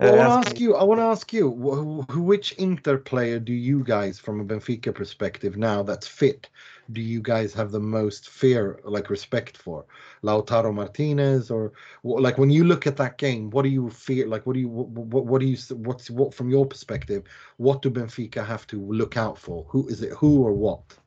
Well, 0.00 0.12
I 0.12 0.16
want 0.16 0.28
to 0.28 0.32
ask 0.32 0.60
you. 0.60 0.76
I 0.76 0.84
want 0.84 1.00
to 1.00 1.04
ask 1.04 1.32
you. 1.32 1.50
wh- 1.50 2.12
wh- 2.12 2.24
Which 2.24 2.52
Inter 2.52 2.98
player 2.98 3.38
do 3.40 3.52
you 3.52 3.84
guys, 3.84 4.18
from 4.18 4.40
a 4.40 4.44
Benfica 4.44 4.94
perspective, 4.94 5.56
now 5.56 5.82
that's 5.82 6.06
fit, 6.08 6.48
do 6.92 7.00
you 7.00 7.20
guys 7.22 7.54
have 7.54 7.72
the 7.72 7.80
most 7.80 8.28
fear, 8.28 8.80
like 8.84 9.10
respect 9.10 9.56
for? 9.58 9.86
Lautaro 10.22 10.72
Martinez, 10.74 11.50
or 11.50 11.72
like 12.04 12.38
when 12.38 12.50
you 12.50 12.64
look 12.64 12.86
at 12.86 12.96
that 12.96 13.18
game, 13.18 13.50
what 13.50 13.62
do 13.62 13.68
you 13.70 13.90
fear? 13.90 14.26
Like, 14.26 14.46
what 14.46 14.54
do 14.54 14.60
you, 14.60 14.68
what, 14.68 15.26
what 15.26 15.40
do 15.40 15.46
you, 15.46 15.58
what's 15.76 16.10
what 16.10 16.34
from 16.34 16.50
your 16.50 16.66
perspective? 16.66 17.24
What 17.58 17.82
do 17.82 17.90
Benfica 17.90 18.44
have 18.46 18.66
to 18.68 18.80
look 18.80 19.16
out 19.16 19.38
for? 19.38 19.64
Who 19.70 19.88
is 19.88 20.02
it? 20.02 20.12
Who 20.14 20.42
or 20.44 20.52
what? 20.52 20.98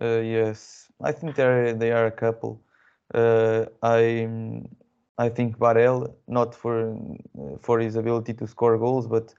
Uh, 0.00 0.20
yes, 0.20 0.90
I 1.00 1.12
think 1.12 1.36
there 1.36 1.72
they 1.74 1.92
are 1.92 2.06
a 2.06 2.10
couple. 2.12 2.62
Uh, 3.14 3.66
I 3.82 4.26
I 5.18 5.28
think 5.28 5.58
Varel, 5.58 6.12
not 6.26 6.54
for 6.54 6.94
for 7.60 7.78
his 7.80 7.96
ability 7.96 8.34
to 8.34 8.46
score 8.46 8.78
goals, 8.78 9.06
but 9.06 9.34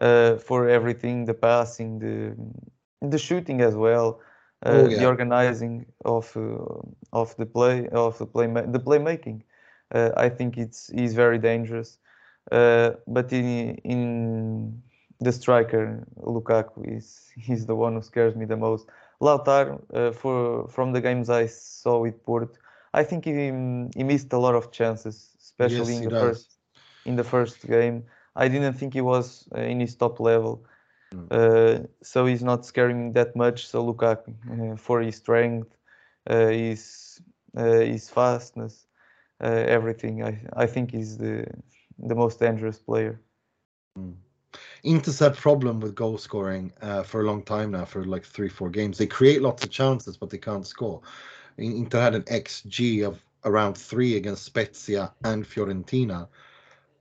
uh, 0.00 0.36
for 0.36 0.68
everything, 0.68 1.24
the 1.26 1.34
passing, 1.34 1.98
the 1.98 2.36
the 3.00 3.18
shooting 3.18 3.60
as 3.60 3.76
well, 3.76 4.20
uh, 4.64 4.86
Oh, 4.86 4.88
the 4.88 5.04
organizing 5.04 5.86
of 6.04 6.36
uh, 6.36 6.82
of 7.12 7.36
the 7.36 7.46
play 7.46 7.88
of 7.88 8.18
the 8.18 8.26
play 8.26 8.46
the 8.46 8.80
playmaking. 8.80 9.42
Uh, 9.92 10.10
I 10.16 10.28
think 10.28 10.56
it's 10.58 10.88
he's 10.94 11.14
very 11.14 11.38
dangerous. 11.38 11.98
Uh, 12.50 12.92
but 13.06 13.32
in 13.32 13.76
in 13.84 14.82
the 15.20 15.32
striker 15.32 16.06
Lukaku 16.20 16.96
is 16.96 17.30
he's 17.36 17.66
the 17.66 17.74
one 17.76 17.94
who 17.94 18.02
scares 18.02 18.34
me 18.34 18.44
the 18.44 18.56
most. 18.56 18.88
Lautaro, 19.20 19.80
uh, 19.92 20.12
for 20.12 20.68
from 20.68 20.92
the 20.92 21.00
games 21.00 21.28
I 21.30 21.46
saw 21.46 21.98
with 22.00 22.22
Porto, 22.24 22.54
I 22.94 23.02
think 23.04 23.24
he 23.24 23.32
he 23.96 24.02
missed 24.04 24.32
a 24.32 24.38
lot 24.38 24.54
of 24.54 24.70
chances, 24.70 25.36
especially 25.40 25.94
Yes, 25.94 26.00
in 26.00 26.04
the 26.04 26.10
does. 26.10 26.22
first 26.22 26.58
in 27.04 27.16
the 27.16 27.24
first 27.24 27.66
game. 27.66 28.04
I 28.36 28.48
didn't 28.48 28.74
think 28.74 28.94
he 28.94 29.00
was 29.02 29.48
uh, 29.56 29.60
in 29.60 29.80
his 29.80 29.96
top 29.96 30.20
level, 30.20 30.64
Mm. 31.14 31.30
uh, 31.30 31.78
so 32.02 32.26
he's 32.26 32.42
not 32.42 32.64
scaring 32.66 33.06
me 33.06 33.10
that 33.12 33.36
much. 33.36 33.66
So 33.68 33.84
Lukaku, 33.84 34.32
uh, 34.74 34.76
for 34.76 35.00
his 35.02 35.16
strength, 35.16 35.76
uh, 36.28 36.48
his 36.48 37.20
uh, 37.56 37.80
his 37.94 38.08
fastness, 38.10 38.86
uh, 39.42 39.64
everything, 39.76 40.22
I 40.24 40.32
I 40.54 40.66
think 40.66 40.90
he's 40.92 41.18
the 41.18 41.46
the 41.98 42.14
most 42.14 42.38
dangerous 42.40 42.78
player. 42.80 43.20
Inter's 44.82 45.18
had 45.18 45.36
problem 45.36 45.80
with 45.80 45.94
goal 45.94 46.18
scoring 46.18 46.72
uh, 46.80 47.02
for 47.02 47.20
a 47.20 47.24
long 47.24 47.42
time 47.42 47.72
now, 47.72 47.84
for 47.84 48.04
like 48.04 48.24
three, 48.24 48.48
four 48.48 48.70
games. 48.70 48.98
They 48.98 49.06
create 49.06 49.42
lots 49.42 49.64
of 49.64 49.70
chances, 49.70 50.16
but 50.16 50.30
they 50.30 50.38
can't 50.38 50.66
score. 50.66 51.00
In- 51.58 51.76
Inter 51.76 52.00
had 52.00 52.14
an 52.14 52.22
XG 52.22 53.06
of 53.06 53.20
around 53.44 53.76
three 53.76 54.16
against 54.16 54.44
Spezia 54.44 55.12
and 55.24 55.44
Fiorentina, 55.44 56.28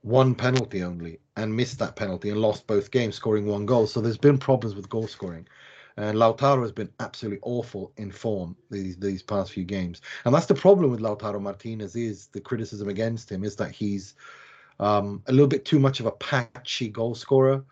one 0.01 0.35
penalty 0.35 0.83
only, 0.83 1.19
and 1.35 1.55
missed 1.55 1.79
that 1.79 1.95
penalty 1.95 2.29
and 2.29 2.39
lost 2.41 2.67
both 2.67 2.91
games, 2.91 3.15
scoring 3.15 3.45
one 3.45 3.65
goal. 3.65 3.87
So 3.87 4.01
there's 4.01 4.17
been 4.17 4.37
problems 4.37 4.75
with 4.75 4.89
goal 4.89 5.07
scoring. 5.07 5.47
And 5.97 6.17
Lautaro 6.17 6.61
has 6.61 6.71
been 6.71 6.91
absolutely 6.99 7.39
awful 7.41 7.91
in 7.97 8.11
form 8.11 8.55
these 8.69 8.97
these 8.97 9.23
past 9.23 9.51
few 9.51 9.63
games, 9.63 10.01
and 10.25 10.33
that's 10.33 10.45
the 10.45 10.53
problem 10.53 10.91
with 10.91 10.99
Lautaro 10.99 11.41
Martinez. 11.41 11.95
Is 11.95 12.27
the 12.27 12.39
criticism 12.39 12.87
against 12.87 13.31
him 13.31 13.43
is 13.43 13.55
that 13.55 13.71
he's 13.71 14.13
um, 14.79 15.23
a 15.25 15.31
little 15.31 15.47
bit 15.47 15.65
too 15.65 15.79
much 15.79 15.99
of 15.99 16.05
a 16.05 16.11
patchy 16.11 16.89
goal 16.89 17.15
scorer. 17.15 17.63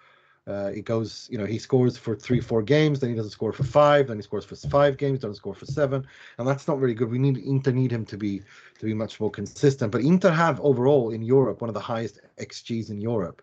Uh, 0.47 0.71
it 0.75 0.85
goes, 0.85 1.27
you 1.31 1.39
know, 1.39 1.45
he 1.45 1.57
scores 1.57 1.97
for 1.97 2.15
three, 2.15 2.39
four 2.39 2.61
games, 2.61 2.99
then 2.99 3.09
he 3.09 3.15
doesn't 3.15 3.31
score 3.31 3.51
for 3.51 3.63
five, 3.63 4.07
then 4.07 4.17
he 4.17 4.21
scores 4.21 4.45
for 4.45 4.55
five 4.55 4.95
games, 4.95 5.19
doesn't 5.19 5.35
score 5.35 5.55
for 5.55 5.65
seven, 5.65 6.05
and 6.37 6.47
that's 6.47 6.67
not 6.67 6.79
really 6.79 6.93
good. 6.93 7.09
We 7.09 7.17
need 7.17 7.37
Inter 7.37 7.71
need 7.71 7.91
him 7.91 8.05
to 8.05 8.17
be 8.17 8.41
to 8.79 8.85
be 8.85 8.93
much 8.93 9.19
more 9.19 9.31
consistent. 9.31 9.91
But 9.91 10.01
Inter 10.01 10.29
have 10.29 10.59
overall 10.61 11.09
in 11.09 11.23
Europe 11.23 11.61
one 11.61 11.69
of 11.69 11.73
the 11.73 11.79
highest 11.79 12.19
xGs 12.37 12.91
in 12.91 13.01
Europe, 13.01 13.41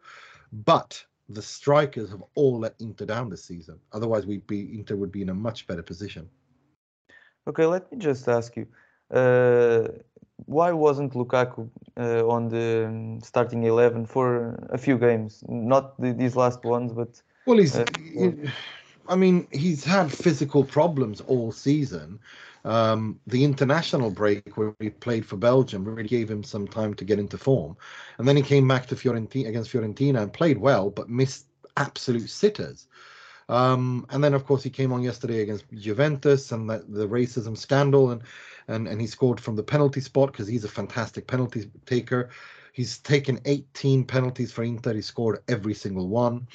but 0.53 1.05
the 1.29 1.43
strikers 1.43 2.11
have 2.11 2.23
all 2.37 2.61
let 2.61 2.77
Inter 2.79 3.07
down 3.07 3.31
this 3.31 3.45
season. 3.45 3.81
Otherwise, 3.93 4.25
we'd 4.25 4.47
be 4.47 4.73
Inter 4.73 4.95
would 4.95 5.11
be 5.11 5.23
in 5.23 5.31
a 5.31 5.35
much 5.35 5.67
better 5.67 5.83
position. 5.83 6.29
Okay, 7.49 7.67
let 7.67 7.91
me 7.91 7.99
just 7.99 8.29
ask 8.29 8.55
you, 8.55 8.67
uh, 9.11 9.89
why 10.47 10.73
wasn't 10.73 11.15
Lukaku 11.15 11.69
uh, 11.97 12.27
on 12.27 12.49
the 12.49 12.87
um, 12.87 13.21
starting 13.21 13.65
eleven 13.65 14.07
for 14.07 14.55
a 14.71 14.79
few 14.79 14.99
games? 14.99 15.43
Not 15.49 16.01
the, 16.01 16.13
these 16.13 16.37
last 16.37 16.65
ones, 16.65 16.93
but 16.93 17.21
Well, 17.47 17.59
he's. 17.59 17.77
Uh, 17.77 17.87
he- 17.97 18.51
I 19.09 19.17
mean, 19.17 19.49
he's 19.51 19.83
had 19.83 20.13
physical 20.13 20.63
problems 20.65 21.21
all 21.23 21.51
season. 21.51 22.21
Um, 22.65 23.19
the 23.27 23.43
international 23.43 24.11
break 24.11 24.57
where 24.57 24.73
he 24.79 24.91
played 24.91 25.27
for 25.27 25.37
Belgium 25.37 25.85
really 25.85 26.09
gave 26.09 26.31
him 26.31 26.45
some 26.45 26.69
time 26.69 26.95
to 26.95 27.05
get 27.05 27.19
into 27.19 27.37
form, 27.37 27.77
and 28.19 28.29
then 28.29 28.37
he 28.37 28.43
came 28.43 28.69
back 28.69 28.87
to 28.87 28.95
Fiorentina 28.95 29.49
against 29.49 29.73
Fiorentina 29.73 30.23
and 30.23 30.33
played 30.33 30.59
well, 30.59 30.91
but 30.91 31.09
missed 31.09 31.47
absolute 31.77 32.31
sitters. 32.31 32.87
Um, 33.49 34.07
and 34.11 34.23
then, 34.23 34.35
of 34.35 34.47
course, 34.47 34.63
he 34.63 34.71
came 34.71 34.93
on 34.93 35.03
yesterday 35.03 35.43
against 35.43 35.65
Juventus 35.75 36.53
and 36.53 36.71
the, 36.71 36.85
the 36.89 37.09
racism 37.09 37.59
scandal, 37.59 38.13
and 38.13 38.23
and 38.69 38.89
and 38.89 39.01
he 39.01 39.07
scored 39.07 39.41
from 39.41 39.57
the 39.57 39.63
penalty 39.63 40.01
spot 40.01 40.33
because 40.33 40.49
he's 40.49 40.65
a 40.65 40.69
fantastic 40.69 41.27
penalty 41.27 41.71
taker. 41.87 42.31
He's 42.73 42.99
taken 42.99 43.39
18 43.45 44.05
penalties 44.05 44.51
for 44.51 44.63
Inter. 44.63 44.95
He 44.95 45.03
scored 45.03 45.41
every 45.49 45.75
single 45.75 46.09
one. 46.09 46.49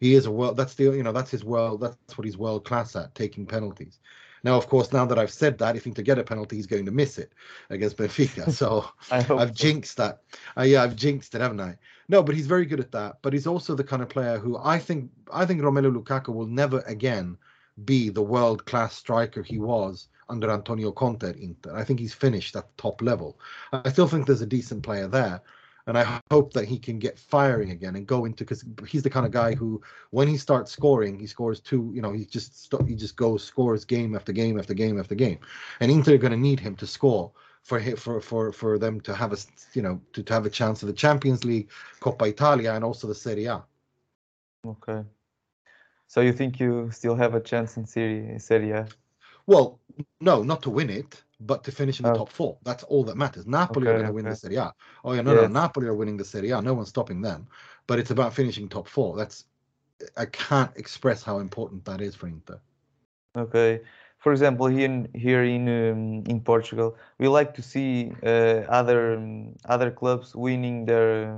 He 0.00 0.14
is 0.14 0.26
a 0.26 0.30
world. 0.30 0.56
That's 0.56 0.74
the 0.74 0.84
you 0.84 1.02
know 1.02 1.12
that's 1.12 1.30
his 1.30 1.44
world. 1.44 1.80
That's 1.80 2.18
what 2.18 2.24
he's 2.24 2.36
world 2.36 2.64
class 2.64 2.96
at 2.96 3.14
taking 3.14 3.46
penalties. 3.46 4.00
Now, 4.44 4.56
of 4.56 4.68
course, 4.68 4.92
now 4.92 5.04
that 5.06 5.18
I've 5.18 5.30
said 5.30 5.58
that, 5.58 5.76
if 5.76 5.86
Inter 5.86 6.02
get 6.02 6.18
a 6.18 6.24
penalty, 6.24 6.56
he's 6.56 6.66
going 6.66 6.86
to 6.86 6.90
miss 6.90 7.16
it 7.16 7.32
against 7.70 7.96
Benfica. 7.96 8.50
So 8.50 8.84
I've 9.10 9.26
so. 9.26 9.46
jinxed 9.46 9.96
that. 9.98 10.22
Uh, 10.58 10.62
yeah, 10.62 10.82
I've 10.82 10.96
jinxed 10.96 11.34
it, 11.34 11.40
haven't 11.40 11.60
I? 11.60 11.76
No, 12.08 12.22
but 12.22 12.34
he's 12.34 12.48
very 12.48 12.66
good 12.66 12.80
at 12.80 12.90
that. 12.92 13.18
But 13.22 13.32
he's 13.32 13.46
also 13.46 13.74
the 13.74 13.84
kind 13.84 14.02
of 14.02 14.08
player 14.08 14.38
who 14.38 14.58
I 14.58 14.78
think 14.78 15.10
I 15.32 15.46
think 15.46 15.62
Romelu 15.62 15.96
Lukaku 15.96 16.34
will 16.34 16.46
never 16.46 16.80
again 16.80 17.38
be 17.84 18.08
the 18.08 18.22
world 18.22 18.66
class 18.66 18.94
striker 18.96 19.42
he 19.42 19.58
was 19.58 20.08
under 20.28 20.50
Antonio 20.50 20.92
Conte 20.92 21.24
at 21.28 21.36
Inter. 21.36 21.74
I 21.76 21.84
think 21.84 22.00
he's 22.00 22.14
finished 22.14 22.56
at 22.56 22.64
the 22.64 22.82
top 22.82 23.02
level. 23.02 23.38
I 23.72 23.90
still 23.90 24.08
think 24.08 24.26
there's 24.26 24.42
a 24.42 24.46
decent 24.46 24.82
player 24.82 25.08
there. 25.08 25.42
And 25.86 25.98
I 25.98 26.20
hope 26.30 26.52
that 26.52 26.68
he 26.68 26.78
can 26.78 27.00
get 27.00 27.18
firing 27.18 27.72
again 27.72 27.96
and 27.96 28.06
go 28.06 28.24
into 28.24 28.44
because 28.44 28.64
he's 28.86 29.02
the 29.02 29.10
kind 29.10 29.26
of 29.26 29.32
guy 29.32 29.54
who, 29.54 29.82
when 30.10 30.28
he 30.28 30.36
starts 30.36 30.70
scoring, 30.70 31.18
he 31.18 31.26
scores 31.26 31.58
two. 31.58 31.90
You 31.92 32.02
know, 32.02 32.12
he 32.12 32.24
just 32.24 32.64
st- 32.64 32.88
he 32.88 32.94
just 32.94 33.16
goes 33.16 33.42
scores 33.42 33.84
game 33.84 34.14
after 34.14 34.30
game 34.32 34.60
after 34.60 34.74
game 34.74 35.00
after 35.00 35.16
game, 35.16 35.40
and 35.80 35.90
Inter 35.90 36.14
are 36.14 36.18
going 36.18 36.30
to 36.30 36.36
need 36.36 36.60
him 36.60 36.76
to 36.76 36.86
score 36.86 37.32
for 37.62 37.80
for 37.96 38.20
for 38.20 38.52
for 38.52 38.78
them 38.78 39.00
to 39.00 39.14
have 39.14 39.32
a 39.32 39.36
you 39.74 39.82
know 39.82 40.00
to, 40.12 40.22
to 40.22 40.32
have 40.32 40.46
a 40.46 40.50
chance 40.50 40.82
of 40.82 40.86
the 40.86 40.92
Champions 40.92 41.44
League, 41.44 41.68
Coppa 42.00 42.28
Italia, 42.28 42.72
and 42.74 42.84
also 42.84 43.08
the 43.08 43.14
Serie 43.14 43.46
A. 43.46 43.64
Okay. 44.66 45.02
So 46.06 46.20
you 46.20 46.32
think 46.32 46.60
you 46.60 46.90
still 46.92 47.16
have 47.16 47.34
a 47.34 47.40
chance 47.40 47.76
in 47.76 47.86
Serie 47.86 48.38
Serie 48.38 48.72
A? 48.72 48.86
Well, 49.46 49.80
no, 50.20 50.42
not 50.42 50.62
to 50.62 50.70
win 50.70 50.90
it, 50.90 51.22
but 51.40 51.64
to 51.64 51.72
finish 51.72 51.98
in 52.00 52.04
the 52.04 52.12
Oh. 52.12 52.18
top 52.18 52.28
four. 52.28 52.58
That's 52.62 52.84
all 52.84 53.04
that 53.04 53.16
matters. 53.16 53.46
Napoli 53.46 53.88
are 53.88 53.94
going 53.94 54.06
to 54.06 54.12
win 54.12 54.24
the 54.24 54.30
okay. 54.30 54.38
Serie 54.38 54.56
A. 54.56 54.72
Oh 55.04 55.12
yeah, 55.12 55.22
no, 55.22 55.34
no, 55.34 55.46
Napoli 55.46 55.86
are 55.88 55.94
winning 55.94 56.16
the 56.16 56.24
Serie 56.24 56.50
A. 56.50 56.62
No 56.62 56.74
one's 56.74 56.88
stopping 56.88 57.20
them. 57.20 57.46
But 57.86 57.98
it's 57.98 58.10
about 58.10 58.32
finishing 58.32 58.68
top 58.68 58.88
four. 58.88 59.16
That's 59.16 59.44
I 60.16 60.26
can't 60.26 60.70
express 60.76 61.22
how 61.22 61.38
important 61.38 61.84
that 61.84 62.00
is 62.00 62.14
for 62.14 62.26
Inter. 62.26 62.60
Okay. 63.36 63.80
For 64.18 64.30
example, 64.32 64.66
here 64.66 64.84
in, 64.86 65.08
here 65.14 65.42
in 65.42 65.68
um, 65.68 66.22
in 66.28 66.40
Portugal, 66.40 66.96
we 67.18 67.26
like 67.26 67.54
to 67.54 67.62
see 67.62 68.12
uh, 68.22 68.62
other 68.68 69.16
um, 69.16 69.54
other 69.64 69.90
clubs 69.90 70.34
winning 70.36 70.86
their 70.86 71.34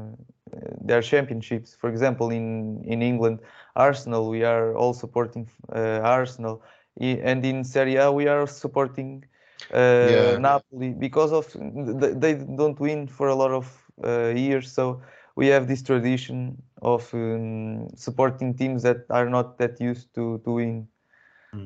uh, 0.54 0.74
their 0.82 1.00
championships. 1.00 1.74
For 1.74 1.88
example, 1.88 2.30
in 2.30 2.82
in 2.84 3.00
England, 3.02 3.40
Arsenal, 3.74 4.28
we 4.28 4.44
are 4.44 4.74
all 4.76 4.92
supporting 4.92 5.48
uh, 5.74 6.00
Arsenal, 6.02 6.62
and 7.00 7.30
in 7.30 7.48
Serie 7.64 7.80
A, 7.80 7.96
we 7.96 8.14
are 8.14 8.46
supporting 8.46 9.24
uh, 9.72 10.00
Yeah. 10.00 10.38
Napoli 10.38 10.92
because 10.92 11.32
of 11.32 11.52
th- 11.52 12.14
they 12.16 12.34
don't 12.34 12.78
win 12.78 13.06
for 13.06 13.28
a 13.28 13.34
lot 13.34 13.50
of 13.50 13.90
uh, 14.04 14.28
years. 14.34 14.70
So 14.72 15.02
we 15.36 15.48
have 15.48 15.66
this 15.68 15.82
tradition 15.82 16.62
of 16.82 17.12
um, 17.14 17.88
supporting 17.96 18.54
teams 18.54 18.82
that 18.82 19.04
are 19.10 19.28
not 19.28 19.58
that 19.58 19.80
used 19.80 20.14
to 20.14 20.38
to 20.44 20.50
win. 20.52 20.88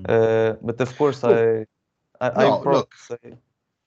Uh, 0.09 0.55
but 0.63 0.81
of 0.81 0.97
course, 0.97 1.25
I, 1.25 1.55
I, 2.21 2.29
no, 2.35 2.63
I 2.65 2.65
look. 2.65 2.91
say 2.95 3.39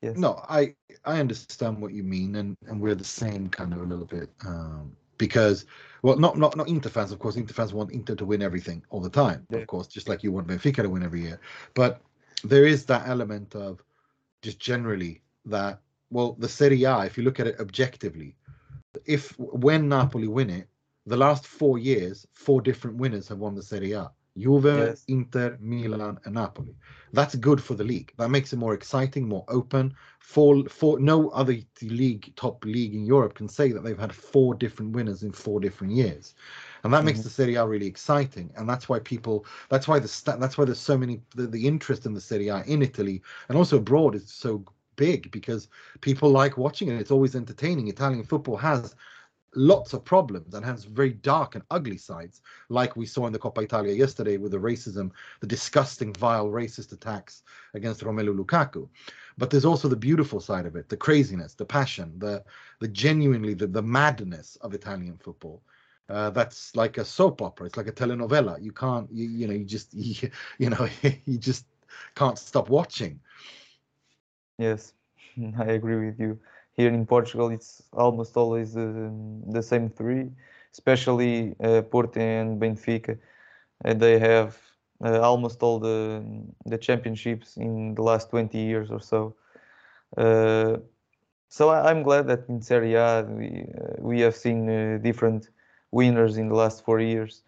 yes. 0.02 0.26
No, 0.26 0.44
I 0.50 0.76
I 1.06 1.20
understand 1.20 1.82
what 1.82 1.94
you 1.94 2.04
mean, 2.04 2.36
and 2.36 2.58
and 2.68 2.82
we're 2.82 2.96
the 2.96 3.04
same 3.04 3.50
kind 3.50 3.74
of 3.74 3.82
a 3.82 3.86
little 3.86 4.06
bit 4.06 4.30
um, 4.46 4.96
because 5.22 5.66
well, 6.02 6.18
not 6.18 6.36
not 6.36 6.58
not 6.58 6.68
Inter 6.68 6.90
fans, 6.90 7.12
of 7.12 7.20
course. 7.20 7.36
Inter 7.36 7.54
fans 7.54 7.74
want 7.74 7.92
Inter 7.92 8.16
to 8.16 8.26
win 8.26 8.42
everything 8.42 8.84
all 8.90 9.00
the 9.00 9.10
time, 9.24 9.46
Yeah. 9.52 9.60
of 9.60 9.68
course, 9.68 9.88
just 9.88 10.10
like 10.10 10.24
you 10.24 10.32
want 10.32 10.48
Benfica 10.48 10.82
to 10.82 10.90
win 10.90 11.04
every 11.04 11.22
year. 11.22 11.40
But 11.76 12.02
there 12.44 12.66
is 12.66 12.86
that 12.88 13.08
element 13.08 13.56
of 13.56 13.84
just 14.42 14.60
generally 14.60 15.22
that 15.46 15.80
well, 16.10 16.36
the 16.40 16.50
Serie 16.50 16.84
A, 16.84 17.06
if 17.06 17.18
you 17.18 17.24
look 17.24 17.40
at 17.40 17.48
it 17.48 17.60
objectively, 17.60 18.36
if 19.06 19.38
when 19.38 19.88
Napoli 19.88 20.28
win 20.28 20.50
it, 20.50 20.68
the 21.06 21.16
last 21.18 21.46
four 21.46 21.78
years, 21.78 22.28
four 22.34 22.60
different 22.62 22.98
winners 22.98 23.28
have 23.28 23.38
won 23.38 23.54
the 23.56 23.64
Serie 23.64 23.92
A. 23.94 24.12
Juve, 24.38 24.96
Yes. 25.02 25.08
Inter, 25.08 25.58
Milan, 25.60 26.18
and 26.26 26.36
Napoli. 26.36 26.76
That's 27.14 27.36
good 27.36 27.62
for 27.62 27.76
the 27.76 27.84
league. 27.84 28.14
That 28.18 28.30
makes 28.30 28.54
it 28.54 28.58
more 28.58 28.74
exciting, 28.74 29.28
more 29.28 29.46
open. 29.48 29.94
Four, 30.20 30.66
four, 30.70 31.00
no 31.00 31.30
other 31.30 31.58
league, 31.82 32.34
top 32.36 32.64
league 32.66 32.94
in 32.96 33.06
Europe 33.06 33.36
can 33.36 33.48
say 33.48 33.72
that 33.72 33.84
they've 33.84 33.98
had 34.00 34.14
four 34.14 34.56
different 34.56 34.94
winners 34.94 35.24
in 35.24 35.32
four 35.32 35.60
different 35.60 35.94
years, 35.94 36.36
and 36.84 36.94
that 36.94 37.04
makes 37.06 37.22
Mhm. 37.22 37.24
the 37.24 37.30
Serie 37.30 37.56
A 37.56 37.66
really 37.66 37.88
exciting. 37.88 38.52
And 38.56 38.70
that's 38.70 38.88
why 38.90 39.00
people, 39.00 39.46
that's 39.70 39.88
why 39.88 40.00
the 40.00 40.36
that's 40.40 40.58
why 40.58 40.66
there's 40.66 40.80
so 40.80 40.98
many 40.98 41.22
the, 41.36 41.48
the 41.48 41.68
interest 41.68 42.06
in 42.06 42.14
the 42.14 42.22
Serie 42.22 42.50
A 42.50 42.64
in 42.64 42.82
Italy 42.82 43.22
and 43.50 43.58
also 43.58 43.78
abroad 43.78 44.16
is 44.16 44.32
so 44.32 44.64
big 44.96 45.32
because 45.32 45.68
people 46.02 46.30
like 46.30 46.58
watching 46.58 46.90
it. 46.90 47.00
It's 47.00 47.12
always 47.12 47.36
entertaining. 47.36 47.88
Italian 47.88 48.24
football 48.24 48.58
has 48.58 48.96
lots 49.56 49.94
of 49.94 50.06
problems 50.06 50.54
and 50.54 50.66
has 50.66 50.86
very 50.86 51.12
dark 51.14 51.56
and 51.56 51.64
ugly 51.72 51.98
sides, 51.98 52.42
like 52.70 52.96
we 52.96 53.06
saw 53.06 53.28
in 53.28 53.34
the 53.34 53.40
Coppa 53.40 53.64
Italia 53.64 53.94
yesterday 53.94 54.38
with 54.38 54.52
the 54.52 54.58
racism, 54.58 55.12
the 55.40 55.48
disgusting, 55.48 56.14
vile 56.14 56.48
racist 56.48 56.94
attacks 56.94 57.44
against 57.74 58.02
Romelu 58.02 58.36
Lukaku. 58.38 58.88
But 59.38 59.50
there's 59.50 59.66
also 59.66 59.88
the 59.88 59.96
beautiful 59.96 60.40
side 60.40 60.66
of 60.66 60.76
it, 60.76 60.90
the 60.90 60.98
craziness, 60.98 61.54
the 61.54 61.66
passion, 61.66 62.14
the 62.18 62.44
the 62.80 62.88
genuinely 62.88 63.54
the, 63.54 63.68
the 63.68 63.82
madness 63.82 64.58
of 64.62 64.74
Italian 64.74 65.18
football. 65.18 65.62
Uh, 66.10 66.30
that's 66.30 66.76
like 66.76 66.98
a 66.98 67.06
soap 67.06 67.42
opera. 67.42 67.66
It's 67.68 67.78
like 67.78 67.88
a 67.88 67.92
telenovela. 67.92 68.62
You 68.62 68.74
can't, 68.74 69.10
you, 69.12 69.30
you 69.30 69.48
know, 69.48 69.54
you 69.54 69.64
just, 69.64 69.94
you, 69.94 70.30
you 70.58 70.70
know, 70.70 70.88
you 71.26 71.38
just 71.38 71.66
can't 72.16 72.38
stop 72.38 72.70
watching. 72.70 73.20
Yes, 74.58 74.94
I 75.58 75.66
agree 75.66 76.06
with 76.06 76.20
you. 76.20 76.40
Here 76.76 76.90
in 76.90 77.06
Portugal, 77.06 77.50
it's 77.50 77.84
almost 77.94 78.36
always 78.38 78.74
the 78.74 79.62
same 79.62 79.90
three, 79.90 80.30
especially 80.72 81.56
uh, 81.64 81.82
Porto 81.84 82.20
and 82.20 82.60
Benfica. 82.62 83.18
Uh, 83.84 83.94
they 83.94 84.20
have 84.20 84.58
uh, 85.04 85.20
almost 85.22 85.62
all 85.64 85.80
the 85.80 86.24
the 86.66 86.78
championships 86.78 87.58
in 87.58 87.96
the 87.96 88.02
last 88.04 88.30
20 88.30 88.58
years 88.60 88.90
or 88.92 89.00
so. 89.00 89.36
Uh, 90.18 90.78
so 91.50 91.70
I, 91.70 91.90
I'm 91.90 92.04
glad 92.04 92.28
that 92.28 92.48
in 92.50 92.62
Serie 92.62 92.96
A 92.96 93.24
we 93.24 93.48
uh, 93.80 93.96
we 94.00 94.20
have 94.22 94.36
seen 94.36 94.70
uh, 94.70 94.98
different 95.02 95.50
winners 95.92 96.38
in 96.38 96.48
the 96.50 96.56
last 96.56 96.84
four 96.86 97.00
years, 97.00 97.42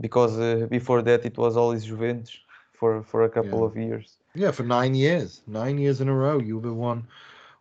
because 0.00 0.38
uh, 0.38 0.66
before 0.70 1.02
that 1.02 1.24
it 1.24 1.36
was 1.38 1.56
always 1.56 1.84
Juventus 1.84 2.38
for 2.72 3.02
for 3.02 3.24
a 3.24 3.30
couple 3.30 3.60
Yeah. 3.60 3.64
of 3.64 3.76
years. 3.76 4.18
Yeah, 4.34 4.50
for 4.52 4.62
nine 4.64 4.94
years, 4.94 5.42
nine 5.46 5.78
years 5.78 6.00
in 6.00 6.08
a 6.08 6.14
row, 6.14 6.40
Juve 6.40 6.74
won, 6.74 7.06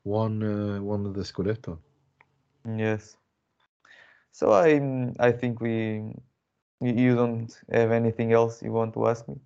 won, 0.10 0.44
uh, 0.44 0.82
won 0.90 1.14
the 1.14 1.24
Scudetto. 1.24 1.80
Yes. 2.78 3.18
So 4.32 4.52
I 4.52 4.82
I 5.20 5.32
think 5.32 5.62
we 5.62 6.14
you 6.82 7.16
don't 7.16 7.52
have 7.72 7.92
anything 7.92 8.34
else 8.34 8.64
you 8.64 8.72
want 8.72 8.94
to 8.96 9.08
ask 9.08 9.28
me? 9.28 9.40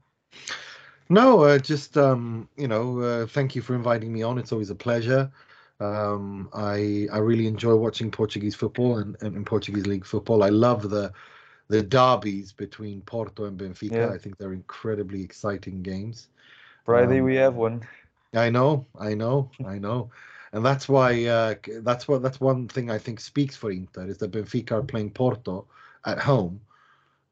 No, 1.09 1.43
uh, 1.43 1.59
just 1.59 1.97
um, 1.97 2.49
you 2.57 2.67
know, 2.67 2.99
uh, 2.99 3.27
thank 3.27 3.55
you 3.55 3.61
for 3.61 3.75
inviting 3.75 4.13
me 4.13 4.23
on. 4.23 4.37
It's 4.37 4.51
always 4.51 4.69
a 4.69 4.75
pleasure. 4.75 5.31
Um, 5.79 6.49
I 6.53 7.07
I 7.11 7.19
really 7.19 7.47
enjoy 7.47 7.75
watching 7.75 8.11
Portuguese 8.11 8.55
football 8.55 8.97
and, 8.99 9.15
and, 9.21 9.35
and 9.35 9.45
Portuguese 9.45 9.87
league 9.87 10.05
football. 10.05 10.43
I 10.43 10.49
love 10.49 10.89
the 10.89 11.11
the 11.69 11.83
derbies 11.83 12.53
between 12.53 13.01
Porto 13.01 13.45
and 13.45 13.59
Benfica. 13.59 13.93
Yeah. 13.93 14.13
I 14.13 14.17
think 14.17 14.37
they're 14.37 14.53
incredibly 14.53 15.23
exciting 15.23 15.81
games. 15.83 16.29
Friday 16.85 17.21
Um, 17.21 17.23
we 17.23 17.35
have 17.37 17.55
one. 17.55 17.81
I 18.33 18.49
know, 18.49 18.85
I 18.99 19.13
know, 19.15 19.49
I 19.65 19.79
know, 19.79 20.09
and 20.53 20.63
that's 20.65 20.87
why 20.87 21.25
uh, 21.25 21.55
that's 21.81 22.07
what 22.07 22.21
that's 22.21 22.39
one 22.39 22.67
thing 22.67 22.89
I 22.89 22.97
think 22.97 23.19
speaks 23.19 23.55
for 23.55 23.71
Inter 23.71 24.05
is 24.05 24.17
that 24.19 24.31
Benfica 24.31 24.71
are 24.73 24.83
playing 24.83 25.11
Porto 25.11 25.67
at 26.05 26.19
home, 26.19 26.61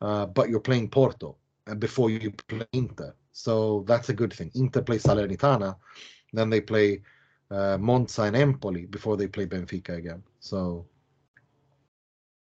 uh, 0.02 0.26
but 0.26 0.50
you're 0.50 0.60
playing 0.60 0.90
Porto 0.90 1.38
and 1.68 1.80
before 1.80 2.10
you 2.10 2.32
play 2.48 2.66
Inter, 2.74 3.14
so 3.32 3.84
that's 3.88 4.10
a 4.10 4.14
good 4.14 4.34
thing. 4.34 4.52
Inter 4.56 4.82
play 4.82 4.98
Salernitana, 4.98 5.76
then 6.34 6.50
they 6.50 6.62
play 6.62 7.02
uh, 7.52 7.78
Monza 7.78 8.24
and 8.24 8.36
Empoli 8.36 8.88
before 8.88 9.18
they 9.18 9.28
play 9.28 9.46
Benfica 9.46 9.96
again. 9.98 10.24
So 10.40 10.86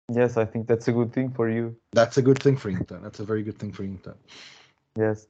Yes, 0.09 0.37
I 0.37 0.45
think 0.45 0.67
that's 0.67 0.87
a 0.87 0.91
good 0.91 1.13
thing 1.13 1.31
for 1.31 1.49
you. 1.49 1.75
that's 1.91 2.17
a 2.17 2.21
good 2.21 2.39
thing 2.41 2.57
for 2.57 2.69
Inter. 2.69 2.99
That's 3.01 3.19
a 3.19 3.25
very 3.25 3.43
good 3.43 3.57
thing 3.57 3.71
for 3.71 3.83
Inter. 3.83 4.15
Yes. 4.97 5.27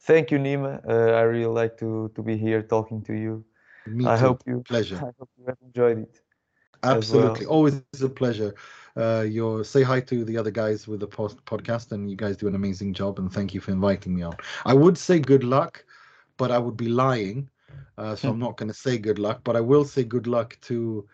Thank 0.00 0.30
you, 0.30 0.38
Nima. 0.38 0.80
Uh, 0.88 1.12
I 1.12 1.22
really 1.22 1.46
like 1.46 1.76
to 1.78 2.10
to 2.14 2.22
be 2.22 2.36
here 2.36 2.62
talking 2.62 3.02
to 3.04 3.12
you. 3.12 3.44
Me 3.86 4.08
I 4.08 4.16
too. 4.16 4.38
hope 4.38 4.42
you 4.46 4.64
Pleasure. 4.64 5.00
I 5.00 5.10
hope 5.18 5.30
you 5.38 5.46
have 5.46 5.58
enjoyed 5.62 5.98
it. 5.98 6.20
well. 7.08 7.44
Absolutely, 7.44 7.46
always 7.46 7.80
a 7.80 7.86
pleasure. 7.88 8.32
Uh, 8.74 9.02
you 9.04 9.42
say 9.42 9.62
hi 9.62 9.82
to 9.82 10.06
the 10.06 10.20
other 10.20 10.32
guys 10.32 10.72
with 10.72 10.86
the 10.86 10.94
post 10.94 11.32
podcast, 11.32 11.82
and 11.82 12.00
you 12.00 12.06
guys 12.16 12.36
do 12.36 12.40
an 12.40 12.54
amazing 12.54 12.92
job. 12.92 13.18
And 13.18 13.30
thank 13.32 13.54
you 13.54 13.60
for 13.60 13.70
inviting 13.72 14.14
me 14.14 14.22
on. 14.22 14.34
I 14.64 14.74
would 14.74 14.96
say 14.96 15.18
good 15.18 15.42
luck, 15.44 15.84
but 16.36 16.50
I 16.50 16.58
would 16.58 16.76
be 16.76 16.88
lying, 16.88 17.48
uh, 17.98 18.14
so 18.16 18.30
I'm 18.30 18.38
not 18.40 18.56
going 18.56 18.68
to 18.68 18.74
say 18.74 18.98
good 18.98 19.18
luck. 19.18 19.40
But 19.44 19.56
I 19.56 19.60
will 19.60 19.84
say 19.84 20.04
good 20.04 20.26
luck 20.26 20.58
to 20.62 21.06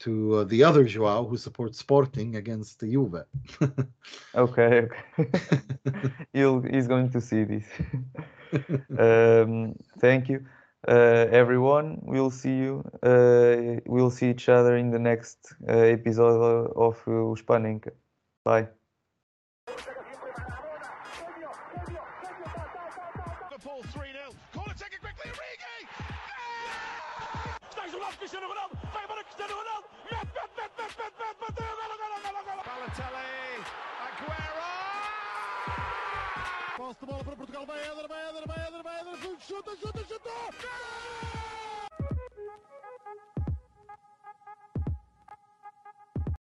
to 0.00 0.34
uh, 0.34 0.44
the 0.44 0.62
other 0.64 0.84
Joao 0.84 1.26
who 1.26 1.36
supports 1.36 1.78
Sporting 1.78 2.36
against 2.36 2.80
the 2.80 2.90
Juve. 2.90 3.24
Okay, 4.34 4.88
okay. 4.88 5.30
He'll 6.32 6.60
he's 6.62 6.86
going 6.88 7.10
to 7.10 7.20
see 7.20 7.44
this. 7.44 7.66
um, 8.98 9.74
thank 10.00 10.28
you, 10.28 10.44
uh, 10.88 11.26
everyone. 11.30 11.98
We'll 12.02 12.30
see 12.30 12.56
you. 12.56 12.84
Uh, 13.02 13.80
we'll 13.86 14.10
see 14.10 14.30
each 14.30 14.48
other 14.48 14.76
in 14.76 14.90
the 14.90 14.98
next 14.98 15.54
uh, 15.68 15.72
episode 15.72 16.72
of 16.76 17.02
uh, 17.06 17.30
Os 17.30 17.42
Panenka. 17.42 17.92
Bye. 18.44 18.83
Portugal. 37.54 37.66
Vai 37.66 37.80
Éder, 37.80 38.08
vai 38.08 38.28
Éder, 38.28 38.46
vai 38.46 38.66
Éder, 38.66 38.82
vai 38.82 39.00
Éder. 39.00 39.36
Chuta, 39.46 39.76
chuta, 39.76 40.04
chuta. 40.08 40.30
Gol! 40.60 41.43